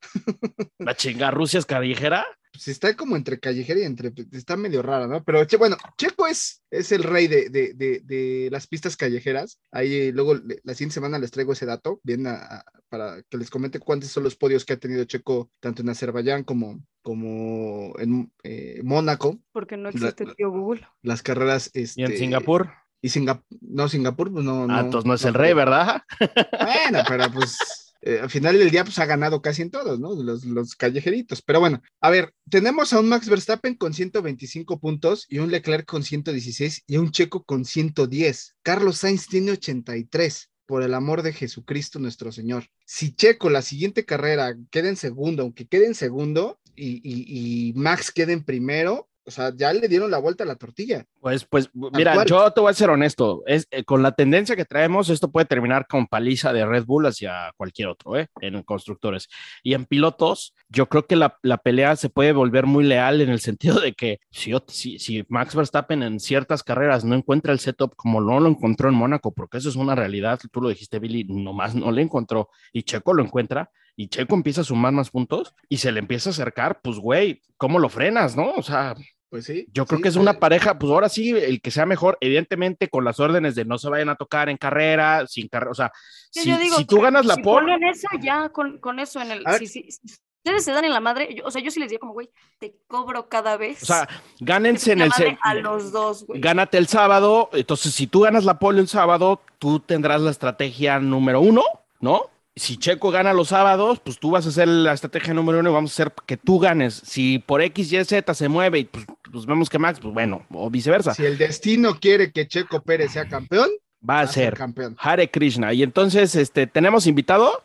La 0.79 0.95
chinga 0.95 1.29
Rusia 1.31 1.59
es 1.59 1.65
callejera. 1.65 2.25
Pues 2.57 2.67
está 2.69 2.95
como 2.95 3.15
entre 3.15 3.39
callejera 3.39 3.79
y 3.79 3.83
entre, 3.83 4.11
está 4.31 4.57
medio 4.57 4.81
rara, 4.81 5.05
¿no? 5.07 5.23
Pero 5.23 5.45
che, 5.45 5.57
bueno, 5.57 5.77
Checo 5.97 6.25
es, 6.27 6.63
es 6.71 6.91
el 6.91 7.03
rey 7.03 7.27
de, 7.27 7.49
de, 7.49 7.73
de, 7.75 8.01
de 8.03 8.49
las 8.51 8.65
pistas 8.67 8.97
callejeras, 8.97 9.59
ahí 9.71 9.93
eh, 9.95 10.11
luego 10.11 10.33
la 10.63 10.73
siguiente 10.73 10.95
semana 10.95 11.19
les 11.19 11.29
traigo 11.31 11.53
ese 11.53 11.65
dato, 11.67 11.99
bien, 12.03 12.25
a- 12.27 12.33
a- 12.35 12.65
para 12.89 13.21
que 13.29 13.37
les 13.37 13.49
comente 13.49 13.79
cuántos 13.79 14.09
son 14.09 14.23
los 14.23 14.35
podios 14.35 14.65
que 14.65 14.73
ha 14.73 14.77
tenido 14.77 15.03
Checo, 15.03 15.51
tanto 15.59 15.81
en 15.83 15.89
Azerbaiyán 15.89 16.43
como, 16.43 16.81
como 17.03 17.93
en 17.99 18.31
eh, 18.43 18.81
Mónaco. 18.83 19.39
Porque 19.51 19.77
no 19.77 19.89
existe 19.89 20.25
la- 20.25 20.33
tío 20.33 20.49
Google. 20.51 20.87
las 21.03 21.21
carreras. 21.21 21.69
Este, 21.73 22.01
Y 22.01 22.05
en 22.05 22.17
Singapur. 22.17 22.69
Y 23.01 23.09
Singapur, 23.09 23.45
no, 23.61 23.87
Singapur, 23.89 24.31
pues 24.31 24.43
no. 24.43 24.65
Ah, 24.69 24.79
entonces 24.81 25.05
no 25.07 25.13
es 25.13 25.23
el 25.25 25.33
rey, 25.35 25.53
¿verdad? 25.53 26.01
Bueno, 26.19 27.03
pero 27.07 27.31
pues 27.31 27.86
eh, 28.01 28.19
al 28.21 28.29
final 28.29 28.57
del 28.57 28.69
día 28.71 28.83
pues 28.83 28.99
ha 28.99 29.05
ganado 29.05 29.41
casi 29.41 29.61
en 29.61 29.71
todos, 29.71 29.99
¿no? 29.99 30.13
Los, 30.21 30.45
los 30.45 30.75
callejeritos. 30.75 31.41
Pero 31.41 31.59
bueno, 31.59 31.81
a 32.01 32.09
ver, 32.09 32.33
tenemos 32.49 32.93
a 32.93 32.99
un 32.99 33.09
Max 33.09 33.29
Verstappen 33.29 33.75
con 33.75 33.93
125 33.93 34.79
puntos 34.79 35.25
y 35.29 35.39
un 35.39 35.51
Leclerc 35.51 35.85
con 35.85 36.03
116 36.03 36.83
y 36.87 36.97
un 36.97 37.11
Checo 37.11 37.43
con 37.43 37.65
110. 37.65 38.55
Carlos 38.63 38.97
Sainz 38.97 39.27
tiene 39.27 39.51
83. 39.51 40.49
Por 40.65 40.83
el 40.83 40.93
amor 40.95 41.21
de 41.21 41.31
Jesucristo 41.31 41.97
nuestro 41.97 42.33
Señor. 42.33 42.65
Si 42.85 43.15
Checo 43.15 43.49
la 43.49 43.61
siguiente 43.61 44.03
carrera 44.03 44.53
queda 44.69 44.89
en 44.89 44.97
segundo, 44.97 45.43
aunque 45.43 45.65
quede 45.65 45.85
en 45.85 45.95
segundo 45.95 46.59
y, 46.75 46.97
y- 47.09 47.69
y 47.69 47.73
Max 47.73 48.11
quede 48.11 48.33
en 48.33 48.43
primero, 48.43 49.09
o 49.27 49.31
sea, 49.31 49.51
ya 49.55 49.73
le 49.73 49.87
dieron 49.89 50.09
la 50.09 50.19
vuelta 50.19 50.43
a 50.45 50.47
la 50.47 50.55
tortilla. 50.55 51.05
Pues, 51.19 51.45
pues, 51.45 51.69
mira, 51.73 52.13
cual. 52.13 52.25
yo 52.27 52.51
te 52.51 52.61
voy 52.61 52.71
a 52.71 52.73
ser 52.73 52.89
honesto. 52.89 53.43
Es, 53.45 53.67
eh, 53.71 53.83
con 53.83 54.01
la 54.01 54.13
tendencia 54.13 54.55
que 54.55 54.63
traemos, 54.65 55.09
esto 55.09 55.29
puede 55.31 55.45
terminar 55.45 55.85
con 55.87 56.07
paliza 56.07 56.53
de 56.53 56.65
Red 56.65 56.85
Bull 56.85 57.05
hacia 57.05 57.51
cualquier 57.57 57.89
otro, 57.89 58.17
¿eh? 58.17 58.27
En 58.41 58.63
constructores. 58.63 59.27
Y 59.63 59.73
en 59.73 59.85
pilotos, 59.85 60.55
yo 60.69 60.87
creo 60.87 61.05
que 61.05 61.17
la, 61.17 61.37
la 61.43 61.57
pelea 61.57 61.95
se 61.97 62.09
puede 62.09 62.31
volver 62.31 62.65
muy 62.65 62.85
leal 62.85 63.19
en 63.21 63.29
el 63.29 63.41
sentido 63.41 63.79
de 63.81 63.93
que 63.93 64.19
si, 64.31 64.51
yo- 64.51 64.63
si, 64.67 64.97
si 64.99 65.25
Max 65.27 65.53
Verstappen 65.55 66.01
en 66.03 66.19
ciertas 66.19 66.63
carreras 66.63 67.03
no 67.03 67.13
encuentra 67.15 67.51
el 67.51 67.59
setup 67.59 67.95
como 67.95 68.21
no 68.21 68.39
lo 68.39 68.47
encontró 68.49 68.87
en 68.87 68.95
Mónaco, 68.95 69.33
porque 69.33 69.57
eso 69.57 69.67
es 69.69 69.75
una 69.75 69.93
realidad, 69.95 70.39
tú 70.51 70.61
lo 70.61 70.69
dijiste, 70.69 70.99
Billy, 70.99 71.25
nomás 71.25 71.75
no 71.75 71.91
le 71.91 72.01
encontró 72.01 72.49
y 72.71 72.83
Checo 72.83 73.13
lo 73.13 73.23
encuentra. 73.23 73.69
Y 73.99 74.09
Checo 74.09 74.35
empieza 74.35 74.61
a 74.61 74.63
sumar 74.63 74.93
más 74.93 75.09
puntos 75.09 75.55
y 75.67 75.77
se 75.77 75.91
le 75.91 75.97
empieza 75.99 76.29
a 76.29 76.31
acercar, 76.31 76.81
pues 76.83 76.97
güey, 76.99 77.41
¿cómo 77.57 77.79
lo 77.79 77.89
frenas, 77.89 78.37
no? 78.37 78.51
O 78.51 78.61
sea, 78.61 78.93
Pues 79.29 79.45
sí. 79.45 79.67
Yo 79.73 79.85
creo 79.85 79.97
sí, 79.97 80.03
que 80.03 80.09
es 80.09 80.15
una 80.15 80.31
eh, 80.31 80.37
pareja, 80.39 80.79
pues 80.79 80.91
ahora 80.91 81.09
sí, 81.09 81.31
el 81.31 81.59
que 81.61 81.69
sea 81.71 81.85
mejor, 81.85 82.17
evidentemente 82.21 82.89
con 82.89 83.03
las 83.03 83.19
órdenes 83.19 83.55
de 83.55 83.65
no 83.65 83.77
se 83.77 83.89
vayan 83.89 84.09
a 84.09 84.15
tocar 84.15 84.47
en 84.49 84.57
carrera, 84.57 85.27
sin 85.27 85.49
carrera, 85.49 85.71
o 85.71 85.75
sea, 85.75 85.91
Yo- 86.33 86.43
si, 86.43 86.49
yo 86.49 86.57
digo 86.57 86.77
si 86.77 86.85
tú 86.85 87.01
ganas 87.01 87.25
la 87.25 87.35
si 87.35 87.41
pole, 87.41 87.73
ponen 87.73 87.83
eso 87.89 88.07
ya 88.21 88.49
con, 88.49 88.79
con 88.79 88.99
eso 88.99 89.21
en 89.21 89.31
el. 89.31 89.43
A 89.45 89.51
ver. 89.51 89.59
Si, 89.59 89.67
si- 89.67 89.91
si 89.91 90.15
ustedes 90.37 90.63
se 90.63 90.71
dan 90.71 90.85
en 90.85 90.93
la 90.93 91.01
madre, 91.01 91.35
yo- 91.35 91.43
o 91.45 91.51
sea, 91.51 91.61
yo 91.61 91.69
sí 91.71 91.79
les 91.81 91.89
diría 91.89 91.99
como, 91.99 92.13
güey, 92.13 92.29
te 92.57 92.77
cobro 92.87 93.27
cada 93.27 93.57
vez. 93.57 93.83
o 93.83 93.85
sea, 93.85 94.07
gánense 94.39 94.93
en 94.93 95.01
el... 95.01 95.11
a 95.41 95.53
los 95.55 95.91
dos, 95.91 96.25
güey. 96.25 96.39
Gánate 96.39 96.77
el 96.77 96.87
sábado, 96.87 97.49
entonces 97.51 97.93
si 97.93 98.07
tú 98.07 98.21
ganas 98.21 98.45
la 98.45 98.59
pole 98.59 98.79
el 98.79 98.87
sábado, 98.87 99.41
tú 99.59 99.81
tendrás 99.81 100.21
la 100.21 100.31
estrategia 100.31 100.99
número 100.99 101.41
uno, 101.41 101.63
¿no? 101.99 102.29
Si 102.57 102.77
Checo 102.77 103.11
gana 103.11 103.33
los 103.33 103.49
sábados, 103.49 103.99
pues 103.99 104.19
tú 104.19 104.31
vas 104.31 104.45
a 104.45 104.49
hacer 104.49 104.67
la 104.67 104.93
estrategia 104.93 105.33
número 105.33 105.59
uno 105.59 105.69
y 105.69 105.73
vamos 105.73 105.91
a 105.91 105.93
hacer 105.93 106.13
que 106.25 106.37
tú 106.37 106.59
ganes. 106.59 106.95
Si 106.95 107.39
por 107.39 107.61
X, 107.61 107.91
Y, 107.91 108.03
Z 108.03 108.33
se 108.33 108.49
mueve 108.49 108.79
y 108.79 108.85
pues, 108.85 109.05
pues 109.31 109.45
vemos 109.45 109.69
que 109.69 109.79
Max, 109.79 109.99
pues 110.01 110.13
bueno, 110.13 110.45
o 110.51 110.69
viceversa, 110.69 111.13
Si 111.13 111.25
el 111.25 111.37
destino 111.37 111.99
quiere 111.99 112.31
que 112.31 112.47
Checo 112.47 112.81
Pérez 112.81 113.11
sea 113.11 113.27
campeón, 113.27 113.69
va 114.07 114.21
a 114.21 114.25
va 114.25 114.31
ser 114.31 114.55
campeón. 114.55 114.95
Hare 114.99 115.29
Krishna. 115.29 115.73
Y 115.73 115.83
entonces, 115.83 116.35
este, 116.35 116.67
tenemos 116.67 117.07
invitado. 117.07 117.61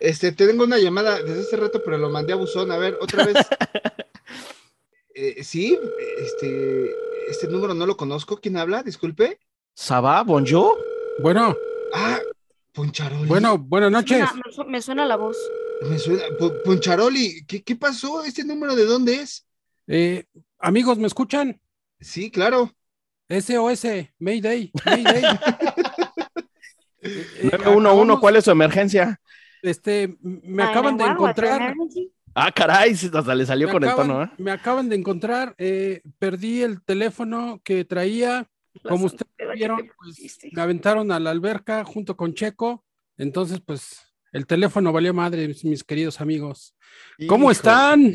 Este, 0.00 0.32
te 0.32 0.46
tengo 0.46 0.64
una 0.64 0.78
llamada 0.78 1.22
desde 1.22 1.40
hace 1.42 1.56
rato, 1.56 1.80
pero 1.84 1.98
lo 1.98 2.10
mandé 2.10 2.32
a 2.32 2.36
buzón. 2.36 2.72
A 2.72 2.76
ver, 2.76 2.98
otra 3.00 3.24
vez. 3.24 3.36
Eh, 5.16 5.44
sí, 5.44 5.78
este, 6.18 6.90
este 7.30 7.46
número 7.46 7.72
no 7.72 7.86
lo 7.86 7.96
conozco. 7.96 8.36
¿Quién 8.38 8.56
habla? 8.56 8.82
Disculpe. 8.82 9.38
Sabá, 9.72 10.24
bonjour. 10.24 10.76
Bueno, 11.20 11.54
Ah, 11.94 12.18
Poncharoli. 12.74 13.28
bueno, 13.28 13.56
buenas 13.56 13.90
noches. 13.92 14.18
suena- 14.18 14.42
me, 14.44 14.52
su- 14.52 14.64
me 14.64 14.82
suena 14.82 15.06
la 15.06 15.16
voz. 15.16 15.36
Me 15.88 15.98
suena. 15.98 16.22
Po- 16.38 16.52
Poncharoli, 16.64 17.44
¿qué, 17.46 17.62
qué 17.62 17.76
pasó? 17.76 18.24
¿Este 18.24 18.44
número 18.44 18.74
de 18.74 18.84
dónde 18.84 19.14
es? 19.20 19.46
Eh, 19.86 20.24
amigos, 20.58 20.98
¿me 20.98 21.06
escuchan? 21.06 21.60
Sí, 22.00 22.30
claro. 22.30 22.70
SOS, 23.28 23.86
Mayday, 24.18 24.70
Mayday. 24.84 25.22
Eh, 27.06 27.26
eh, 27.42 27.50
911, 27.52 27.52
acabamos- 27.58 28.20
¿cuál 28.20 28.36
es 28.36 28.44
su 28.44 28.50
emergencia? 28.50 29.20
Este, 29.60 30.16
me 30.22 30.62
acaban 30.62 30.96
de 30.96 31.04
911, 31.04 31.12
encontrar. 31.12 31.74
Ah, 32.34 32.50
caray, 32.50 32.92
hasta 32.94 33.34
le 33.34 33.44
salió 33.44 33.66
Me 33.66 33.72
con 33.74 33.82
el 33.84 33.90
acaban, 33.90 34.06
tono, 34.08 34.22
¿eh? 34.24 34.30
me 34.38 34.50
acaban 34.50 34.88
de 34.88 34.96
encontrar, 34.96 35.54
eh, 35.58 36.00
perdí 36.18 36.62
el 36.62 36.82
teléfono 36.82 37.60
que 37.62 37.84
traía, 37.84 38.48
como 38.88 39.06
ustedes 39.06 39.28
vieron, 39.54 39.90
pues, 39.96 40.38
me 40.52 40.62
aventaron 40.62 41.12
a 41.12 41.20
la 41.20 41.30
alberca 41.30 41.84
junto 41.84 42.16
con 42.16 42.34
Checo, 42.34 42.84
entonces 43.16 43.60
pues 43.64 44.00
el 44.32 44.46
teléfono 44.46 44.92
valió 44.92 45.14
madre, 45.14 45.46
mis, 45.48 45.64
mis 45.64 45.84
queridos 45.84 46.20
amigos. 46.20 46.74
¿Cómo 47.28 47.44
Hijo, 47.44 47.52
están? 47.52 48.14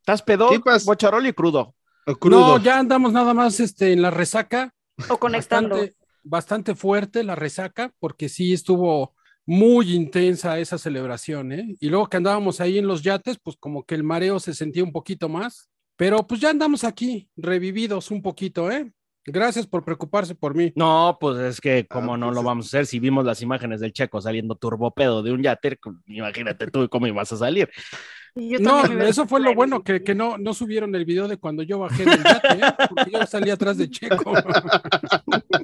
¿Estás 0.00 0.22
pedo? 0.22 0.50
¿Qué 0.50 0.60
pasa? 0.60 0.84
Bocharoli 0.86 1.32
crudo. 1.32 1.74
Crudo. 2.20 2.58
No, 2.58 2.62
ya 2.62 2.78
andamos 2.78 3.12
nada 3.12 3.34
más 3.34 3.58
este, 3.58 3.92
en 3.92 4.00
la 4.00 4.12
resaca, 4.12 4.72
O 5.08 5.18
conectando. 5.18 5.70
bastante, 5.74 5.96
bastante 6.22 6.74
fuerte 6.76 7.24
la 7.24 7.34
resaca, 7.34 7.92
porque 7.98 8.28
sí 8.28 8.52
estuvo 8.52 9.16
muy 9.44 9.92
intensa 9.92 10.58
esa 10.60 10.78
celebración, 10.78 11.52
¿eh? 11.52 11.76
Y 11.80 11.88
luego 11.88 12.08
que 12.08 12.16
andábamos 12.16 12.60
ahí 12.60 12.78
en 12.78 12.86
los 12.86 13.02
yates, 13.02 13.38
pues 13.42 13.56
como 13.56 13.84
que 13.84 13.96
el 13.96 14.04
mareo 14.04 14.38
se 14.38 14.54
sentía 14.54 14.84
un 14.84 14.92
poquito 14.92 15.28
más, 15.28 15.68
pero 15.96 16.24
pues 16.26 16.40
ya 16.40 16.50
andamos 16.50 16.84
aquí, 16.84 17.28
revividos 17.36 18.12
un 18.12 18.22
poquito, 18.22 18.70
¿eh? 18.70 18.92
Gracias 19.26 19.66
por 19.66 19.84
preocuparse 19.84 20.34
por 20.34 20.54
mí. 20.54 20.72
No, 20.76 21.16
pues 21.20 21.38
es 21.38 21.60
que 21.60 21.86
como 21.86 22.14
Ah, 22.14 22.16
no 22.16 22.26
pues 22.26 22.34
lo 22.36 22.40
es- 22.42 22.46
vamos 22.46 22.66
a 22.66 22.68
hacer 22.68 22.86
si 22.86 23.00
vimos 23.00 23.24
las 23.24 23.42
imágenes 23.42 23.80
del 23.80 23.92
checo 23.92 24.20
saliendo 24.20 24.54
turbopedo 24.54 25.22
de 25.22 25.32
un 25.32 25.42
yate, 25.42 25.78
imagínate 26.06 26.70
tú 26.70 26.88
cómo 26.88 27.06
ibas 27.06 27.32
a 27.32 27.36
salir. 27.36 27.68
Yo 28.36 28.58
No, 28.60 28.84
eso 29.02 29.26
fue 29.26 29.40
lo 29.40 29.54
bueno, 29.54 29.82
que, 29.82 30.04
que 30.04 30.14
no, 30.14 30.36
no 30.36 30.52
subieron 30.52 30.94
el 30.94 31.06
video 31.06 31.26
de 31.26 31.38
cuando 31.38 31.62
yo 31.62 31.78
bajé 31.78 32.04
del 32.04 32.22
yate, 32.22 32.48
¿eh? 32.52 32.74
porque 32.88 33.10
yo 33.10 33.26
salí 33.26 33.50
atrás 33.50 33.78
de 33.78 33.90
Checo. 33.90 34.32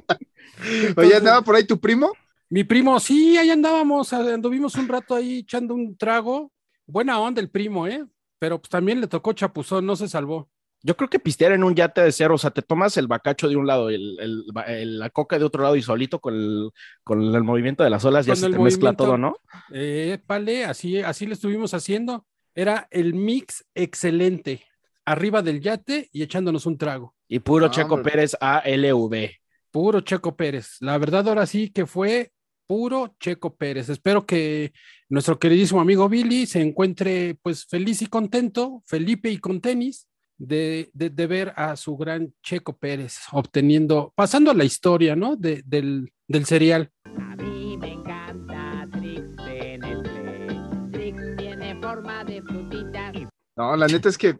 Oye, 0.97 1.15
¿andaba 1.15 1.41
por 1.41 1.55
ahí 1.55 1.65
tu 1.65 1.79
primo? 1.79 2.11
Mi 2.49 2.63
primo, 2.63 2.99
sí, 2.99 3.37
ahí 3.37 3.49
andábamos, 3.49 4.13
anduvimos 4.13 4.75
un 4.75 4.87
rato 4.87 5.15
ahí 5.15 5.39
echando 5.39 5.73
un 5.73 5.97
trago. 5.97 6.51
Buena 6.85 7.19
onda 7.19 7.41
el 7.41 7.49
primo, 7.49 7.87
¿eh? 7.87 8.05
Pero 8.39 8.59
pues 8.59 8.69
también 8.69 9.01
le 9.01 9.07
tocó 9.07 9.33
chapuzón, 9.33 9.85
no 9.85 9.95
se 9.95 10.07
salvó. 10.07 10.49
Yo 10.85 10.97
creo 10.97 11.09
que 11.09 11.17
pistear 11.19 11.53
en 11.53 11.63
un 11.63 11.75
yate 11.75 12.01
de 12.01 12.11
cero, 12.11 12.35
o 12.35 12.37
sea, 12.37 12.51
te 12.51 12.61
tomas 12.61 12.97
el 12.97 13.07
bacacho 13.07 13.47
de 13.47 13.55
un 13.55 13.65
lado, 13.65 13.89
el, 13.89 14.17
el- 14.19 14.43
el- 14.67 14.99
la 14.99 15.09
coca 15.09 15.39
de 15.39 15.45
otro 15.45 15.63
lado 15.63 15.77
y 15.77 15.81
solito 15.81 16.19
con 16.19 16.33
el, 16.35 16.69
con 17.05 17.21
el 17.33 17.43
movimiento 17.43 17.83
de 17.83 17.89
las 17.89 18.03
olas 18.03 18.25
ya 18.25 18.35
se 18.35 18.49
te 18.49 18.59
mezcla 18.59 18.93
todo, 18.93 19.17
¿no? 19.17 19.37
Eh, 19.73 20.19
vale, 20.27 20.65
así, 20.65 20.99
así 20.99 21.25
lo 21.25 21.33
estuvimos 21.33 21.73
haciendo. 21.73 22.25
Era 22.53 22.87
el 22.91 23.13
mix 23.13 23.65
excelente. 23.73 24.63
Arriba 25.05 25.41
del 25.41 25.61
yate 25.61 26.09
y 26.11 26.21
echándonos 26.21 26.65
un 26.65 26.77
trago. 26.77 27.15
Y 27.27 27.39
puro 27.39 27.67
No, 27.67 27.71
Checo 27.71 27.95
hombre. 27.95 28.11
Pérez 28.11 28.35
ALV. 28.39 29.29
Puro 29.71 30.01
Checo 30.01 30.35
Pérez. 30.35 30.77
La 30.81 30.97
verdad, 30.97 31.27
ahora 31.27 31.45
sí 31.45 31.69
que 31.69 31.85
fue 31.85 32.31
puro 32.67 33.15
Checo 33.19 33.55
Pérez. 33.55 33.89
Espero 33.89 34.25
que 34.25 34.71
nuestro 35.09 35.39
queridísimo 35.39 35.81
amigo 35.81 36.07
Billy 36.09 36.45
se 36.45 36.61
encuentre 36.61 37.37
pues 37.41 37.65
feliz 37.65 38.01
y 38.01 38.07
contento, 38.07 38.83
Felipe 38.85 39.29
y 39.29 39.37
con 39.39 39.59
tenis, 39.61 40.07
de, 40.47 40.89
de- 40.93 41.09
de 41.09 41.27
ver 41.27 41.53
a 41.55 41.75
su 41.75 41.95
gran 41.97 42.33
Checo 42.43 42.77
Pérez 42.77 43.17
obteniendo, 43.31 44.11
pasando 44.15 44.51
a 44.51 44.53
la 44.53 44.63
historia, 44.65 45.15
¿no? 45.15 45.35
De- 45.35 45.63
del, 45.65 46.11
del 46.27 46.45
serial. 46.45 46.91
A 47.05 47.35
mí 47.35 47.77
me 47.77 47.93
encanta 47.93 48.87
Trix 48.91 49.35
de 49.37 49.77
Nestlé. 49.77 50.47
Trix 50.91 51.35
tiene 51.37 51.79
forma 51.81 52.23
de 52.25 52.41
frutita. 52.41 53.11
No, 53.55 53.75
la 53.75 53.87
neta 53.87 54.09
es 54.09 54.17
que 54.17 54.37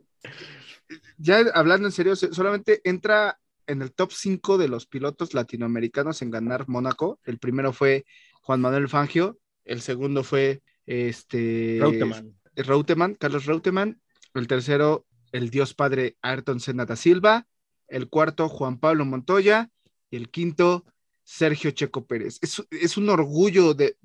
ya 1.18 1.40
hablando 1.54 1.88
en 1.88 1.92
serio, 1.92 2.16
se- 2.16 2.34
solamente 2.34 2.82
entra 2.84 3.40
en 3.68 3.82
el 3.82 3.94
top 3.94 4.12
5 4.12 4.58
de 4.58 4.68
los 4.68 4.86
pilotos 4.88 5.34
latinoamericanos 5.34 6.22
en 6.22 6.32
ganar 6.32 6.68
Mónaco. 6.68 7.20
El 7.24 7.40
primero 7.40 7.72
fue 7.72 8.06
Juan 8.42 8.60
Manuel 8.60 8.90
Fangio, 8.90 9.38
el 9.64 9.82
segundo 9.82 10.24
fue 10.24 10.62
este 10.86 11.78
Reutemann. 11.80 12.36
Reutemann, 12.56 13.16
Carlos 13.16 13.46
Reutemann, 13.46 14.02
el 14.34 14.48
tercero 14.48 15.06
el 15.34 15.50
Dios 15.50 15.74
Padre 15.74 16.16
Ayrton 16.22 16.62
Senna 16.62 16.86
da 16.86 16.96
Silva, 16.96 17.48
el 17.90 18.08
cuarto 18.08 18.48
Juan 18.48 18.80
Pablo 18.80 19.04
Montoya 19.04 19.70
y 20.10 20.16
el 20.16 20.30
quinto 20.30 20.86
Sergio 21.24 21.72
Checo 21.72 22.06
Pérez. 22.06 22.40
Es, 22.42 22.98
un 22.98 23.10
orgullo 23.10 23.74
de, 23.74 23.98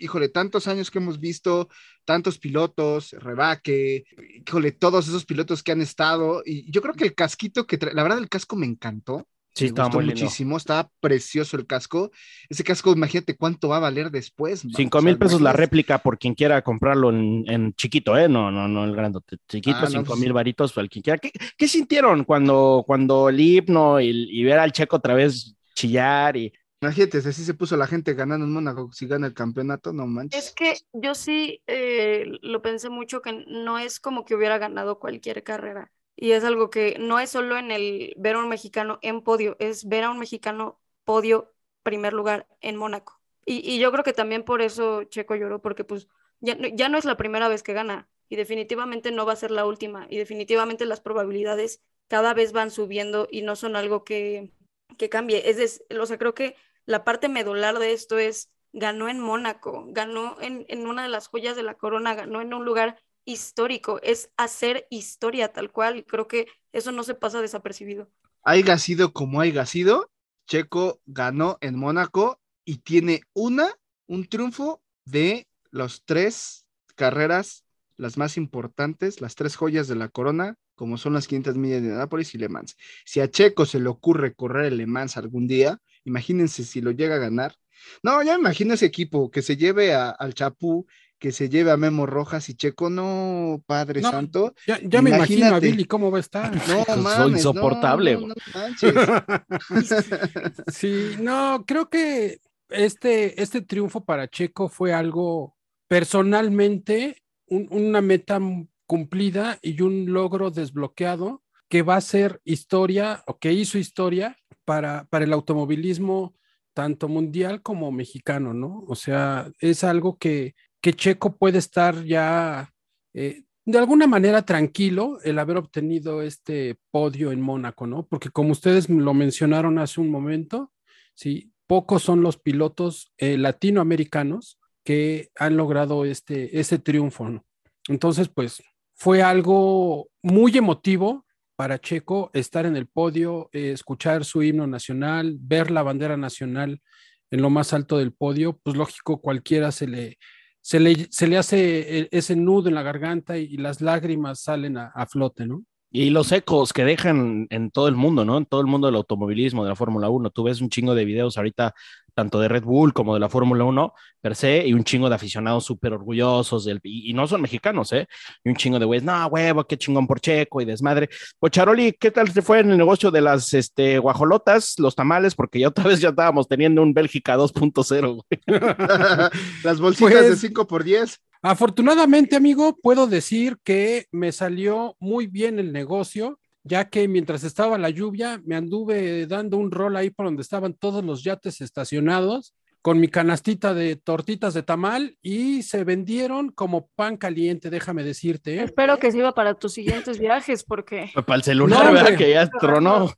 híjole, 0.00 0.30
tantos 0.30 0.66
años 0.66 0.90
que 0.90 0.98
hemos 0.98 1.20
visto, 1.20 1.68
tantos 2.04 2.38
pilotos, 2.38 3.12
Rebaque, 3.12 4.04
híjole, 4.46 4.72
todos 4.72 5.06
esos 5.06 5.24
pilotos 5.24 5.62
que 5.62 5.72
han 5.72 5.82
estado. 5.82 6.42
Y 6.44 6.70
yo 6.70 6.80
creo 6.80 6.94
que 6.94 7.04
el 7.04 7.14
casquito 7.14 7.66
que 7.66 7.78
trae, 7.78 7.94
la 7.94 8.02
verdad, 8.02 8.18
el 8.18 8.28
casco 8.28 8.56
me 8.56 8.66
encantó. 8.66 9.28
Sí, 9.54 9.64
me 9.64 9.68
estaba 9.68 9.88
gustó 9.88 9.98
muy 9.98 10.06
lindo. 10.06 10.20
muchísimo, 10.24 10.56
estaba 10.56 10.90
precioso 11.00 11.56
el 11.56 11.66
casco. 11.66 12.10
Ese 12.48 12.64
casco, 12.64 12.92
imagínate 12.92 13.36
cuánto 13.36 13.68
va 13.68 13.76
a 13.76 13.80
valer 13.80 14.10
después. 14.10 14.64
¿no? 14.64 14.72
Cinco 14.74 15.00
mil 15.00 15.16
pesos 15.16 15.40
la 15.40 15.52
réplica 15.52 15.98
por 15.98 16.18
quien 16.18 16.34
quiera 16.34 16.62
comprarlo 16.62 17.10
en, 17.10 17.44
en 17.48 17.72
chiquito, 17.74 18.16
¿eh? 18.18 18.28
No, 18.28 18.50
no, 18.50 18.66
no 18.66 18.84
el 18.84 18.94
grandote. 18.96 19.36
Chiquito, 19.48 19.78
Ah, 19.80 19.86
cinco 19.86 20.04
pues- 20.08 20.20
mil 20.20 20.32
varitos 20.32 20.72
para 20.72 20.82
el 20.84 20.90
quien 20.90 21.02
quiera. 21.02 21.18
¿Qué, 21.18 21.30
qué 21.56 21.68
sintieron 21.68 22.24
cuando, 22.24 22.82
cuando 22.86 23.28
el 23.28 23.38
himno 23.40 24.00
y, 24.00 24.08
y 24.28 24.42
ver 24.44 24.58
al 24.58 24.72
checo 24.72 24.96
otra 24.96 25.14
vez 25.14 25.54
chillar 25.74 26.36
y 26.36 26.52
Imagínate, 26.82 27.22
si 27.22 27.28
así 27.30 27.44
se 27.44 27.54
puso 27.54 27.78
la 27.78 27.86
gente 27.86 28.12
ganando 28.12 28.44
en 28.44 28.52
Mónaco, 28.52 28.90
si 28.92 29.06
gana 29.06 29.26
el 29.26 29.32
campeonato, 29.32 29.94
no 29.94 30.06
manches. 30.06 30.48
Es 30.48 30.52
que 30.52 30.74
yo 30.92 31.14
sí 31.14 31.62
eh, 31.66 32.26
lo 32.42 32.60
pensé 32.60 32.90
mucho 32.90 33.22
que 33.22 33.42
no 33.46 33.78
es 33.78 34.00
como 34.00 34.26
que 34.26 34.34
hubiera 34.34 34.58
ganado 34.58 34.98
cualquier 34.98 35.42
carrera. 35.42 35.90
Y 36.16 36.32
es 36.32 36.44
algo 36.44 36.70
que 36.70 36.96
no 37.00 37.18
es 37.20 37.30
solo 37.30 37.58
en 37.58 37.70
el 37.70 38.14
ver 38.16 38.36
a 38.36 38.38
un 38.38 38.48
mexicano 38.48 38.98
en 39.02 39.22
podio, 39.22 39.56
es 39.58 39.88
ver 39.88 40.04
a 40.04 40.10
un 40.10 40.18
mexicano 40.18 40.80
podio 41.04 41.52
primer 41.82 42.12
lugar 42.12 42.46
en 42.60 42.76
Mónaco. 42.76 43.20
Y, 43.44 43.58
y 43.70 43.78
yo 43.78 43.90
creo 43.92 44.04
que 44.04 44.12
también 44.12 44.44
por 44.44 44.62
eso 44.62 45.04
Checo 45.04 45.34
lloró, 45.34 45.60
porque 45.60 45.84
pues 45.84 46.08
ya, 46.40 46.56
ya 46.72 46.88
no 46.88 46.98
es 46.98 47.04
la 47.04 47.16
primera 47.16 47.48
vez 47.48 47.62
que 47.62 47.72
gana 47.74 48.08
y 48.28 48.36
definitivamente 48.36 49.10
no 49.12 49.26
va 49.26 49.32
a 49.34 49.36
ser 49.36 49.50
la 49.50 49.66
última 49.66 50.06
y 50.08 50.16
definitivamente 50.18 50.86
las 50.86 51.00
probabilidades 51.00 51.82
cada 52.08 52.32
vez 52.34 52.52
van 52.52 52.70
subiendo 52.70 53.28
y 53.30 53.42
no 53.42 53.56
son 53.56 53.76
algo 53.76 54.04
que, 54.04 54.52
que 54.98 55.08
cambie. 55.08 55.48
Es 55.50 55.56
des- 55.56 55.84
o 56.00 56.06
sea, 56.06 56.18
creo 56.18 56.34
que 56.34 56.56
la 56.86 57.04
parte 57.04 57.28
medular 57.28 57.78
de 57.78 57.92
esto 57.92 58.18
es 58.18 58.50
ganó 58.72 59.08
en 59.08 59.20
Mónaco, 59.20 59.84
ganó 59.88 60.36
en, 60.40 60.64
en 60.68 60.86
una 60.86 61.02
de 61.02 61.08
las 61.08 61.28
joyas 61.28 61.56
de 61.56 61.62
la 61.62 61.74
corona, 61.74 62.14
ganó 62.14 62.40
en 62.40 62.52
un 62.54 62.64
lugar 62.64 62.98
histórico, 63.24 64.00
es 64.02 64.30
hacer 64.36 64.86
historia 64.90 65.52
tal 65.52 65.70
cual, 65.70 66.04
creo 66.06 66.28
que 66.28 66.46
eso 66.72 66.92
no 66.92 67.02
se 67.04 67.14
pasa 67.14 67.40
desapercibido. 67.40 68.10
haya 68.42 68.78
sido 68.78 69.12
como 69.12 69.40
haya 69.40 69.66
sido, 69.66 70.10
Checo 70.46 71.00
ganó 71.06 71.58
en 71.60 71.78
Mónaco 71.78 72.40
y 72.64 72.78
tiene 72.78 73.22
una, 73.32 73.72
un 74.06 74.26
triunfo 74.26 74.82
de 75.04 75.46
los 75.70 76.04
tres 76.04 76.66
carreras, 76.94 77.64
las 77.96 78.16
más 78.16 78.36
importantes, 78.36 79.20
las 79.20 79.34
tres 79.34 79.56
joyas 79.56 79.88
de 79.88 79.96
la 79.96 80.08
corona, 80.08 80.56
como 80.74 80.98
son 80.98 81.12
las 81.14 81.28
500 81.28 81.56
millas 81.56 81.82
de 81.82 81.88
Nápoles 81.90 82.34
y 82.34 82.38
Le 82.38 82.48
Mans. 82.48 82.76
Si 83.04 83.20
a 83.20 83.30
Checo 83.30 83.66
se 83.66 83.80
le 83.80 83.88
ocurre 83.88 84.34
correr 84.34 84.66
el 84.66 84.78
Le 84.78 84.86
Mans 84.86 85.16
algún 85.16 85.46
día, 85.46 85.78
imagínense 86.04 86.64
si 86.64 86.80
lo 86.80 86.90
llega 86.90 87.16
a 87.16 87.18
ganar. 87.18 87.56
No, 88.02 88.22
ya 88.22 88.34
imagino 88.34 88.74
ese 88.74 88.86
equipo 88.86 89.30
que 89.30 89.42
se 89.42 89.56
lleve 89.56 89.94
al 89.94 90.34
Chapú, 90.34 90.86
que 91.18 91.32
se 91.32 91.48
lleve 91.48 91.70
a 91.70 91.76
Memo 91.76 92.06
Rojas 92.06 92.48
y 92.48 92.54
Checo, 92.54 92.90
no, 92.90 93.62
Padre 93.66 94.00
No, 94.02 94.10
Santo. 94.10 94.54
Ya, 94.66 94.78
ya 94.82 95.00
me 95.00 95.10
imagino 95.10 95.46
a. 95.54 95.60
Billy 95.60 95.84
cómo 95.86 96.10
va 96.10 96.18
a 96.18 96.20
estar. 96.20 96.52
No, 96.86 96.96
mames, 97.02 97.38
insoportable, 97.38 98.16
no. 98.18 98.34
Sí, 100.72 101.16
no, 101.20 101.64
creo 101.66 101.88
que 101.88 102.40
este, 102.70 103.40
este 103.42 103.62
triunfo 103.62 104.04
para 104.04 104.28
Checo 104.28 104.68
fue 104.68 104.92
algo 104.92 105.56
personalmente 105.88 107.22
un- 107.46 107.68
una 107.70 108.00
meta 108.00 108.40
cumplida 108.86 109.58
y 109.62 109.80
un 109.82 110.12
logro 110.12 110.50
desbloqueado 110.50 111.42
que 111.68 111.82
va 111.82 111.96
a 111.96 112.00
ser 112.00 112.40
historia 112.44 113.22
o 113.26 113.38
que 113.38 113.52
hizo 113.52 113.78
historia 113.78 114.36
para, 114.64 115.06
para 115.10 115.24
el 115.24 115.32
automovilismo 115.32 116.34
tanto 116.74 117.08
mundial 117.08 117.62
como 117.62 117.92
mexicano, 117.92 118.52
¿no? 118.52 118.84
O 118.88 118.94
sea, 118.96 119.50
es 119.60 119.84
algo 119.84 120.18
que, 120.18 120.54
que 120.84 120.92
Checo 120.92 121.38
puede 121.38 121.56
estar 121.56 122.04
ya 122.04 122.70
eh, 123.14 123.44
de 123.64 123.78
alguna 123.78 124.06
manera 124.06 124.42
tranquilo 124.42 125.18
el 125.24 125.38
haber 125.38 125.56
obtenido 125.56 126.20
este 126.20 126.76
podio 126.90 127.32
en 127.32 127.40
Mónaco, 127.40 127.86
¿no? 127.86 128.06
Porque 128.06 128.28
como 128.28 128.52
ustedes 128.52 128.90
lo 128.90 129.14
mencionaron 129.14 129.78
hace 129.78 130.02
un 130.02 130.10
momento, 130.10 130.72
sí, 131.14 131.54
pocos 131.66 132.02
son 132.02 132.20
los 132.20 132.36
pilotos 132.36 133.14
eh, 133.16 133.38
latinoamericanos 133.38 134.60
que 134.84 135.30
han 135.38 135.56
logrado 135.56 136.04
este, 136.04 136.50
triunfo, 136.80 137.30
¿no? 137.30 137.46
Entonces, 137.88 138.28
pues 138.28 138.62
fue 138.92 139.22
algo 139.22 140.10
muy 140.22 140.54
emotivo 140.54 141.24
para 141.56 141.78
Checo 141.78 142.30
estar 142.34 142.66
en 142.66 142.76
el 142.76 142.88
podio, 142.88 143.48
eh, 143.54 143.72
escuchar 143.72 144.26
su 144.26 144.42
himno 144.42 144.66
nacional, 144.66 145.34
ver 145.40 145.70
la 145.70 145.82
bandera 145.82 146.18
nacional 146.18 146.82
en 147.30 147.40
lo 147.40 147.48
más 147.48 147.72
alto 147.72 147.96
del 147.96 148.12
podio, 148.12 148.60
pues 148.62 148.76
lógico, 148.76 149.22
cualquiera 149.22 149.72
se 149.72 149.86
le, 149.86 150.18
se 150.64 150.80
le, 150.80 151.08
se 151.10 151.26
le 151.26 151.36
hace 151.36 151.98
eh, 151.98 152.08
ese 152.10 152.36
nudo 152.36 152.70
en 152.70 152.74
la 152.74 152.82
garganta 152.82 153.36
y, 153.36 153.58
las 153.58 153.82
lágrimas 153.82 154.40
salen 154.40 154.78
a, 154.78 154.86
a 154.94 155.04
flote, 155.04 155.46
¿no? 155.46 155.62
Y 155.90 156.08
los 156.08 156.32
ecos 156.32 156.72
que 156.72 156.86
dejan 156.86 157.46
en 157.50 157.70
todo 157.70 157.86
el 157.86 157.94
mundo, 157.94 158.24
¿no? 158.24 158.38
En 158.38 158.46
todo 158.46 158.62
el 158.62 158.66
mundo 158.66 158.86
del 158.86 158.96
automovilismo, 158.96 159.62
de 159.62 159.68
la 159.68 159.76
Fórmula 159.76 160.08
1. 160.08 160.30
Tú 160.30 160.44
ves 160.44 160.62
un 160.62 160.70
chingo 160.70 160.94
de 160.94 161.04
videos 161.04 161.36
ahorita, 161.36 161.74
tanto 162.14 162.40
de 162.40 162.48
Red 162.48 162.64
Bull 162.64 162.92
como 162.92 163.14
de 163.14 163.20
la 163.20 163.28
Fórmula 163.28 163.64
1 163.64 163.92
per 164.20 164.34
se, 164.36 164.66
y 164.66 164.72
un 164.72 164.84
chingo 164.84 165.08
de 165.08 165.14
aficionados 165.16 165.64
súper 165.64 165.92
orgullosos, 165.92 166.64
del, 166.64 166.80
y, 166.82 167.10
y 167.10 167.12
no 167.12 167.26
son 167.26 167.42
mexicanos, 167.42 167.92
¿eh? 167.92 168.06
Y 168.42 168.48
un 168.50 168.56
chingo 168.56 168.78
de 168.78 168.86
güeyes, 168.86 169.04
no, 169.04 169.26
huevo, 169.26 169.64
qué 169.66 169.76
chingón 169.76 170.06
por 170.06 170.20
Checo 170.20 170.60
y 170.60 170.64
desmadre. 170.64 171.08
Pocharoli, 171.38 171.92
¿qué 171.92 172.10
tal 172.10 172.32
te 172.32 172.40
fue 172.40 172.60
en 172.60 172.70
el 172.70 172.78
negocio 172.78 173.10
de 173.10 173.20
las 173.20 173.52
este, 173.52 173.98
guajolotas, 173.98 174.74
los 174.78 174.94
tamales? 174.94 175.34
Porque 175.34 175.58
ya 175.60 175.68
otra 175.68 175.84
vez 175.84 176.00
ya 176.00 176.10
estábamos 176.10 176.48
teniendo 176.48 176.82
un 176.82 176.94
Bélgica 176.94 177.36
2.0, 177.36 178.14
güey. 178.14 178.40
Las 179.64 179.80
bolsitas 179.80 180.12
Pues- 180.12 180.30
de 180.30 180.36
5 180.36 180.66
por 180.66 180.84
10. 180.84 181.20
Afortunadamente, 181.42 182.36
amigo, 182.36 182.74
puedo 182.82 183.06
decir 183.06 183.58
que 183.62 184.06
me 184.12 184.32
salió 184.32 184.96
muy 184.98 185.26
bien 185.26 185.58
el 185.58 185.72
negocio, 185.74 186.40
ya 186.64 186.88
que 186.88 187.06
mientras 187.08 187.44
estaba 187.44 187.78
la 187.78 187.90
lluvia, 187.90 188.40
me 188.44 188.56
anduve 188.56 189.26
dando 189.26 189.58
un 189.58 189.70
rol 189.70 189.96
ahí 189.96 190.10
por 190.10 190.26
donde 190.26 190.42
estaban 190.42 190.74
todos 190.74 191.04
los 191.04 191.22
yates 191.22 191.60
estacionados, 191.60 192.54
con 192.84 193.00
mi 193.00 193.08
canastita 193.08 193.72
de 193.72 193.96
tortitas 193.96 194.52
de 194.52 194.62
tamal 194.62 195.16
y 195.22 195.62
se 195.62 195.84
vendieron 195.84 196.50
como 196.50 196.88
pan 196.94 197.16
caliente, 197.16 197.70
déjame 197.70 198.02
decirte. 198.04 198.56
¿eh? 198.56 198.62
Espero 198.64 198.98
que 198.98 199.10
sirva 199.10 199.32
para 199.32 199.54
tus 199.54 199.72
siguientes 199.72 200.18
viajes, 200.18 200.64
porque 200.64 201.10
Para 201.26 201.36
el 201.36 201.42
celular, 201.42 201.86
No, 201.86 201.92
¿verdad? 201.94 202.18
Que 202.18 202.32
ya 202.32 202.46
tronó. 202.46 203.10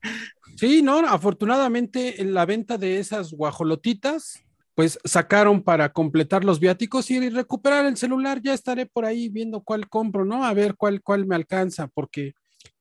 Sí, 0.57 0.83
no, 0.83 1.01
afortunadamente 1.01 2.23
en 2.23 2.33
la 2.33 2.47
venta 2.47 2.79
de 2.79 2.99
esas 2.99 3.33
guajolotitas, 3.33 4.41
pues 4.77 5.01
sacaron 5.05 5.63
para 5.63 5.93
completar 5.93 6.45
los 6.45 6.61
viáticos 6.61 7.11
y 7.11 7.29
recuperar 7.29 7.87
el 7.87 7.97
celular. 7.97 8.41
Ya 8.43 8.55
estaré 8.55 8.87
por 8.87 9.05
ahí 9.05 9.29
viendo 9.29 9.63
cuál 9.63 9.89
compro, 9.89 10.25
¿no? 10.25 10.45
A 10.45 10.55
ver 10.55 10.77
cuál, 10.77 11.03
cuál 11.03 11.27
me 11.27 11.35
alcanza, 11.35 11.89
porque 11.89 12.35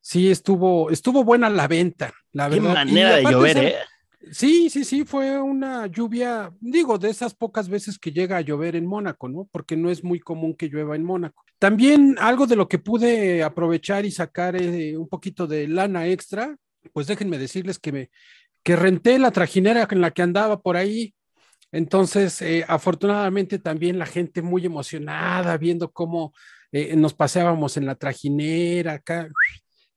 sí 0.06 0.30
estuvo, 0.30 0.92
estuvo 0.92 1.24
buena 1.24 1.50
la 1.50 1.68
venta, 1.68 2.14
la 2.32 2.48
Qué 2.48 2.60
verdad. 2.60 2.74
Manera 2.76 3.16
de 3.16 3.24
llover, 3.24 3.58
esa- 3.58 3.68
¿eh? 3.68 3.76
Sí, 4.32 4.70
sí, 4.70 4.84
sí, 4.84 5.04
fue 5.04 5.40
una 5.42 5.88
lluvia, 5.88 6.52
digo, 6.60 6.98
de 7.00 7.10
esas 7.10 7.34
pocas 7.34 7.68
veces 7.70 7.98
que 7.98 8.12
llega 8.12 8.38
a 8.38 8.42
llover 8.42 8.76
en 8.76 8.86
Mónaco, 8.86 9.28
¿no? 9.30 9.48
Porque 9.52 9.76
no 9.76 9.90
es 9.90 10.04
muy 10.04 10.20
común 10.20 10.56
que 10.56 10.68
llueva 10.68 10.96
en 10.96 11.04
Mónaco. 11.04 11.44
También 11.60 12.16
algo 12.20 12.46
de 12.46 12.56
lo 12.56 12.68
que 12.68 12.78
pude 12.80 13.44
aprovechar 13.44 14.06
y 14.06 14.12
sacar 14.12 14.56
eh, 14.62 14.96
un 14.98 15.08
poquito 15.10 15.48
de 15.48 15.68
lana 15.68 16.08
extra, 16.08 16.56
pues 16.94 17.08
déjenme 17.08 17.38
decirles 17.40 17.80
que 17.80 17.92
me 17.92 18.10
que 18.64 18.76
renté 18.76 19.18
la 19.20 19.32
trajinera 19.32 19.88
en 19.90 20.02
la 20.02 20.12
que 20.12 20.22
andaba 20.24 20.60
por 20.62 20.76
ahí. 20.78 21.14
Entonces, 21.72 22.42
eh, 22.42 22.64
afortunadamente 22.68 23.58
también 23.60 23.98
la 24.00 24.06
gente 24.08 24.42
muy 24.44 24.66
emocionada 24.66 25.58
viendo 25.58 25.92
cómo 25.92 26.34
eh, 26.72 26.96
nos 26.96 27.14
paseábamos 27.14 27.78
en 27.78 27.86
la 27.86 27.96
trajinera 27.96 28.94
acá, 28.94 29.30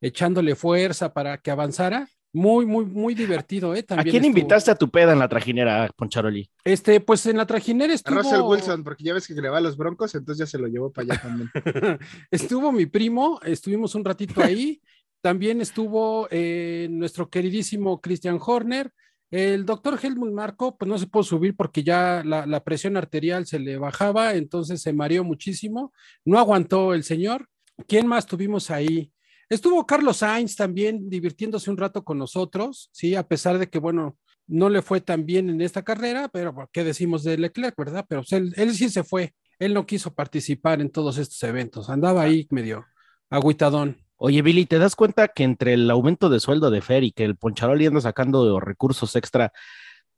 echándole 0.01 0.55
fuerza 0.55 1.13
para 1.13 1.39
que 1.39 1.51
avanzara. 1.51 2.09
Muy, 2.31 2.67
muy, 2.67 2.85
muy 2.85 3.15
divertido, 3.15 3.75
¿eh? 3.75 3.85
¿A 3.89 4.03
quién 4.03 4.17
estuvo. 4.17 4.27
invitaste 4.27 4.71
a 4.71 4.75
tu 4.75 4.91
peda 4.91 5.13
en 5.15 5.19
la 5.19 5.29
trajinera, 5.29 5.89
Poncharoli? 5.97 6.51
Este, 6.63 7.01
pues 7.01 7.25
en 7.25 7.39
la 7.39 7.47
trajinera 7.47 7.91
A 7.91 7.97
estuvo. 7.97 8.19
Russell 8.19 8.43
Wilson, 8.43 8.85
porque 8.85 9.05
ya 9.05 9.15
ves 9.15 9.27
que 9.27 9.35
le 9.35 9.49
va 9.49 9.59
a 9.59 9.63
los 9.63 9.79
broncos, 9.79 10.15
entonces 10.15 10.39
ya 10.39 10.47
se 10.47 10.59
lo 10.59 10.69
llevó 10.69 10.93
para 10.93 11.15
allá 11.15 11.23
también. 11.23 11.51
estuvo 12.31 12.71
mi 12.71 12.85
primo, 12.85 13.41
estuvimos 13.43 13.95
un 13.95 14.05
ratito 14.05 14.43
ahí. 14.43 14.83
También 15.23 15.61
estuvo 15.61 16.29
eh, 16.31 16.87
nuestro 16.91 17.31
queridísimo 17.31 18.01
Christian 18.01 18.39
Horner. 18.45 18.93
El 19.31 19.65
doctor 19.65 19.99
Helmut 20.01 20.33
Marco, 20.33 20.77
pues 20.77 20.89
no 20.89 20.99
se 20.99 21.07
pudo 21.07 21.23
subir 21.23 21.57
porque 21.57 21.83
ya 21.83 22.23
la, 22.25 22.47
la 22.47 22.63
presión 22.63 22.97
arterial 22.97 23.47
se 23.47 23.59
le 23.59 23.79
bajaba, 23.79 24.35
entonces 24.35 24.81
se 24.81 24.93
mareó 24.93 25.25
muchísimo. 25.25 25.93
No 26.25 26.39
aguantó 26.39 26.95
el 26.95 27.05
señor. 27.05 27.49
¿Quién 27.87 28.07
más 28.07 28.27
tuvimos 28.27 28.71
ahí? 28.71 29.13
Estuvo 29.49 29.87
Carlos 29.87 30.19
Sainz 30.19 30.57
también 30.57 31.09
divirtiéndose 31.09 31.71
un 31.71 31.77
rato 31.77 32.05
con 32.05 32.19
nosotros, 32.19 32.91
sí, 32.93 33.15
a 33.15 33.27
pesar 33.27 33.59
de 33.59 33.69
que, 33.69 33.79
bueno, 33.79 34.17
no 34.47 34.69
le 34.69 34.83
fue 34.83 35.01
tan 35.01 35.25
bien 35.25 35.49
en 35.51 35.61
esta 35.61 35.83
carrera, 35.83 36.29
pero 36.29 36.69
¿qué 36.73 36.85
decimos 36.85 37.25
de 37.25 37.39
Leclerc, 37.39 37.77
verdad? 37.77 38.05
Pero 38.09 38.23
él, 38.31 38.53
él 38.57 38.75
sí 38.75 38.89
se 38.89 39.05
fue, 39.05 39.35
él 39.59 39.75
no 39.75 39.87
quiso 39.87 40.15
participar 40.15 40.81
en 40.81 40.91
todos 40.91 41.19
estos 41.19 41.43
eventos, 41.43 41.89
andaba 41.91 42.23
ahí 42.23 42.47
medio 42.51 42.85
agüitadón. 43.31 43.99
Oye, 44.17 44.43
Billy, 44.43 44.67
¿te 44.67 44.79
das 44.79 44.97
cuenta 44.97 45.29
que 45.29 45.45
entre 45.45 45.75
el 45.75 45.91
aumento 45.91 46.29
de 46.29 46.41
sueldo 46.41 46.71
de 46.71 46.83
Fer 46.83 47.05
y 47.05 47.13
que 47.13 47.25
el 47.25 47.37
Poncharoli 47.37 47.87
anda 47.87 48.01
sacando 48.01 48.59
recursos 48.59 49.15
extra, 49.15 49.53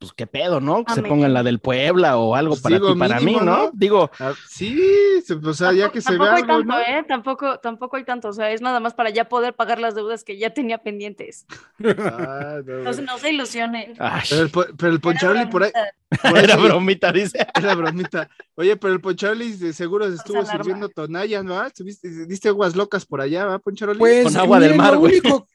pues 0.01 0.13
qué 0.13 0.25
pedo, 0.25 0.59
¿no? 0.59 0.83
Que 0.83 0.95
se 0.95 1.03
pongan 1.03 1.31
la 1.31 1.43
del 1.43 1.59
Puebla 1.59 2.17
o 2.17 2.35
algo 2.35 2.53
Pues 2.55 2.61
para 2.63 2.75
digo, 2.75 2.93
ti, 2.93 2.99
para 2.99 3.19
mínimo, 3.19 3.39
mí, 3.39 3.45
¿no? 3.45 3.57
¿no? 3.65 3.71
Digo, 3.71 4.09
Ah, 4.19 4.33
sí, 4.49 4.75
se- 5.23 5.35
o 5.35 5.53
sea, 5.53 5.71
ya 5.73 5.91
que 5.91 6.01
se 6.01 6.07
tampoco 6.09 6.23
vea 6.25 6.33
hay 6.33 6.41
algo, 6.41 6.57
tanto, 6.57 6.73
¿no? 6.73 6.79
¿eh? 6.79 7.05
Tampoco, 7.07 7.59
tampoco 7.59 7.97
hay 7.97 8.03
tanto. 8.03 8.29
O 8.29 8.33
sea, 8.33 8.51
es 8.51 8.61
nada 8.61 8.79
más 8.79 8.95
para 8.95 9.11
ya 9.11 9.29
poder 9.29 9.53
pagar 9.53 9.79
las 9.79 9.93
deudas 9.93 10.23
que 10.23 10.37
ya 10.39 10.49
tenía 10.55 10.79
pendientes. 10.79 11.45
Ah, 11.85 12.57
no, 12.65 12.93
se- 12.93 13.01
no 13.03 13.17
se 13.19 13.29
ilusionen. 13.31 13.93
ay, 13.99 14.21
Pero 14.29 14.41
el, 14.41 14.51
pero 14.75 14.91
el 14.91 14.99
Poncharoli 14.99 15.45
por 15.45 15.63
ahí, 15.63 15.71
por 16.09 16.19
ahí 16.37 16.43
era 16.45 16.55
sí- 16.55 16.61
bromita, 16.63 17.11
dice. 17.11 17.47
Era 17.55 17.75
bromita. 17.75 18.27
Oye, 18.55 18.75
pero 18.77 18.93
el 18.93 19.01
Poncharoli 19.01 19.51
de 19.53 19.71
seguro 19.73 20.07
estuvo 20.07 20.39
alarma. 20.39 20.51
sirviendo 20.63 20.89
tonalla, 20.89 21.43
¿no? 21.43 21.61
¿Tuviste- 21.69 22.25
¿Diste 22.27 22.49
aguas 22.49 22.75
locas 22.75 23.05
por 23.05 23.21
allá, 23.21 23.45
va, 23.45 23.59
Poncharoli? 23.59 23.99
Pues 23.99 24.23
Con 24.25 24.37
agua 24.37 24.59
del 24.59 24.75
mar, 24.75 24.93
lo 24.93 24.99
güey. 24.99 25.19
único, 25.19 25.47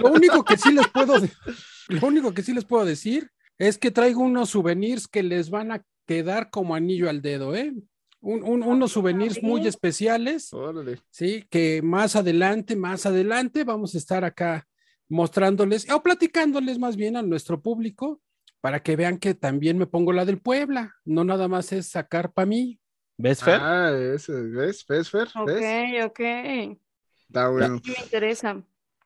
lo 0.00 0.08
único 0.12 0.44
que 0.44 0.56
sí 0.56 0.72
les 0.72 0.86
puedo, 0.92 1.14
lo 1.88 2.06
único 2.06 2.32
que 2.32 2.42
sí 2.42 2.52
les 2.54 2.64
puedo 2.64 2.84
decir 2.84 3.30
es 3.60 3.78
que 3.78 3.90
traigo 3.90 4.22
unos 4.22 4.48
souvenirs 4.50 5.06
que 5.06 5.22
les 5.22 5.50
van 5.50 5.70
a 5.70 5.84
quedar 6.06 6.50
como 6.50 6.74
anillo 6.74 7.08
al 7.10 7.20
dedo, 7.22 7.54
¿eh? 7.54 7.72
Un- 8.22 8.42
un- 8.42 8.62
unos 8.62 8.92
souvenirs 8.92 9.42
muy 9.42 9.66
especiales, 9.66 10.52
Órale. 10.52 10.98
sí, 11.10 11.44
que 11.50 11.80
más 11.82 12.16
adelante, 12.16 12.74
más 12.74 13.06
adelante 13.06 13.64
vamos 13.64 13.94
a 13.94 13.98
estar 13.98 14.24
acá 14.24 14.66
mostrándoles 15.08 15.88
o 15.90 16.02
platicándoles 16.02 16.78
más 16.78 16.96
bien 16.96 17.16
a 17.16 17.22
nuestro 17.22 17.60
público 17.60 18.20
para 18.60 18.82
que 18.82 18.96
vean 18.96 19.18
que 19.18 19.34
también 19.34 19.76
me 19.78 19.86
pongo 19.86 20.12
la 20.12 20.24
del 20.24 20.38
Puebla, 20.40 20.94
no 21.04 21.24
nada 21.24 21.48
más 21.48 21.72
es 21.72 21.88
sacar 21.88 22.32
para 22.32 22.46
mí. 22.46 22.78
¿Ves, 23.16 23.42
Fer? 23.42 23.58
Ah, 23.60 23.90
¿ves? 23.90 24.84
¿Ves, 24.88 25.10
Fer? 25.10 25.28
Ok, 25.36 25.46
¿Ves? 25.46 26.04
ok. 26.06 26.20
Está 27.28 27.48
bueno. 27.50 27.78
Sí 27.84 27.90
me 27.90 28.04
interesa. 28.04 28.62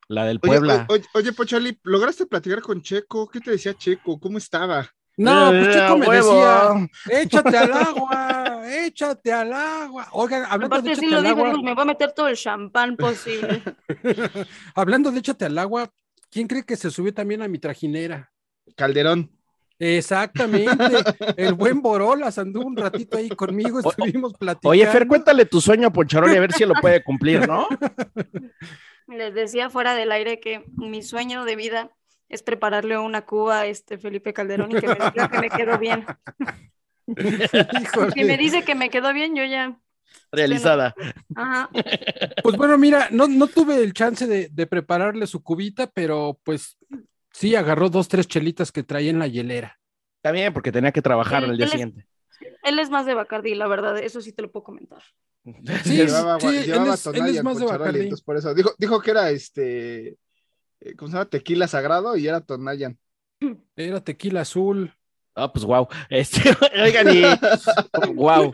La 0.09 0.24
del 0.24 0.40
Puebla. 0.40 0.86
oye, 0.88 1.05
oye, 1.14 1.32
Poncharoli, 1.32 1.78
¿lograste 1.84 2.26
platicar 2.26 2.61
con 2.61 2.82
Checo? 2.82 3.28
¿Qué 3.28 3.40
te 3.40 3.52
decía 3.52 3.74
Checo? 3.74 4.18
¿Cómo 4.20 4.38
estaba? 4.38 4.88
No, 5.16 5.50
pues 5.50 5.68
Eh, 5.68 5.72
Checo 5.72 5.96
me 5.98 6.09
huevo. 6.09 6.34
decía, 6.34 7.20
échate 7.22 7.57
al 7.57 7.72
agua, 7.72 8.62
échate 8.68 9.32
al 9.32 9.52
agua. 9.52 10.09
Oigan, 10.12 10.42
hablando 10.48 10.76
de 10.82 10.90
Aparte 10.92 10.94
sí 10.96 11.07
échate 11.07 11.11
lo 11.11 11.16
al 11.18 11.22
dijo, 11.24 11.36
agua, 11.36 11.50
dijo, 11.50 11.62
me 11.62 11.74
voy 11.74 11.82
a 11.82 11.84
meter 11.86 12.12
todo 12.12 12.28
el 12.28 12.36
champán 12.36 12.96
posible. 12.96 13.62
hablando 14.74 15.11
de 15.12 15.18
échate 15.20 15.44
al 15.44 15.57
agua, 15.59 15.88
¿quién 16.30 16.46
cree 16.48 16.64
que 16.64 16.76
se 16.76 16.90
subió 16.90 17.14
también 17.14 17.42
a 17.42 17.48
mi 17.48 17.59
trajinera? 17.59 18.30
Calderón. 18.76 19.30
Exactamente, 19.78 20.76
el 21.36 21.55
buen 21.55 21.82
Borolas 21.82 22.38
anduvo 22.38 22.66
un 22.66 22.76
ratito 22.76 23.16
ahí 23.16 23.28
conmigo, 23.28 23.80
estuvimos 23.80 24.32
platicando. 24.34 24.68
Oye, 24.70 24.86
Fer, 24.86 25.07
cuéntale 25.07 25.44
tu 25.46 25.61
sueño 25.61 25.88
a 25.88 25.92
Poncharoli 25.92 26.36
a 26.36 26.40
ver 26.40 26.52
si 26.52 26.64
lo 26.64 26.74
puede 26.74 27.02
cumplir, 27.02 27.46
¿no? 27.46 27.66
Les 29.07 29.34
decía 29.34 29.70
fuera 29.70 29.94
del 29.94 30.12
aire 30.12 30.40
que 30.40 30.64
mi 30.76 31.02
sueño 31.02 31.44
de 31.44 31.57
vida 31.57 31.90
es 32.28 32.42
prepararle 32.42 32.98
una 32.98 33.26
cuba 33.26 33.61
a 33.61 33.66
este 33.66 33.98
Felipe 33.98 34.32
Calderón 34.32 34.72
y 34.72 34.80
que 34.80 34.88
me 34.88 34.94
diga 34.94 35.28
que 35.30 35.38
me 35.38 35.50
quedó 35.50 35.78
bien. 35.78 36.05
Si 38.14 38.24
me 38.24 38.38
dice 38.38 38.64
que 38.64 38.74
me 38.74 38.88
quedó 38.88 39.12
bien, 39.12 39.36
yo 39.36 39.44
ya 39.44 39.78
realizada. 40.32 40.94
Ajá. 41.36 41.68
Pues 42.42 42.57
bueno, 42.57 42.78
mira, 42.78 43.09
no, 43.11 43.28
no 43.28 43.46
tuve 43.46 43.76
el 43.82 43.92
chance 43.92 44.26
de, 44.26 44.48
de 44.50 44.66
prepararle 44.66 45.26
su 45.26 45.42
cubita, 45.42 45.86
pero 45.86 46.40
pues 46.44 46.78
sí 47.30 47.55
agarró 47.57 47.90
dos, 47.90 48.09
tres 48.09 48.26
chelitas 48.26 48.72
que 48.72 48.82
traía 48.84 49.11
en 49.11 49.18
la 49.18 49.26
hielera. 49.26 49.78
Está 50.16 50.30
bien, 50.32 50.55
porque 50.55 50.72
tenía 50.72 50.92
que 50.92 51.02
trabajar 51.02 51.44
Él- 51.44 51.50
el 51.50 51.57
día 51.59 51.64
él 51.66 51.68
es- 51.68 51.72
siguiente. 51.72 52.07
Él 52.62 52.78
es 52.78 52.88
más 52.88 53.05
de 53.05 53.12
Bacardi, 53.12 53.55
la 53.55 53.66
verdad, 53.68 53.98
eso 53.98 54.22
sí 54.22 54.32
te 54.32 54.40
lo 54.40 54.50
puedo 54.50 54.64
comentar. 54.64 55.02
Sí, 55.84 55.97
llevaba, 55.97 56.40
sí, 56.40 56.47
él 56.47 56.64
llevaba 56.64 56.95
es- 56.95 57.07
más 57.07 57.24
de 57.34 57.42
Poncharoli, 57.42 58.01
entonces 58.01 58.24
por 58.24 58.36
eso. 58.36 58.55
Dijo, 58.55 58.74
dijo 58.78 59.01
que 59.01 59.11
era 59.11 59.30
este, 59.30 60.16
eh, 60.80 60.95
¿cómo 60.97 61.11
se 61.11 61.16
llama? 61.18 61.28
Tequila 61.30 61.68
sagrado 61.68 62.16
y 62.16 62.26
era 62.26 62.40
Tonayan. 62.40 62.99
Era 63.76 64.03
tequila 64.03 64.40
azul. 64.42 64.92
Ah, 65.34 65.53
pues 65.53 65.64
wow. 65.64 65.88
Este, 66.09 66.40
oigan, 66.82 67.14
y 67.14 67.22
wow. 68.14 68.53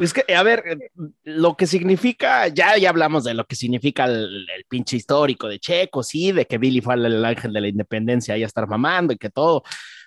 Es 0.00 0.12
que, 0.14 0.24
a 0.32 0.42
ver, 0.42 0.90
lo 1.24 1.56
que 1.56 1.66
significa, 1.66 2.46
ya, 2.48 2.78
ya 2.78 2.90
hablamos 2.90 3.24
de 3.24 3.34
lo 3.34 3.44
que 3.44 3.56
significa 3.56 4.04
el, 4.06 4.46
el 4.56 4.64
pinche 4.68 4.96
histórico 4.96 5.48
de 5.48 5.58
Checo, 5.58 6.02
sí, 6.02 6.32
de 6.32 6.46
que 6.46 6.58
Billy 6.58 6.80
fue 6.80 6.94
el, 6.94 7.06
el 7.06 7.24
ángel 7.24 7.52
de 7.52 7.60
la 7.60 7.68
independencia 7.68 8.34
ahí 8.34 8.42
a 8.42 8.46
estar 8.46 8.66
mamando 8.68 9.12
y 9.12 9.18
que 9.18 9.30
todo. 9.30 9.64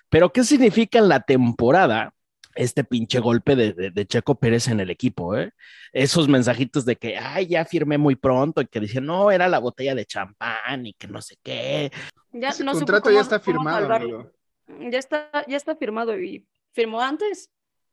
Pero, 0.08 0.32
¿qué 0.32 0.42
significa 0.42 0.98
en 0.98 1.08
la 1.08 1.20
temporada 1.20 2.12
este 2.54 2.84
pinche 2.84 3.18
golpe 3.20 3.56
de, 3.56 3.72
de- 3.72 3.90
de 3.90 4.06
Checo 4.06 4.34
Pérez 4.38 4.68
en 4.68 4.80
el 4.80 4.90
equipo? 4.90 5.36
eh? 5.36 5.52
Esos 5.92 6.28
mensajitos 6.28 6.84
de 6.84 6.96
que, 6.96 7.16
ay, 7.18 7.46
ya 7.46 7.64
firmé 7.64 7.98
muy 7.98 8.16
pronto 8.16 8.60
y 8.60 8.66
que 8.66 8.80
dicen, 8.80 9.06
no, 9.06 9.30
era 9.30 9.48
la 9.48 9.58
botella 9.58 9.94
de 9.94 10.04
champán 10.06 10.86
y 10.86 10.92
que 10.94 11.08
no 11.08 11.20
sé 11.22 11.36
qué. 11.42 11.90
Ya, 12.32 12.48
Ese 12.50 12.64
no 12.64 12.72
supo 12.72 12.80
contrato 12.86 13.02
cómo- 13.04 13.14
ya 13.16 13.20
está 13.22 13.40
firmado, 13.40 13.92
amigo. 13.92 14.32
Ya 14.90 14.98
está, 14.98 15.30
ya 15.46 15.56
está 15.56 15.76
firmado 15.76 16.18
y 16.20 16.46
firmó 16.72 17.00
antes. 17.00 17.50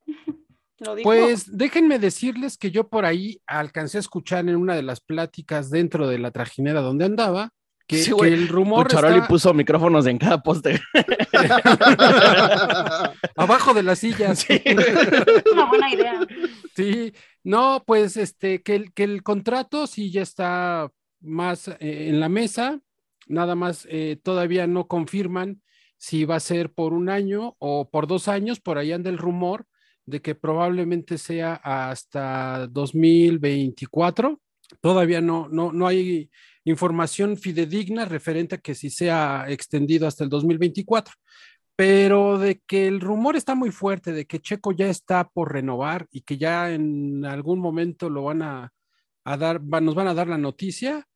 Lo 0.79 0.95
dijo. 0.95 1.07
Pues 1.07 1.55
déjenme 1.55 1.99
decirles 1.99 2.57
que 2.57 2.71
yo 2.71 2.87
por 2.89 3.05
ahí 3.05 3.39
alcancé 3.45 3.97
a 3.97 3.99
escuchar 3.99 4.39
en 4.49 4.55
una 4.55 4.75
de 4.75 4.81
las 4.81 4.99
pláticas 4.99 5.69
dentro 5.69 6.07
de 6.07 6.17
la 6.17 6.31
trajinera 6.31 6.81
donde 6.81 7.05
andaba 7.05 7.51
que, 7.87 7.97
Sí, 7.97 8.13
el 8.23 8.47
rumor 8.47 8.87
Pucharoli 8.87 9.17
está 9.17 9.27
puso 9.27 9.53
micrófonos 9.53 10.07
en 10.07 10.17
cada 10.17 10.41
poste. 10.41 10.79
abajo 13.35 13.73
de 13.73 13.83
las 13.83 13.99
sillas. 13.99 14.45
Es 14.49 15.43
una 15.51 15.65
buena 15.65 15.93
idea. 15.93 16.19
Sí, 16.75 17.13
no, 17.43 17.83
pues 17.85 18.17
este, 18.17 18.61
que 18.61 18.75
el, 18.75 18.93
que 18.93 19.03
el 19.03 19.23
contrato 19.23 19.87
sí 19.87 20.11
ya 20.11 20.21
está 20.21 20.91
más 21.19 21.67
eh, 21.67 22.09
en 22.09 22.19
la 22.19 22.29
mesa, 22.29 22.79
nada 23.27 23.55
más 23.55 23.87
eh, 23.89 24.19
todavía 24.21 24.67
no 24.67 24.87
confirman 24.87 25.61
si 25.97 26.25
va 26.25 26.35
a 26.35 26.39
ser 26.39 26.71
por 26.71 26.93
un 26.93 27.09
año 27.09 27.55
o 27.59 27.89
por 27.89 28.07
dos 28.07 28.27
años, 28.27 28.59
por 28.59 28.77
ahí 28.77 28.91
anda 28.91 29.09
el 29.09 29.17
rumor 29.17 29.65
de 30.05 30.21
que 30.21 30.35
probablemente 30.35 31.17
sea 31.17 31.53
hasta 31.63 32.67
2024. 32.67 34.39
Todavía 34.79 35.19
no, 35.21 35.47
no, 35.49 35.71
no 35.73 35.87
hay 35.87 36.29
información 36.63 37.37
fidedigna 37.37 38.05
referente 38.05 38.55
a 38.55 38.57
que 38.59 38.75
si 38.75 38.89
sea 38.89 39.45
extendido 39.49 40.07
hasta 40.07 40.23
el 40.23 40.29
2024 40.29 41.13
pero 41.75 42.37
de 42.37 42.61
que 42.67 42.87
el 42.87 42.99
rumor 42.99 43.35
está 43.35 43.55
muy 43.55 43.71
fuerte 43.71 44.11
de 44.11 44.25
que 44.25 44.39
Checo 44.39 44.71
ya 44.71 44.87
está 44.87 45.27
por 45.27 45.51
renovar 45.51 46.05
y 46.11 46.21
que 46.21 46.37
ya 46.37 46.71
en 46.71 47.25
algún 47.25 47.57
momento 47.59 48.07
lo 48.09 48.23
van 48.25 48.43
a, 48.43 48.71
a 49.23 49.37
dar, 49.37 49.59
va- 49.61 49.81
nos 49.81 49.95
van 49.95 50.07
a 50.07 50.13
dar 50.13 50.27
la 50.27 50.37
noticia, 50.37 51.07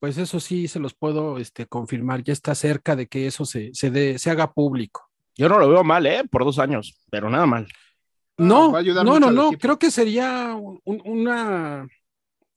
pues 0.00 0.18
eso 0.18 0.40
sí 0.40 0.66
se 0.66 0.80
los 0.80 0.94
puedo 0.94 1.38
este, 1.38 1.66
confirmar, 1.66 2.24
ya 2.24 2.32
está 2.32 2.56
cerca 2.56 2.96
de 2.96 3.06
que 3.06 3.28
eso 3.28 3.44
se, 3.44 3.70
se, 3.72 3.90
dé- 3.92 4.18
se 4.18 4.30
haga 4.30 4.52
público. 4.52 5.08
Yo 5.36 5.48
no 5.48 5.60
lo 5.60 5.68
veo 5.68 5.84
mal, 5.84 6.04
¿eh? 6.06 6.24
Por 6.28 6.44
dos 6.44 6.58
años, 6.58 6.98
pero 7.08 7.30
nada 7.30 7.46
mal. 7.46 7.68
No, 8.36 8.72
no, 9.04 9.20
no, 9.20 9.26
no, 9.36 9.50
creo 9.58 9.78
que 9.78 9.90
sería 9.92 10.54
un- 10.56 10.80
una, 11.04 11.86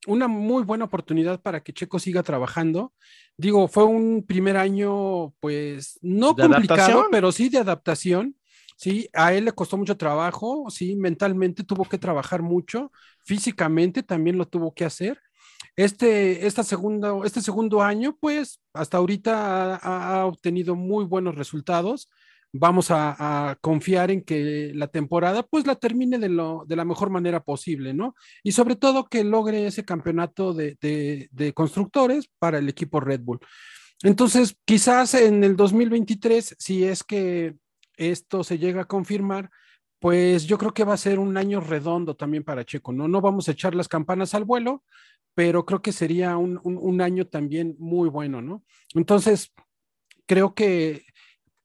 una 0.07 0.27
muy 0.27 0.63
buena 0.63 0.85
oportunidad 0.85 1.41
para 1.41 1.61
que 1.63 1.73
Checo 1.73 1.99
siga 1.99 2.23
trabajando. 2.23 2.93
Digo, 3.37 3.67
fue 3.67 3.85
un 3.85 4.25
primer 4.25 4.57
año, 4.57 5.33
pues, 5.39 5.99
no 6.01 6.33
¿De 6.33 6.43
complicado, 6.43 6.81
adaptación? 6.81 7.07
pero 7.11 7.31
sí 7.31 7.49
de 7.49 7.59
adaptación. 7.59 8.35
Sí, 8.75 9.07
a 9.13 9.33
él 9.33 9.45
le 9.45 9.51
costó 9.53 9.77
mucho 9.77 9.95
trabajo, 9.97 10.65
sí, 10.69 10.95
mentalmente 10.95 11.63
tuvo 11.63 11.85
que 11.85 11.97
trabajar 11.99 12.41
mucho, 12.41 12.91
físicamente 13.23 14.03
también 14.03 14.37
lo 14.37 14.47
tuvo 14.47 14.73
que 14.73 14.83
hacer. 14.83 15.19
Este, 15.75 16.45
esta 16.45 16.63
segunda, 16.63 17.13
este 17.23 17.41
segundo 17.41 17.81
año, 17.81 18.17
pues, 18.19 18.59
hasta 18.73 18.97
ahorita 18.97 19.75
ha, 19.75 20.21
ha 20.21 20.25
obtenido 20.25 20.75
muy 20.75 21.05
buenos 21.05 21.35
resultados 21.35 22.09
vamos 22.53 22.91
a, 22.91 23.57
confiar 23.61 24.11
en 24.11 24.21
que 24.21 24.71
la 24.75 24.87
temporada 24.87 25.43
pues 25.43 25.65
la 25.65 25.75
termine 25.75 26.19
de, 26.19 26.29
lo, 26.29 26.63
de 26.67 26.75
la 26.75 26.85
mejor 26.85 27.09
manera 27.09 27.43
posible, 27.43 27.93
¿no? 27.93 28.15
Y 28.43 28.51
sobre 28.51 28.75
todo 28.75 29.05
que 29.05 29.23
logre 29.23 29.65
ese 29.65 29.83
campeonato 29.83 30.53
de, 30.53 30.77
de, 30.79 31.53
constructores 31.53 32.29
para 32.37 32.59
el 32.59 32.69
equipo 32.69 32.99
Red 32.99 33.21
Bull. 33.21 33.39
Entonces, 34.03 34.55
quizás 34.65 35.15
en 35.15 35.43
el 35.43 35.55
2023, 35.55 36.55
si 36.59 36.83
es 36.83 37.03
que 37.03 37.55
esto 37.97 38.43
se 38.43 38.59
llega 38.59 38.83
a 38.83 38.87
confirmar, 38.87 39.49
pues 39.99 40.45
yo 40.45 40.57
creo 40.57 40.73
que 40.73 40.83
va 40.83 40.93
a 40.93 40.97
ser 40.97 41.17
un 41.17 41.37
año 41.37 41.59
redondo 41.59 42.15
también 42.15 42.43
para 42.43 42.65
Checo, 42.65 42.93
¿no? 42.93 43.07
No 43.07 43.19
vamos 43.19 43.47
a 43.47 43.53
echar 43.53 43.73
las 43.73 43.87
campanas 43.87 44.35
al 44.35 44.43
vuelo, 44.43 44.83
pero 45.33 45.65
creo 45.65 45.81
que 45.81 45.91
sería 45.91 46.37
un, 46.37 46.59
un 46.63 47.01
año 47.01 47.25
también 47.25 47.75
muy 47.79 48.09
bueno, 48.09 48.41
¿no? 48.41 48.63
Entonces, 48.93 49.53
creo 50.27 50.53
que 50.53 51.03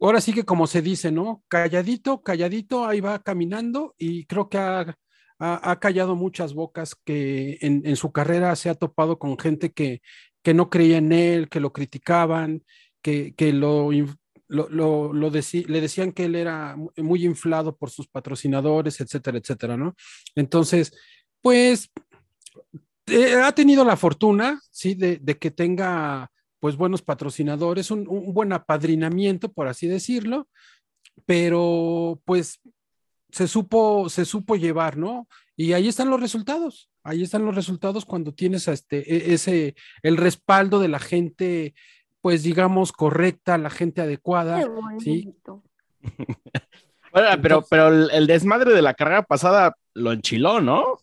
ahora 0.01 0.21
sí 0.21 0.33
que 0.33 0.45
como 0.45 0.67
se 0.67 0.83
dice, 0.83 1.11
¿no? 1.11 1.43
Calladito, 1.49 2.23
calladito, 2.23 2.87
ahí 2.87 3.01
va 3.01 3.23
caminando 3.23 3.95
y 3.99 4.27
creo 4.27 4.49
que 4.49 4.59
ha, 4.59 4.97
ha, 5.39 5.79
callado 5.81 6.17
muchas 6.17 6.55
bocas 6.55 6.95
que 7.05 7.59
en, 7.61 7.97
su 7.97 8.13
carrera 8.13 8.55
se 8.57 8.71
ha 8.71 8.75
topado 8.75 9.19
con 9.19 9.39
gente 9.39 9.73
que, 9.73 10.03
que 10.43 10.55
no 10.55 10.71
creía 10.71 10.99
en 10.99 11.13
él, 11.13 11.49
que 11.49 11.61
lo 11.61 11.73
criticaban, 11.73 12.65
que, 13.03 13.35
que 13.35 13.53
lo, 13.53 13.91
lo, 14.49 14.69
lo, 15.13 15.31
le 15.31 15.81
decían 15.81 16.13
que 16.13 16.25
él 16.25 16.35
era 16.35 16.77
muy 16.97 17.25
inflado 17.25 17.77
por 17.77 17.91
sus 17.91 18.09
patrocinadores, 18.09 19.01
etcétera, 19.01 19.39
etcétera, 19.39 19.77
¿no? 19.77 19.95
Entonces, 20.35 20.93
pues 21.41 21.91
eh, 23.07 23.35
ha 23.35 23.53
tenido 23.53 23.85
la 23.85 23.97
fortuna, 23.97 24.61
¿sí? 24.71 24.95
De 24.95 25.39
que 25.39 25.51
tenga 25.51 26.31
pues 26.61 26.77
buenos 26.77 27.03
patrocinadores, 27.03 27.91
un, 27.91 28.07
un, 28.09 28.33
buen 28.33 28.53
apadrinamiento, 28.53 29.53
por 29.53 29.69
así 29.69 29.87
decirlo, 29.87 30.49
pero 31.27 32.21
pues 32.25 32.61
se 33.31 33.47
supo, 33.47 34.09
se 34.09 34.25
supo 34.25 34.57
llevar, 34.57 34.97
¿no? 34.97 35.29
Y 35.57 35.73
ahí 35.73 35.89
están 35.89 36.11
los 36.11 36.21
resultados, 36.21 36.91
ahí 37.03 37.23
están 37.23 37.45
los 37.45 37.55
resultados 37.55 38.05
cuando 38.05 38.33
tienes 38.33 38.69
este, 38.69 39.33
ese, 39.35 39.75
el 40.03 40.17
respaldo 40.17 40.81
de 40.81 40.89
la 40.89 40.99
gente, 40.99 41.75
pues 42.21 42.43
digamos, 42.43 42.93
correcta, 42.93 43.59
la 43.59 43.71
gente 43.71 44.01
adecuada, 44.01 44.65
¿sí? 44.99 45.35
bueno, 47.13 47.29
pero, 47.43 47.65
pero 47.69 47.89
el, 47.89 48.11
el, 48.13 48.27
desmadre 48.27 48.73
de 48.73 48.83
la 48.83 48.95
carrera 48.95 49.23
pasada 49.23 49.77
lo 49.95 50.13
enchiló, 50.13 50.61
¿no? 50.61 50.99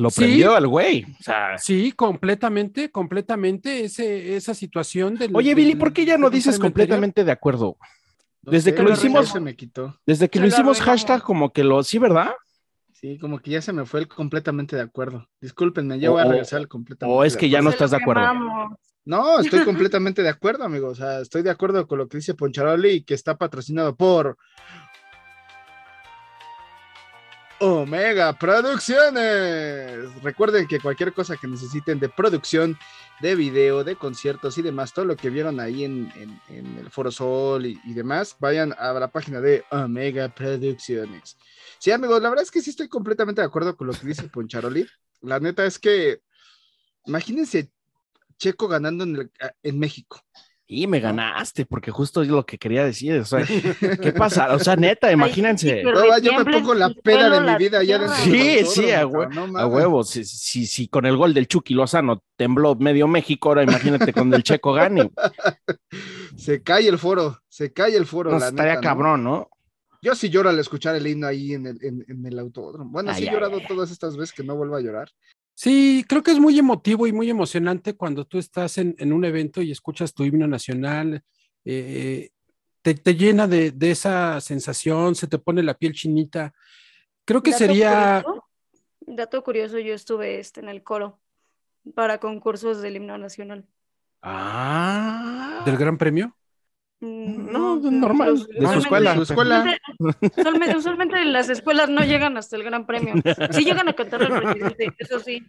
Lo 0.00 0.10
Sí. 0.10 0.22
prendió 0.22 0.56
el 0.56 0.66
güey. 0.66 1.04
O 1.20 1.22
sea, 1.22 1.58
Sí, 1.58 1.92
completamente, 1.92 2.90
completamente 2.90 3.84
ese, 3.84 4.34
esa 4.36 4.54
situación 4.54 5.16
del. 5.16 5.30
oye, 5.34 5.54
Billy, 5.54 5.74
¿por 5.74 5.92
qué 5.92 6.04
ya 6.04 6.16
no 6.18 6.30
dices 6.30 6.58
completamente 6.58 7.22
de 7.24 7.32
acuerdo? 7.32 7.76
No 8.42 8.52
Desde 8.52 8.70
sé, 8.70 8.76
que 8.76 8.82
lo 8.82 8.92
hicimos- 8.92 9.28
se 9.28 9.40
me 9.40 9.54
quitó. 9.54 9.98
Desde 10.06 10.28
que 10.30 10.38
Se 10.38 10.42
lo 10.42 10.48
hicimos 10.48 10.80
hashtag, 10.80 11.20
como 11.22 11.52
que 11.52 11.62
lo, 11.64 11.82
sí, 11.82 11.98
¿verdad? 11.98 12.30
Sí, 12.94 13.18
como 13.18 13.38
que 13.38 13.50
ya 13.50 13.62
se 13.62 13.72
me 13.72 13.84
fue 13.86 14.00
el 14.00 14.08
completamente 14.08 14.76
de 14.76 14.82
acuerdo. 14.82 15.28
Discúlpenme, 15.40 15.98
ya 15.98 16.10
voy 16.10 16.20
a 16.22 16.24
regresar 16.24 16.58
al 16.60 16.68
completamente. 16.68 17.18
o 17.18 17.24
es 17.24 17.36
que 17.36 17.48
ya 17.50 17.60
no 17.62 17.68
estás 17.70 17.90
de 17.90 17.98
acuerdo. 17.98 18.22
quemamos. 18.22 18.78
No, 19.04 19.40
estoy 19.40 19.60
completamente 19.92 20.22
de 20.22 20.28
acuerdo, 20.28 20.64
amigo. 20.64 20.88
O 20.88 20.94
sea, 20.94 21.20
estoy 21.20 21.42
de 21.42 21.50
acuerdo 21.50 21.86
con 21.86 21.98
lo 21.98 22.08
que 22.08 22.18
dice 22.18 22.34
Poncharoli 22.34 22.90
y 22.90 23.02
que 23.04 23.14
está 23.14 23.36
patrocinado 23.38 23.96
por 23.96 24.36
Omega 27.62 28.32
Producciones. 28.38 30.14
Recuerden 30.22 30.66
que 30.66 30.80
cualquier 30.80 31.12
cosa 31.12 31.36
que 31.36 31.46
necesiten 31.46 32.00
de 32.00 32.08
producción, 32.08 32.78
de 33.20 33.34
video, 33.34 33.84
de 33.84 33.96
conciertos 33.96 34.56
y 34.56 34.62
demás, 34.62 34.94
todo 34.94 35.04
lo 35.04 35.14
que 35.14 35.28
vieron 35.28 35.60
ahí 35.60 35.84
en, 35.84 36.10
el 36.48 36.90
Foro 36.90 37.10
Sol 37.10 37.66
y, 37.66 37.92
demás, 37.92 38.34
vayan 38.40 38.74
a 38.78 38.94
la 38.94 39.08
página 39.08 39.42
de 39.42 39.62
Omega 39.70 40.34
Producciones. 40.34 41.36
Sí, 41.78 41.90
amigos, 41.90 42.22
la 42.22 42.30
verdad 42.30 42.44
es 42.44 42.50
que 42.50 42.62
sí 42.62 42.70
estoy 42.70 42.88
completamente 42.88 43.42
de 43.42 43.46
acuerdo 43.46 43.76
con 43.76 43.88
lo 43.88 43.92
que 43.92 44.06
dice 44.06 44.28
Poncharoli. 44.28 44.86
La 45.20 45.38
neta 45.38 45.66
es 45.66 45.78
que, 45.78 46.22
imagínense 47.04 47.70
Checo 48.38 48.68
ganando 48.68 49.04
en 49.62 49.78
México. 49.78 50.24
Y 50.72 50.86
me 50.86 51.00
ganaste, 51.00 51.66
porque 51.66 51.90
justo 51.90 52.22
es 52.22 52.28
lo 52.28 52.46
que 52.46 52.56
quería 52.56 52.84
decir. 52.84 53.18
O 53.18 53.24
sea, 53.24 53.40
¿qué 54.00 54.12
pasa? 54.12 54.54
O 54.54 54.58
sea, 54.60 54.76
neta, 54.76 55.10
imagínense. 55.10 55.82
No, 55.82 56.16
yo 56.18 56.32
me 56.44 56.44
pongo 56.44 56.74
la 56.74 56.90
peda 56.90 57.28
de 57.28 57.40
mi 57.40 57.46
la 57.46 57.58
vida 57.58 57.82
ya 57.82 58.06
Sí, 58.14 58.64
sí, 58.64 58.92
a, 58.92 59.04
hue- 59.04 59.28
no 59.34 59.58
a 59.58 59.66
huevo. 59.66 60.04
Si, 60.04 60.24
si, 60.24 60.66
si 60.66 60.86
con 60.86 61.06
el 61.06 61.16
gol 61.16 61.34
del 61.34 61.48
Chucky 61.48 61.74
Lozano 61.74 62.22
tembló 62.36 62.76
medio 62.76 63.08
México, 63.08 63.48
ahora 63.48 63.64
imagínate 63.64 64.12
con 64.12 64.32
el 64.32 64.44
Checo 64.44 64.72
Gani. 64.72 65.10
Se 66.36 66.62
cae 66.62 66.86
el 66.86 66.98
foro, 66.98 67.40
se 67.48 67.72
cae 67.72 67.96
el 67.96 68.06
foro. 68.06 68.30
No, 68.30 68.38
la 68.38 68.48
estaría 68.48 68.80
cabrón, 68.80 69.24
¿no? 69.24 69.50
Yo 70.02 70.14
sí 70.14 70.30
lloro 70.30 70.50
al 70.50 70.58
escuchar 70.60 70.94
el 70.94 71.06
himno 71.06 71.26
ahí 71.26 71.52
en 71.52 71.66
el, 71.66 71.84
en, 71.84 72.04
en 72.08 72.24
el 72.24 72.38
autódromo. 72.38 72.90
Bueno, 72.90 73.12
sí 73.12 73.22
Ay, 73.22 73.24
he 73.24 73.28
ay, 73.28 73.34
llorado 73.34 73.56
ay. 73.56 73.66
todas 73.66 73.90
estas 73.90 74.16
veces 74.16 74.32
que 74.34 74.44
no 74.44 74.54
vuelvo 74.54 74.76
a 74.76 74.80
llorar. 74.80 75.10
Sí, 75.62 76.06
creo 76.08 76.22
que 76.22 76.30
es 76.30 76.38
muy 76.38 76.58
emotivo 76.58 77.06
y 77.06 77.12
muy 77.12 77.28
emocionante 77.28 77.94
cuando 77.94 78.24
tú 78.24 78.38
estás 78.38 78.78
en, 78.78 78.94
en 78.96 79.12
un 79.12 79.26
evento 79.26 79.60
y 79.60 79.70
escuchas 79.70 80.14
tu 80.14 80.24
himno 80.24 80.46
nacional. 80.46 81.22
eh, 81.66 82.30
te, 82.80 82.94
te 82.94 83.14
llena 83.14 83.46
de, 83.46 83.70
de 83.70 83.90
esa 83.90 84.40
sensación, 84.40 85.14
se 85.14 85.26
te 85.26 85.38
pone 85.38 85.62
la 85.62 85.74
piel 85.74 85.92
chinita. 85.92 86.54
Creo 87.26 87.42
que 87.42 87.50
Dato 87.50 87.58
sería. 87.66 88.22
curioso, 88.24 88.48
dato 89.00 89.44
curioso, 89.44 89.78
yo 89.78 89.92
estuve 89.92 90.40
este, 90.40 90.60
en 90.60 90.70
el 90.70 90.82
coro 90.82 91.20
para 91.94 92.16
concursos 92.20 92.80
del 92.80 92.96
himno 92.96 93.18
nacional. 93.18 93.66
Ah. 94.22 95.62
¿Del 95.66 95.76
Gran 95.76 95.98
Premio? 95.98 96.34
Mm, 97.00 97.50
No, 97.52 97.76
normal, 97.76 98.46
de 98.46 98.66
su 98.68 98.78
escuela. 98.78 99.14
Su 99.14 99.22
escuela. 99.22 99.78
Usualmente, 100.36 100.76
usualmente 100.76 101.24
las 101.24 101.48
escuelas 101.48 101.88
no 101.88 102.02
llegan 102.04 102.36
hasta 102.36 102.56
el 102.56 102.64
Gran 102.64 102.86
Premio. 102.86 103.14
Sí 103.50 103.64
llegan 103.64 103.88
a 103.88 103.94
cantar 103.94 104.22
al 104.22 104.40
presidente, 104.42 104.92
eso 104.98 105.18
sí. 105.20 105.42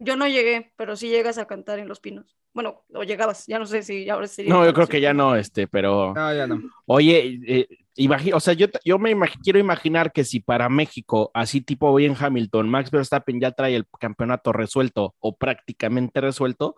Yo 0.00 0.16
no 0.16 0.28
llegué, 0.28 0.72
pero 0.76 0.94
sí 0.96 1.08
llegas 1.08 1.38
a 1.38 1.46
cantar 1.46 1.78
en 1.80 1.88
Los 1.88 1.98
Pinos. 1.98 2.36
Bueno, 2.54 2.84
o 2.94 3.02
llegabas, 3.02 3.46
ya 3.46 3.58
no 3.58 3.66
sé 3.66 3.82
si 3.82 4.08
ahora 4.08 4.26
sería. 4.28 4.52
No, 4.52 4.64
yo 4.64 4.72
creo 4.72 4.86
que 4.86 5.00
ya 5.00 5.12
no, 5.12 5.34
este, 5.34 5.66
pero. 5.66 6.12
No, 6.14 6.34
ya 6.34 6.46
no. 6.46 6.60
Oye, 6.86 7.40
eh, 7.46 7.68
imagi- 7.96 8.32
o 8.32 8.38
sea, 8.38 8.54
yo, 8.54 8.66
yo 8.84 8.98
me 8.98 9.14
imag- 9.14 9.40
quiero 9.42 9.58
imaginar 9.58 10.12
que 10.12 10.24
si 10.24 10.38
para 10.40 10.68
México, 10.68 11.30
así 11.34 11.60
tipo 11.62 11.88
hoy 11.90 12.04
en 12.04 12.16
Hamilton, 12.18 12.68
Max 12.68 12.90
Verstappen 12.92 13.40
ya 13.40 13.50
trae 13.52 13.74
el 13.74 13.86
campeonato 13.98 14.52
resuelto 14.52 15.14
o 15.18 15.36
prácticamente 15.36 16.20
resuelto, 16.20 16.76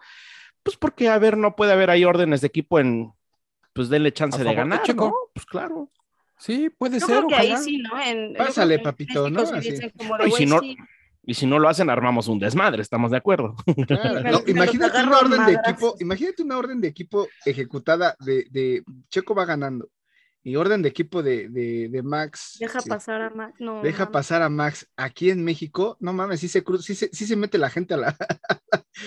pues 0.63 0.77
porque, 0.79 1.09
a 1.09 1.19
ver, 1.19 1.37
no 1.37 1.57
puede 1.57 1.73
haber 1.73 1.91
ahí 1.91 2.05
órdenes 2.05 2.41
de 2.41 2.47
equipo 2.47 2.79
en, 2.81 3.13
pues 3.81 3.89
denle 3.89 4.13
chance 4.13 4.37
de 4.39 4.45
favor 4.45 4.57
de 4.57 4.63
ganar, 4.63 4.83
Checo. 4.83 5.07
¿no? 5.07 5.15
Pues 5.35 5.47
claro. 5.47 5.91
Sí, 6.39 6.71
puede 6.71 7.01
Yo 7.01 7.07
ser. 7.07 7.17
creo 7.19 7.29
que 7.29 7.35
ahí 7.35 7.57
sí, 7.59 7.79
¿no? 7.79 8.01
En, 8.01 8.35
Pásale, 8.35 8.75
en 8.77 8.83
papito, 8.83 9.29
¿no? 9.31 9.45
sí 9.47 9.53
Así. 9.57 9.71
dicen 9.73 9.93
como 9.97 10.17
de, 10.19 10.29
Y 10.29 10.31
si 10.33 10.45
"Güey, 10.45 10.47
no- 10.47 10.61
sí". 10.61 10.77
Y 11.23 11.35
si 11.35 11.47
no 11.47 11.59
lo 11.59 11.69
hacen, 11.69 11.91
armamos 11.91 12.29
un 12.29 12.39
desmadre, 12.39 12.81
estamos 12.83 13.11
de 13.11 13.19
acuerdo. 13.19 13.55
Claro, 13.87 14.21
no, 14.31 14.43
imagínate 14.47 15.03
una 15.03 15.19
orden 15.19 15.45
de 15.47 15.53
equipo, 15.53 15.95
imagínate 16.01 16.43
una 16.43 16.57
orden 16.59 16.81
de 16.81 16.89
equipo 16.89 17.29
ejecutada 17.45 18.17
de, 18.21 18.47
de 18.51 18.83
Checo 19.11 19.35
va 19.35 19.45
ganando 19.45 19.89
y 20.43 20.57
orden 20.57 20.81
de 20.81 20.89
equipo 20.89 21.23
de, 21.23 21.51
de, 21.51 21.89
de 21.91 22.03
Max. 22.03 22.57
Deja 22.59 22.81
sí, 22.81 22.89
pasar 22.89 23.21
a 23.21 23.29
Max. 23.31 23.55
No, 23.61 23.83
deja 23.83 24.05
mames. 24.05 24.13
pasar 24.13 24.41
a 24.43 24.49
Max 24.49 24.89
aquí 24.97 25.31
en 25.31 25.45
México, 25.45 25.99
no 26.01 26.15
mames, 26.15 26.41
sí 26.41 26.49
se 26.49 26.65
cruza, 26.65 26.83
sí 26.85 26.95
se, 26.95 27.11
sí 27.13 27.27
se 27.27 27.37
mete 27.37 27.59
la 27.59 27.69
gente 27.69 27.93
a 27.93 27.97
la, 27.99 28.17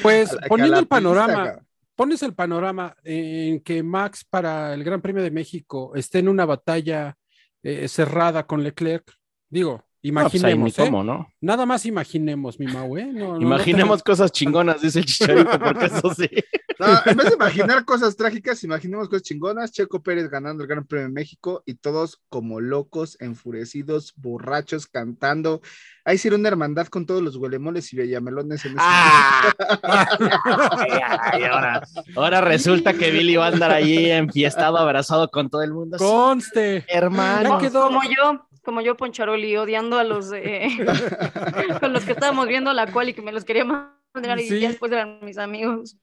Pues 0.04 0.32
a 0.34 0.36
la- 0.36 0.42
a 0.46 0.48
poniendo 0.50 0.76
la 0.76 0.80
el 0.82 0.88
panorama, 0.88 1.44
pista. 1.46 1.66
Pones 1.96 2.24
el 2.24 2.34
panorama 2.34 2.96
en 3.04 3.60
que 3.62 3.84
Max 3.84 4.26
para 4.30 4.74
el 4.74 4.84
Gran 4.84 5.02
Premio 5.02 5.24
de 5.24 5.32
México 5.32 5.94
esté 5.96 6.20
en 6.20 6.30
una 6.30 6.46
batalla 6.46 7.16
eh, 7.62 7.88
cerrada 7.88 8.46
con 8.46 8.64
Leclerc. 8.64 9.12
Digo, 9.50 9.72
No, 10.04 10.22
pues 10.22 10.36
imaginemos, 10.36 10.80
¿eh? 10.80 10.86
cómo, 10.86 11.04
¿no? 11.04 11.28
Nada 11.40 11.66
más 11.66 11.86
imaginemos, 11.86 12.60
mi 12.60 12.68
Mau, 12.68 12.98
¿eh? 12.98 13.06
No 13.06 13.40
Imaginemos 13.40 14.04
cosas 14.04 14.32
chingonas, 14.32 14.82
dice 14.82 15.00
el 15.00 15.06
chicharito, 15.06 15.60
porque 15.60 15.86
eso 15.86 16.14
sí. 16.14 16.30
No, 16.80 16.86
en 17.06 17.18
vez 17.18 17.28
de 17.30 17.36
imaginar 17.36 17.86
cosas 17.86 18.16
trágicas, 18.16 18.64
imaginemos 18.64 19.08
cosas 19.10 19.24
chingonas. 19.24 19.72
Checo 19.72 20.02
Pérez 20.02 20.30
ganando 20.30 20.64
el 20.64 20.70
Gran 20.70 20.86
Premio 20.86 21.08
de 21.08 21.14
México 21.14 21.64
y 21.66 21.76
todos 21.76 22.22
como 22.30 22.60
locos, 22.60 23.18
enfurecidos, 23.20 24.14
borrachos, 24.16 24.88
cantando. 24.88 25.62
Ahí 26.06 26.18
sí 26.18 26.28
era 26.28 26.38
una 26.38 26.50
hermandad 26.50 26.88
con 26.88 27.06
todos 27.06 27.22
los 27.22 27.36
huelemoles 27.38 27.92
y 27.94 27.98
bellamelones 27.98 28.66
en 28.66 28.72
ese 28.72 28.80
Ah, 28.82 29.54
ay, 29.84 30.90
ay, 31.32 31.44
ahora, 31.44 31.82
ahora 32.16 32.42
resulta 32.42 32.94
que 32.94 33.12
Billy 33.12 33.36
va 33.36 33.46
a 33.46 33.50
andar 33.50 33.72
ahí 33.72 34.10
enfiestado, 34.12 34.78
abrazado 34.78 35.30
con 35.30 35.50
todo 35.50 35.62
el 35.62 35.74
mundo. 35.74 35.98
Conste. 35.98 36.86
hermano. 36.90 37.58
Quedó. 37.60 37.84
Como 37.88 38.02
yo, 38.04 38.48
como 38.64 38.82
yo, 38.82 38.98
Poncharoli, 38.98 39.56
odiando 39.58 39.98
a 39.98 40.04
los 40.04 40.30
de- 40.30 40.70
con 41.80 41.94
los 41.94 42.04
que 42.04 42.12
estábamos 42.14 42.48
viendo 42.48 42.74
la 42.74 42.92
cual 42.92 43.10
y 43.10 43.14
que 43.14 43.22
me 43.22 43.32
los 43.32 43.46
quería 43.46 43.64
mandar 43.66 44.40
y 44.40 44.48
Sí. 44.48 44.60
ya 44.60 44.70
después 44.70 44.92
eran 44.92 45.20
mis 45.24 45.38
amigos. 45.38 45.98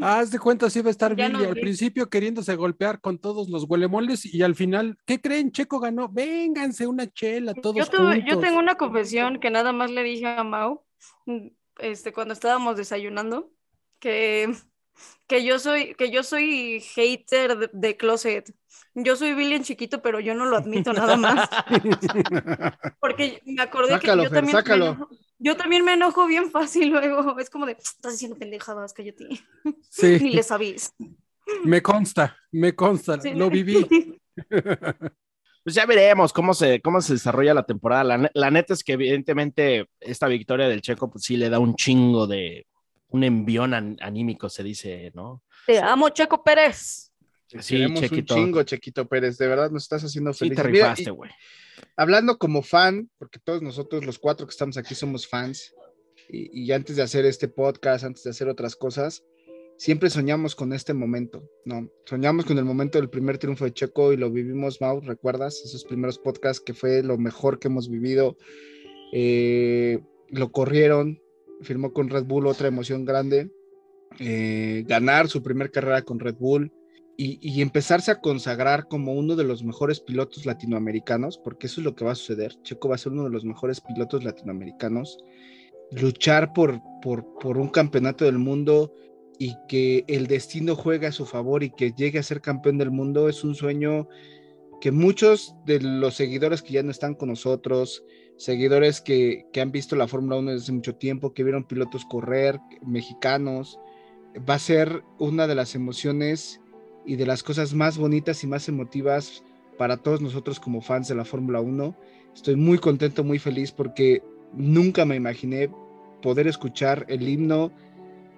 Haz 0.00 0.30
de 0.30 0.38
cuenta, 0.38 0.70
sí 0.70 0.80
va 0.80 0.88
a 0.88 0.90
estar 0.90 1.14
Billy 1.14 1.32
no 1.32 1.38
al 1.40 1.54
vi. 1.54 1.60
principio 1.60 2.08
queriéndose 2.08 2.54
golpear 2.56 3.00
con 3.00 3.18
todos 3.18 3.48
los 3.48 3.64
huelemoles 3.64 4.24
y 4.32 4.42
al 4.42 4.54
final, 4.54 4.96
¿qué 5.06 5.20
creen? 5.20 5.50
Checo 5.52 5.80
ganó. 5.80 6.08
Vénganse 6.08 6.86
una 6.86 7.06
chela, 7.12 7.52
todos 7.54 7.76
Yo, 7.76 7.86
tuve- 7.86 8.18
yo 8.20 8.34
juntos. 8.34 8.40
tengo 8.40 8.58
una 8.60 8.76
confesión 8.76 9.40
que 9.40 9.50
nada 9.50 9.72
más 9.72 9.90
le 9.90 10.02
dije 10.02 10.26
a 10.26 10.44
Mau 10.44 10.84
este, 11.78 12.12
cuando 12.12 12.32
estábamos 12.34 12.76
desayunando, 12.76 13.50
que, 13.98 14.52
que, 15.26 15.44
yo 15.44 15.58
soy, 15.58 15.94
que 15.94 16.10
yo 16.10 16.22
soy 16.22 16.80
hater 16.80 17.56
de, 17.58 17.70
de 17.72 17.96
closet. 17.96 18.54
Yo 18.94 19.16
soy 19.16 19.34
Billy 19.34 19.54
en 19.54 19.62
chiquito, 19.64 20.00
pero 20.02 20.18
yo 20.20 20.34
no 20.34 20.44
lo 20.46 20.56
admito 20.56 20.92
nada 20.92 21.16
más. 21.16 21.48
Porque 23.00 23.42
me 23.44 23.62
acordé 23.62 23.92
Sácalo, 23.92 24.22
que 24.22 24.28
yo 24.28 24.30
Fer, 24.30 24.38
también, 24.38 24.56
sácalo. 24.56 25.08
Yo 25.38 25.56
también 25.56 25.84
me 25.84 25.94
enojo 25.94 26.26
bien 26.26 26.50
fácil 26.50 26.90
luego. 26.90 27.38
Es 27.38 27.50
como 27.50 27.66
de, 27.66 27.72
estás 27.72 28.12
diciendo 28.12 28.36
pendejadas, 28.38 28.92
cállate. 28.92 29.24
Ni 29.64 29.74
Sí, 29.90 30.18
le 30.30 30.42
sabís. 30.42 30.92
me 31.64 31.82
consta, 31.82 32.36
me 32.52 32.74
consta, 32.74 33.20
Sí. 33.20 33.32
lo 33.34 33.50
viví. 33.50 33.86
Pues 35.64 35.74
ya 35.74 35.84
veremos 35.84 36.32
cómo 36.32 36.54
se, 36.54 36.80
cómo 36.80 37.02
se 37.02 37.14
desarrolla 37.14 37.52
la 37.52 37.66
temporada. 37.66 38.02
La, 38.04 38.30
la 38.32 38.50
neta 38.50 38.72
es 38.72 38.82
que 38.82 38.92
evidentemente 38.94 39.86
esta 40.00 40.26
victoria 40.26 40.66
del 40.66 40.80
Checo 40.80 41.10
pues 41.10 41.24
sí 41.24 41.36
le 41.36 41.50
da 41.50 41.58
un 41.58 41.74
chingo 41.74 42.26
de, 42.26 42.66
un 43.08 43.22
envión 43.24 43.74
an- 43.74 43.96
anímico, 44.00 44.48
se 44.48 44.62
dice, 44.62 45.10
¿no? 45.14 45.42
Te 45.66 45.78
amo, 45.78 46.08
Checo 46.08 46.42
Pérez. 46.42 47.07
Sí, 47.60 47.86
Chequito. 47.94 48.34
un 48.34 48.44
chingo, 48.44 48.62
Chequito 48.62 49.08
Pérez. 49.08 49.38
De 49.38 49.46
verdad 49.48 49.70
nos 49.70 49.84
estás 49.84 50.04
haciendo 50.04 50.32
Sí, 50.32 50.40
feliz. 50.40 50.56
te 50.56 50.62
rifaste, 50.64 51.10
güey. 51.10 51.30
hablando 51.96 52.38
como 52.38 52.62
fan, 52.62 53.10
porque 53.18 53.38
todos 53.42 53.62
nosotros, 53.62 54.04
los 54.04 54.18
cuatro 54.18 54.46
que 54.46 54.50
estamos 54.50 54.76
aquí, 54.76 54.94
somos 54.94 55.26
fans, 55.26 55.74
y, 56.28 56.64
y 56.64 56.72
antes 56.72 56.96
de 56.96 57.02
hacer 57.02 57.24
este 57.24 57.48
podcast, 57.48 58.04
antes 58.04 58.22
de 58.24 58.30
hacer 58.30 58.48
otras 58.48 58.76
cosas, 58.76 59.24
siempre 59.78 60.10
soñamos 60.10 60.54
con 60.56 60.72
este 60.72 60.92
momento, 60.92 61.48
¿no? 61.64 61.88
Soñamos 62.04 62.44
con 62.44 62.58
el 62.58 62.64
momento 62.64 62.98
del 62.98 63.08
primer 63.08 63.38
triunfo 63.38 63.64
de 63.64 63.72
Checo 63.72 64.12
y 64.12 64.16
lo 64.16 64.30
vivimos, 64.30 64.80
Mau, 64.80 65.00
¿recuerdas? 65.00 65.62
Esos 65.64 65.84
primeros 65.84 66.18
podcasts 66.18 66.60
que 66.62 66.74
fue 66.74 67.02
lo 67.02 67.16
mejor 67.16 67.58
que 67.60 67.68
hemos 67.68 67.88
vivido. 67.88 68.36
Eh, 69.12 70.00
lo 70.30 70.50
corrieron, 70.52 71.22
firmó 71.62 71.92
con 71.92 72.10
Red 72.10 72.24
Bull, 72.24 72.46
otra 72.46 72.68
emoción 72.68 73.04
grande. 73.04 73.50
Eh, 74.18 74.84
ganar 74.86 75.28
su 75.28 75.42
primer 75.42 75.70
carrera 75.70 76.02
con 76.02 76.18
Red 76.18 76.34
Bull, 76.36 76.72
y, 77.20 77.60
empezarse 77.62 78.12
a 78.12 78.20
consagrar 78.20 78.86
como 78.86 79.12
uno 79.12 79.34
de 79.34 79.42
los 79.42 79.64
mejores 79.64 79.98
pilotos 79.98 80.46
latinoamericanos, 80.46 81.36
porque 81.36 81.66
eso 81.66 81.80
es 81.80 81.84
lo 81.84 81.96
que 81.96 82.04
va 82.04 82.12
a 82.12 82.14
suceder. 82.14 82.54
Checo 82.62 82.88
va 82.88 82.94
a 82.94 82.98
ser 82.98 83.10
uno 83.10 83.24
de 83.24 83.30
los 83.30 83.44
mejores 83.44 83.80
pilotos 83.80 84.22
latinoamericanos. 84.22 85.18
Luchar 85.90 86.52
por, 86.52 86.80
por, 87.02 87.26
por 87.40 87.58
un 87.58 87.70
campeonato 87.70 88.24
del 88.24 88.38
mundo 88.38 88.94
y 89.36 89.56
que 89.68 90.04
el 90.06 90.28
destino 90.28 90.76
juegue 90.76 91.08
a 91.08 91.12
su 91.12 91.26
favor 91.26 91.64
y 91.64 91.70
que 91.70 91.90
llegue 91.90 92.20
a 92.20 92.22
ser 92.22 92.40
campeón 92.40 92.78
del 92.78 92.92
mundo 92.92 93.28
es 93.28 93.42
un 93.42 93.56
sueño 93.56 94.08
que 94.80 94.92
muchos 94.92 95.56
de 95.66 95.80
los 95.80 96.14
seguidores 96.14 96.62
que 96.62 96.74
ya 96.74 96.84
no 96.84 96.92
están 96.92 97.16
con 97.16 97.30
nosotros, 97.30 98.04
seguidores 98.36 99.00
que, 99.00 99.44
que 99.52 99.60
han 99.60 99.72
visto 99.72 99.96
la 99.96 100.06
Fórmula 100.06 100.36
1 100.36 100.52
desde 100.52 100.62
hace 100.62 100.72
mucho 100.72 100.94
tiempo, 100.94 101.34
que 101.34 101.42
vieron 101.42 101.66
pilotos 101.66 102.04
correr, 102.04 102.60
mexicanos, 102.86 103.80
va 104.48 104.54
a 104.54 104.60
ser 104.60 105.02
una 105.18 105.48
de 105.48 105.56
las 105.56 105.74
emociones 105.74 106.60
y 107.08 107.16
de 107.16 107.24
las 107.24 107.42
cosas 107.42 107.72
más 107.72 107.96
bonitas 107.96 108.44
y 108.44 108.46
más 108.46 108.68
emotivas 108.68 109.42
para 109.78 109.96
todos 109.96 110.20
nosotros 110.20 110.60
como 110.60 110.82
fans 110.82 111.08
de 111.08 111.14
la 111.14 111.24
Fórmula 111.24 111.58
1. 111.58 111.96
Estoy 112.34 112.54
muy 112.54 112.76
contento, 112.76 113.24
muy 113.24 113.38
feliz 113.38 113.72
porque 113.72 114.22
nunca 114.52 115.06
me 115.06 115.16
imaginé 115.16 115.70
poder 116.20 116.46
escuchar 116.46 117.06
el 117.08 117.26
himno 117.26 117.72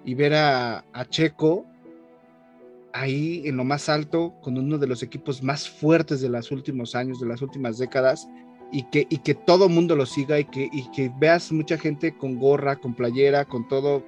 y 0.05 0.15
ver 0.15 0.33
a, 0.35 0.85
a 0.93 1.05
Checo 1.05 1.65
ahí 2.93 3.43
en 3.45 3.57
lo 3.57 3.65
más 3.65 3.89
alto 3.89 4.33
con 4.41 4.57
uno 4.57 4.77
de 4.77 4.87
los 4.87 5.03
equipos 5.03 5.43
más 5.43 5.69
fuertes 5.69 6.21
de 6.21 6.29
los 6.29 6.49
últimos 6.49 6.95
años, 6.95 7.19
de 7.19 7.27
las 7.27 7.41
últimas 7.41 7.77
décadas, 7.77 8.29
y 8.71 8.83
que, 8.83 9.05
y 9.09 9.17
que 9.17 9.35
todo 9.35 9.67
mundo 9.67 9.97
lo 9.97 10.05
siga 10.05 10.39
y 10.39 10.45
que, 10.45 10.69
y 10.71 10.89
que 10.91 11.11
veas 11.19 11.51
mucha 11.51 11.77
gente 11.77 12.15
con 12.17 12.39
gorra, 12.39 12.77
con 12.77 12.95
playera, 12.95 13.43
con 13.43 13.67
todo. 13.67 14.01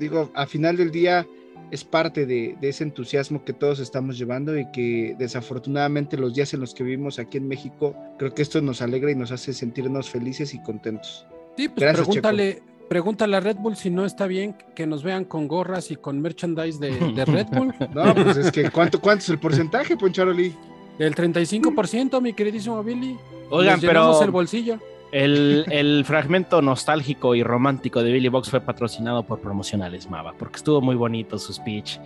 Digo, 0.00 0.30
a 0.34 0.46
final 0.46 0.78
del 0.78 0.90
día 0.90 1.26
es 1.70 1.84
parte 1.84 2.26
de, 2.26 2.56
de 2.60 2.68
ese 2.68 2.84
entusiasmo 2.84 3.44
que 3.44 3.52
todos 3.52 3.78
estamos 3.80 4.18
llevando 4.18 4.58
y 4.58 4.70
que 4.70 5.16
desafortunadamente 5.18 6.16
los 6.16 6.34
días 6.34 6.54
en 6.54 6.60
los 6.60 6.74
que 6.74 6.84
vivimos 6.84 7.18
aquí 7.18 7.38
en 7.38 7.48
México, 7.48 7.94
creo 8.18 8.34
que 8.34 8.42
esto 8.42 8.60
nos 8.60 8.82
alegra 8.82 9.10
y 9.10 9.14
nos 9.14 9.32
hace 9.32 9.52
sentirnos 9.52 10.10
felices 10.10 10.54
y 10.54 10.62
contentos. 10.62 11.26
Sí, 11.56 11.68
pues 11.68 11.80
Gracias, 11.80 12.06
pregúntale, 12.06 12.62
pregúntale 12.88 13.36
a 13.36 13.40
Red 13.40 13.56
Bull 13.56 13.76
si 13.76 13.90
no 13.90 14.04
está 14.04 14.26
bien 14.26 14.56
que 14.74 14.86
nos 14.86 15.02
vean 15.02 15.24
con 15.24 15.48
gorras 15.48 15.90
y 15.90 15.96
con 15.96 16.20
merchandise 16.20 16.78
de, 16.78 16.90
de 17.12 17.24
Red 17.24 17.46
Bull. 17.52 17.74
No, 17.94 18.14
pues 18.14 18.36
es 18.36 18.52
que 18.52 18.70
¿cuánto, 18.70 19.00
cuánto 19.00 19.22
es 19.22 19.28
el 19.30 19.38
porcentaje, 19.38 19.96
Poncharoli? 19.96 20.54
El 20.98 21.14
35%, 21.14 22.20
mi 22.22 22.32
queridísimo 22.32 22.82
Billy. 22.82 23.16
Oigan, 23.50 23.74
Nos 23.74 23.84
pero 23.84 24.22
el 24.22 24.30
bolsillo. 24.30 24.78
El, 25.12 25.64
el 25.70 26.04
fragmento 26.04 26.62
nostálgico 26.62 27.34
y 27.34 27.42
romántico 27.42 28.02
de 28.02 28.12
Billy 28.12 28.28
Box 28.28 28.50
fue 28.50 28.60
patrocinado 28.60 29.22
por 29.22 29.40
Promocionales 29.40 30.10
Mava, 30.10 30.32
porque 30.38 30.56
estuvo 30.56 30.80
muy 30.80 30.96
bonito 30.96 31.38
su 31.38 31.52
speech. 31.52 31.98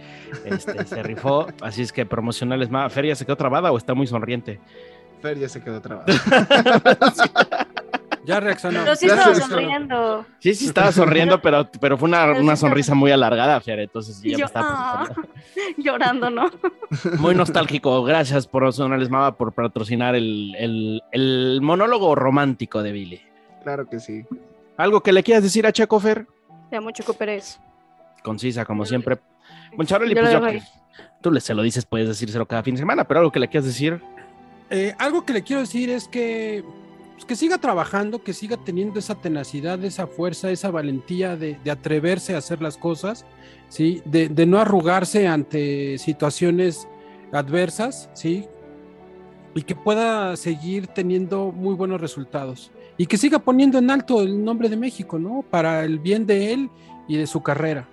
Este, 0.44 0.84
se 0.84 1.02
rifó, 1.02 1.46
así 1.60 1.82
es 1.82 1.92
que 1.92 2.06
Promocionales 2.06 2.70
Mava. 2.70 2.90
¿Feria 2.90 3.14
se 3.14 3.24
quedó 3.24 3.36
trabada 3.36 3.72
o 3.72 3.76
está 3.76 3.94
muy 3.94 4.06
sonriente? 4.06 4.60
Fer 5.20 5.38
ya 5.38 5.48
se 5.48 5.62
quedó 5.62 5.80
trabado. 5.80 6.06
Ya 8.24 8.40
reaccionó. 8.40 8.80
Pero 8.80 8.96
sí 8.96 9.06
Ya 9.06 9.34
sonriendo. 9.34 10.26
Sí, 10.38 10.54
sí, 10.54 10.66
estaba 10.66 10.92
sonriendo, 10.92 11.40
pero, 11.40 11.70
pero 11.80 11.96
fue 11.96 12.08
una, 12.08 12.32
una 12.40 12.56
sonrisa 12.56 12.94
muy 12.94 13.10
alargada, 13.10 13.60
Fer. 13.60 13.80
Entonces 13.80 14.20
ya 14.22 14.38
me 14.38 14.44
estaba 14.44 15.02
ah, 15.02 15.08
llorando, 15.76 16.30
¿no? 16.30 16.50
Muy 17.18 17.34
nostálgico. 17.34 18.02
Gracias 18.04 18.46
por 18.46 18.70
Sonales 18.72 19.10
Mava 19.10 19.36
por 19.36 19.52
patrocinar 19.52 20.14
el, 20.14 20.54
el, 20.58 21.02
el 21.12 21.60
monólogo 21.62 22.14
romántico 22.14 22.82
de 22.82 22.92
Billy. 22.92 23.20
Claro 23.62 23.88
que 23.88 24.00
sí. 24.00 24.24
¿Algo 24.76 25.02
que 25.02 25.12
le 25.12 25.22
quieras 25.22 25.42
decir 25.42 25.66
a 25.66 25.72
Checo, 25.72 26.00
Fer? 26.00 26.26
Te 26.70 26.76
amo, 26.76 26.90
Chico 26.90 27.12
Pérez. 27.14 27.58
Concisa, 28.22 28.64
como 28.64 28.84
siempre. 28.84 29.18
Moncharoli, 29.76 30.14
pues 30.14 30.32
yo, 30.32 30.40
pues, 30.40 30.62
tú 31.20 31.30
le, 31.30 31.40
se 31.40 31.54
lo 31.54 31.62
dices, 31.62 31.84
puedes 31.84 32.08
decírselo 32.08 32.46
cada 32.46 32.62
fin 32.62 32.74
de 32.74 32.80
semana, 32.80 33.04
pero 33.04 33.20
algo 33.20 33.32
que 33.32 33.40
le 33.40 33.48
quieras 33.48 33.66
decir. 33.66 34.00
Eh, 34.70 34.94
algo 34.98 35.24
que 35.24 35.32
le 35.32 35.42
quiero 35.42 35.60
decir 35.60 35.90
es 35.90 36.08
que, 36.08 36.64
pues, 37.20 37.26
que 37.26 37.36
siga 37.36 37.58
trabajando, 37.58 38.22
que 38.22 38.32
siga 38.32 38.56
teniendo 38.56 38.98
esa 38.98 39.14
tenacidad, 39.14 39.84
esa 39.84 40.06
fuerza, 40.06 40.50
esa 40.50 40.70
valentía 40.70 41.36
de, 41.36 41.58
de 41.62 41.70
atreverse 41.70 42.34
a 42.34 42.38
hacer 42.38 42.62
las 42.62 42.78
cosas, 42.78 43.26
¿sí? 43.68 44.00
De, 44.06 44.30
de 44.30 44.46
no 44.46 44.58
arrugarse 44.58 45.28
ante 45.28 45.98
situaciones 45.98 46.88
adversas, 47.30 48.08
¿sí? 48.14 48.46
Y 49.54 49.62
que 49.62 49.74
pueda 49.74 50.34
seguir 50.36 50.86
teniendo 50.86 51.52
muy 51.52 51.74
buenos 51.74 52.00
resultados. 52.00 52.70
Y 52.96 53.04
que 53.04 53.18
siga 53.18 53.38
poniendo 53.38 53.76
en 53.76 53.90
alto 53.90 54.22
el 54.22 54.42
nombre 54.42 54.70
de 54.70 54.78
México, 54.78 55.18
¿no? 55.18 55.42
Para 55.42 55.84
el 55.84 55.98
bien 55.98 56.26
de 56.26 56.54
él 56.54 56.70
y 57.06 57.18
de 57.18 57.26
su 57.26 57.42
carrera. 57.42 57.86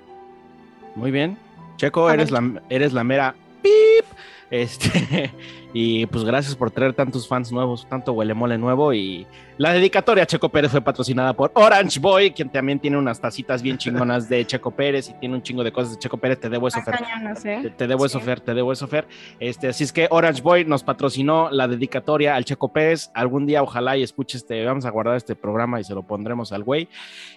Muy 0.95 1.11
bien. 1.11 1.37
Checo, 1.75 2.09
eres 2.09 2.31
la, 2.31 2.63
eres 2.69 2.93
la 2.93 3.03
mera 3.03 3.35
pip. 3.61 4.05
Este, 4.49 5.31
y 5.73 6.05
pues 6.05 6.23
gracias 6.23 6.55
por 6.55 6.71
traer 6.71 6.93
tantos 6.93 7.27
fans 7.27 7.51
nuevos, 7.51 7.87
tanto 7.89 8.13
huele 8.13 8.33
mole 8.33 8.57
nuevo. 8.57 8.93
Y 8.93 9.27
la 9.57 9.73
dedicatoria 9.73 10.23
a 10.23 10.27
Checo 10.27 10.49
Pérez 10.49 10.71
fue 10.71 10.81
patrocinada 10.81 11.33
por 11.33 11.51
Orange 11.53 11.99
Boy, 11.99 12.31
quien 12.31 12.49
también 12.49 12.79
tiene 12.79 12.97
unas 12.97 13.19
tacitas 13.19 13.61
bien 13.61 13.77
chingonas 13.77 14.29
de 14.29 14.45
Checo 14.45 14.71
Pérez 14.71 15.09
y 15.09 15.13
tiene 15.13 15.35
un 15.35 15.41
chingo 15.41 15.63
de 15.63 15.71
cosas 15.71 15.93
de 15.93 15.99
Checo 15.99 16.17
Pérez. 16.17 16.39
Te 16.39 16.49
debo 16.49 16.67
eso, 16.67 16.81
Fer. 16.81 16.95
¿eh? 17.43 17.59
Te, 17.63 17.69
te 17.71 17.87
debo 17.87 18.05
eso, 18.05 18.19
Fer, 18.19 18.39
te 18.39 18.53
debo 18.53 18.71
eso, 18.71 18.87
Fer. 18.87 19.07
Este, 19.39 19.67
así 19.67 19.83
es 19.83 19.91
que 19.91 20.07
Orange 20.09 20.41
Boy 20.41 20.65
nos 20.65 20.83
patrocinó 20.83 21.49
la 21.51 21.67
dedicatoria 21.67 22.35
al 22.35 22.45
Checo 22.45 22.71
Pérez. 22.71 23.11
Algún 23.13 23.45
día, 23.45 23.61
ojalá 23.61 23.97
y 23.97 24.03
escuche 24.03 24.37
este, 24.37 24.63
vamos 24.63 24.85
a 24.85 24.91
guardar 24.91 25.17
este 25.17 25.35
programa 25.35 25.79
y 25.79 25.83
se 25.83 25.93
lo 25.93 26.03
pondremos 26.03 26.51
al 26.53 26.63
güey. 26.63 26.87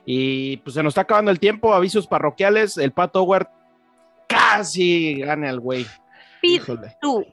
Y 0.07 0.59
pues 0.59 0.75
se 0.75 0.83
nos 0.83 0.93
está 0.93 1.03
acabando 1.03 1.31
el 1.31 1.41
tiempo, 1.41 1.75
avisos 1.75 2.07
parroquiales. 2.07 2.79
El 2.79 2.93
Pato 2.93 3.23
Howard 3.23 3.49
casi 4.29 5.17
gane 5.17 5.49
al 5.49 5.61
güey. 5.61 5.87
Híjole. 6.43 6.97
tú. 7.01 7.24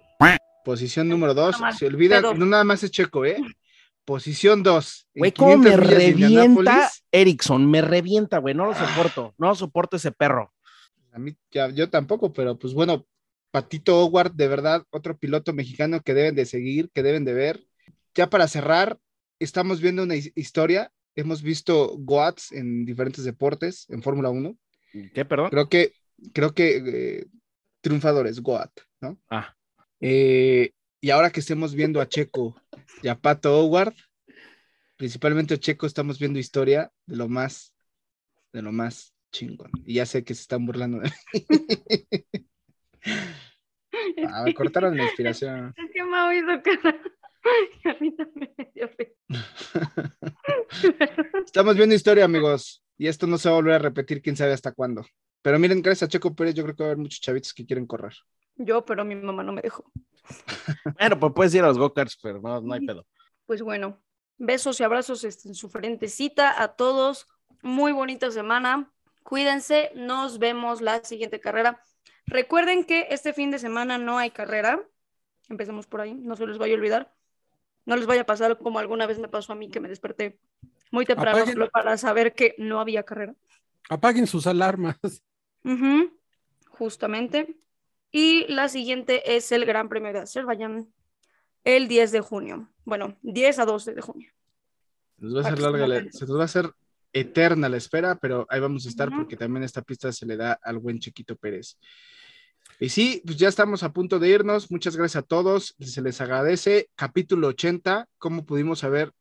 Posición 0.63 1.07
número 1.07 1.33
dos. 1.33 1.59
mal. 1.61 1.73
Se 1.73 1.87
olvida, 1.87 2.19
no 2.21 2.45
nada 2.45 2.65
más 2.65 2.83
es 2.83 2.91
Checo, 2.91 3.23
¿eh? 3.25 3.37
Posición 4.03 4.63
dos. 4.63 5.07
Güey, 5.15 5.31
cómo 5.31 5.57
me 5.57 5.69
500 5.69 5.85
millas 5.87 5.89
de 5.89 6.05
revienta 6.05 6.91
Erickson, 7.11 7.69
me 7.71 7.81
revienta, 7.81 8.37
güey, 8.39 8.53
no 8.53 8.65
lo 8.65 8.73
soporto, 8.73 9.33
no 9.37 9.55
soporto 9.55 9.95
ese 9.97 10.11
perro. 10.11 10.53
A 11.13 11.19
mí, 11.19 11.35
ya- 11.51 11.69
yo 11.69 11.89
tampoco, 11.89 12.33
pero 12.33 12.57
pues 12.59 12.73
bueno, 12.73 13.05
Patito 13.51 13.97
Howard, 14.05 14.33
de 14.33 14.47
verdad, 14.49 14.83
otro 14.89 15.17
piloto 15.17 15.53
mexicano 15.53 16.01
que 16.01 16.13
deben 16.13 16.35
de 16.35 16.45
seguir, 16.45 16.89
que 16.93 17.01
deben 17.01 17.23
de 17.23 17.33
ver. 17.33 17.65
Ya 18.13 18.29
para 18.29 18.47
cerrar, 18.49 18.97
estamos 19.39 19.79
viendo 19.81 20.03
una 20.03 20.15
his- 20.15 20.33
historia. 20.35 20.91
Hemos 21.15 21.41
visto 21.41 21.95
GOATs 21.97 22.51
en 22.51 22.85
diferentes 22.85 23.23
deportes, 23.23 23.85
en 23.89 24.03
Fórmula 24.03 24.29
1. 24.29 24.55
¿Qué, 25.13 25.25
perdón? 25.25 25.49
Creo 25.49 25.69
que, 25.69 25.93
creo 26.33 26.53
que 26.53 26.77
eh, 26.85 27.25
triunfadores, 27.81 28.41
GOAT, 28.41 28.71
¿no? 29.01 29.17
Ah, 29.29 29.53
Eh, 29.99 30.71
y 31.01 31.09
ahora 31.09 31.31
que 31.31 31.39
estemos 31.39 31.73
viendo 31.73 32.01
a 32.01 32.07
Checo 32.07 32.55
y 33.01 33.07
a 33.07 33.19
Pato 33.19 33.59
Howard, 33.59 33.95
principalmente 34.95 35.55
a 35.55 35.57
Checo, 35.57 35.85
estamos 35.85 36.19
viendo 36.19 36.39
historia 36.39 36.91
de 37.05 37.15
lo 37.15 37.27
más, 37.27 37.73
de 38.53 38.61
lo 38.61 38.71
más 38.71 39.13
chingón. 39.31 39.71
Y 39.85 39.95
ya 39.95 40.05
sé 40.05 40.23
que 40.23 40.33
se 40.33 40.41
están 40.41 40.65
burlando 40.65 40.99
de 40.99 41.09
mí. 41.09 41.15
Ah, 44.29 44.43
me 44.43 44.53
cortaron 44.53 44.95
la 44.95 45.05
inspiración. 45.05 45.73
Es 45.75 45.91
que 45.91 46.03
Mau 46.03 46.31
hizo 46.31 46.61
cara. 46.61 47.01
Y 47.83 47.87
a 47.87 47.97
mí 48.01 48.15
también 48.15 48.53
me 48.57 48.71
dio. 48.75 48.89
Estamos 51.45 51.77
viendo 51.77 51.95
historia, 51.95 52.25
amigos. 52.25 52.83
Y 52.97 53.07
esto 53.07 53.27
no 53.27 53.37
se 53.37 53.49
va 53.49 53.55
a 53.55 53.57
volver 53.57 53.75
a 53.75 53.79
repetir, 53.79 54.21
quién 54.21 54.35
sabe 54.35 54.53
hasta 54.53 54.71
cuándo. 54.71 55.05
Pero 55.41 55.59
miren, 55.59 55.81
gracias 55.81 56.07
a 56.07 56.11
Checo 56.11 56.35
Pérez, 56.35 56.55
yo 56.55 56.63
creo 56.63 56.75
que 56.75 56.83
va 56.83 56.89
a 56.89 56.91
haber 56.91 57.01
muchos 57.01 57.21
chavitos 57.21 57.53
que 57.53 57.65
quieren 57.65 57.85
correr. 57.85 58.13
Yo, 58.55 58.83
pero 58.85 59.05
mi 59.05 59.15
mamá 59.15 59.43
no 59.43 59.53
me 59.53 59.61
dejó. 59.61 59.91
bueno, 60.99 61.19
pues 61.19 61.33
puedes 61.35 61.53
ir 61.53 61.63
a 61.63 61.67
los 61.67 61.77
go-karts, 61.77 62.17
pero 62.21 62.41
no, 62.41 62.59
no 62.59 62.73
hay 62.73 62.85
pedo. 62.85 63.05
Pues 63.45 63.61
bueno, 63.61 64.01
besos 64.37 64.79
y 64.79 64.83
abrazos 64.83 65.23
en 65.23 65.53
su 65.53 65.69
frentecita 65.69 66.61
a 66.61 66.75
todos. 66.75 67.27
Muy 67.61 67.91
bonita 67.91 68.31
semana. 68.31 68.91
Cuídense. 69.23 69.91
Nos 69.95 70.39
vemos 70.39 70.81
la 70.81 71.03
siguiente 71.03 71.39
carrera. 71.39 71.83
Recuerden 72.25 72.83
que 72.83 73.07
este 73.11 73.31
fin 73.31 73.51
de 73.51 73.59
semana 73.59 73.97
no 73.99 74.17
hay 74.17 74.31
carrera. 74.31 74.81
Empecemos 75.49 75.85
por 75.85 76.01
ahí. 76.01 76.15
No 76.15 76.35
se 76.35 76.47
les 76.47 76.57
vaya 76.57 76.73
a 76.73 76.77
olvidar. 76.77 77.13
No 77.85 77.95
les 77.95 78.05
vaya 78.05 78.21
a 78.21 78.25
pasar 78.25 78.57
como 78.57 78.79
alguna 78.79 79.05
vez 79.05 79.19
me 79.19 79.29
pasó 79.29 79.53
a 79.53 79.55
mí 79.55 79.69
que 79.69 79.79
me 79.79 79.87
desperté 79.87 80.39
muy 80.91 81.05
temprano 81.05 81.37
Apaguen- 81.37 81.53
solo 81.53 81.69
para 81.69 81.97
saber 81.97 82.33
que 82.33 82.55
no 82.57 82.79
había 82.79 83.03
carrera. 83.03 83.33
Apaguen 83.89 84.27
sus 84.27 84.47
alarmas. 84.47 84.97
Justamente. 86.69 87.55
Y 88.11 88.45
la 88.51 88.69
siguiente 88.69 89.35
es 89.35 89.51
el 89.51 89.65
Gran 89.65 89.89
Premio 89.89 90.13
de 90.13 90.19
Azerbaiyán 90.19 90.87
el 91.63 91.87
10 91.87 92.11
de 92.11 92.21
junio. 92.21 92.69
Bueno, 92.85 93.17
10 93.21 93.59
a 93.59 93.65
12 93.65 93.93
de 93.93 94.01
junio. 94.01 94.31
Se 95.19 95.25
nos 95.25 95.35
va 95.35 95.39
a 95.39 95.41
hacer 95.41 95.53
que 95.55 95.57
se 95.61 95.63
larga, 95.63 95.87
la- 95.87 95.95
mantenga. 95.95 96.11
se 96.17 96.25
nos 96.25 96.37
va 96.37 96.41
a 96.41 96.45
hacer 96.45 96.71
eterna 97.13 97.69
la 97.69 97.77
espera, 97.77 98.15
pero 98.15 98.45
ahí 98.49 98.59
vamos 98.59 98.85
a 98.85 98.89
estar 98.89 99.09
Ujú. 99.09 99.17
porque 99.17 99.35
también 99.35 99.63
esta 99.63 99.81
pista 99.81 100.11
se 100.11 100.25
le 100.25 100.37
da 100.37 100.57
al 100.61 100.77
buen 100.77 100.99
Chiquito 100.99 101.35
Pérez. 101.35 101.77
Y 102.79 102.89
sí, 102.89 103.21
pues 103.25 103.37
ya 103.37 103.47
estamos 103.47 103.81
a 103.83 103.91
punto 103.91 104.19
de 104.19 104.29
irnos. 104.29 104.69
Muchas 104.71 104.95
gracias 104.95 105.23
a 105.23 105.27
todos. 105.27 105.75
Se 105.79 106.01
les 106.01 106.21
agradece. 106.21 106.89
Capítulo 106.95 107.47
80, 107.47 108.07
¿cómo 108.19 108.45
pudimos 108.45 108.79
saber 108.79 109.11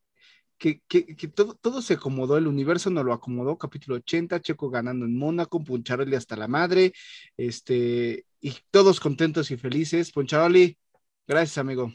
que, 0.59 0.81
que- 0.89 1.17
que 1.17 1.29
todo, 1.29 1.55
todo 1.55 1.83
se 1.83 1.95
acomodó? 1.95 2.37
El 2.39 2.47
universo 2.47 2.91
nos 2.91 3.05
lo 3.05 3.13
acomodó. 3.13 3.57
Capítulo 3.59 3.97
80, 3.97 4.41
Checo 4.41 4.71
ganando 4.71 5.05
en 5.05 5.17
Mónaco, 5.17 5.63
Poncharoli 5.63 6.15
hasta 6.17 6.37
la 6.37 6.49
madre. 6.49 6.93
Este, 7.37 8.25
y 8.41 8.55
todos 8.71 9.01
contentos 9.01 9.51
y 9.51 9.57
felices. 9.57 10.13
Poncharoli, 10.13 10.79
gracias, 11.27 11.59
amigo. 11.59 11.93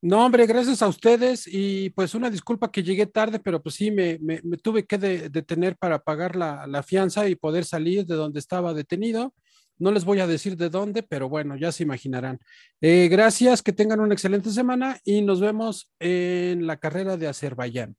No, 0.00 0.26
hombre, 0.26 0.46
gracias 0.46 0.82
a 0.82 0.88
ustedes 0.88 1.46
y 1.50 1.88
pues 1.90 2.14
una 2.14 2.28
disculpa 2.28 2.70
que 2.70 2.82
llegué 2.82 3.06
tarde, 3.06 3.38
pero 3.40 3.62
pues 3.62 3.74
sí, 3.76 3.90
me, 3.90 4.18
tuve 4.62 4.84
que 4.84 4.98
de- 4.98 5.30
detener 5.30 5.76
para 5.78 5.98
pagar 5.98 6.36
la, 6.36 6.66
la 6.66 6.82
fianza 6.82 7.26
y 7.26 7.36
poder 7.36 7.64
salir 7.64 8.04
de 8.04 8.14
donde 8.14 8.38
estaba 8.38 8.74
detenido. 8.74 9.32
No 9.78 9.90
les 9.90 10.04
voy 10.04 10.20
a 10.20 10.26
decir 10.26 10.56
de 10.58 10.68
dónde, 10.68 11.02
pero 11.02 11.28
bueno, 11.30 11.56
ya 11.56 11.72
se 11.72 11.82
imaginarán. 11.84 12.38
Eh, 12.82 13.08
gracias, 13.10 13.62
que 13.62 13.72
tengan 13.72 13.98
una 14.00 14.12
excelente 14.14 14.50
semana 14.50 15.00
y 15.04 15.22
nos 15.22 15.40
vemos 15.40 15.90
en 15.98 16.66
la 16.66 16.76
carrera 16.76 17.16
de 17.16 17.26
Azerbaiyán. 17.28 17.96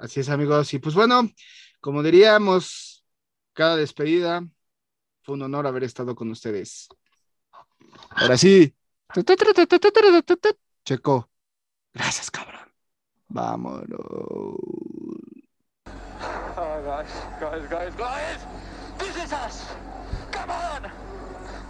Así 0.00 0.20
es, 0.20 0.28
amigos. 0.28 0.72
Y 0.74 0.78
pues 0.78 0.94
bueno, 0.94 1.28
como 1.80 2.02
diríamos, 2.02 3.04
cada 3.52 3.76
despedida 3.76 4.46
fue 5.22 5.34
un 5.34 5.42
honor 5.42 5.66
haber 5.66 5.84
estado 5.84 6.14
con 6.14 6.30
ustedes. 6.30 6.88
Ahora 8.10 8.36
sí. 8.36 8.74
Checo. 10.84 11.30
Gracias, 11.92 12.30
cabrón. 12.30 12.72
Vámonos. 13.28 13.88
Oh, 16.56 16.82
guys, 16.84 17.08
guys, 17.40 17.68
guys, 17.68 17.94
guys! 17.96 18.38
This 18.98 19.16
is 19.24 19.32
us! 19.32 19.64
Come 20.32 20.50
on! 20.50 20.90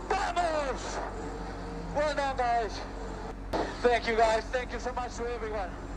Vamos! 0.08 0.98
Well 1.94 2.14
done, 2.14 2.36
guys! 2.36 2.80
Thank 3.82 4.06
you, 4.06 4.16
guys. 4.16 4.44
Thank 4.44 4.72
you 4.72 4.80
so 4.80 4.92
much 4.92 5.16
to 5.16 5.26
everyone. 5.26 5.87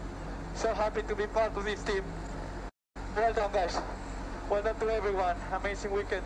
So 0.55 0.73
happy 0.73 1.01
to 1.03 1.15
be 1.15 1.27
part 1.27 1.55
of 1.57 1.65
this 1.65 1.81
team. 1.83 2.03
Well 3.15 3.33
done, 3.33 3.51
guys. 3.51 3.77
Well 4.49 4.61
done 4.61 4.79
to 4.79 4.89
everyone. 4.89 5.35
Amazing 5.51 5.91
weekend. 5.91 6.23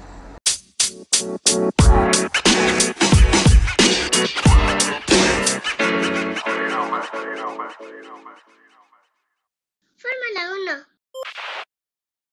Fórmula 9.97 10.43
1. 10.67 11.54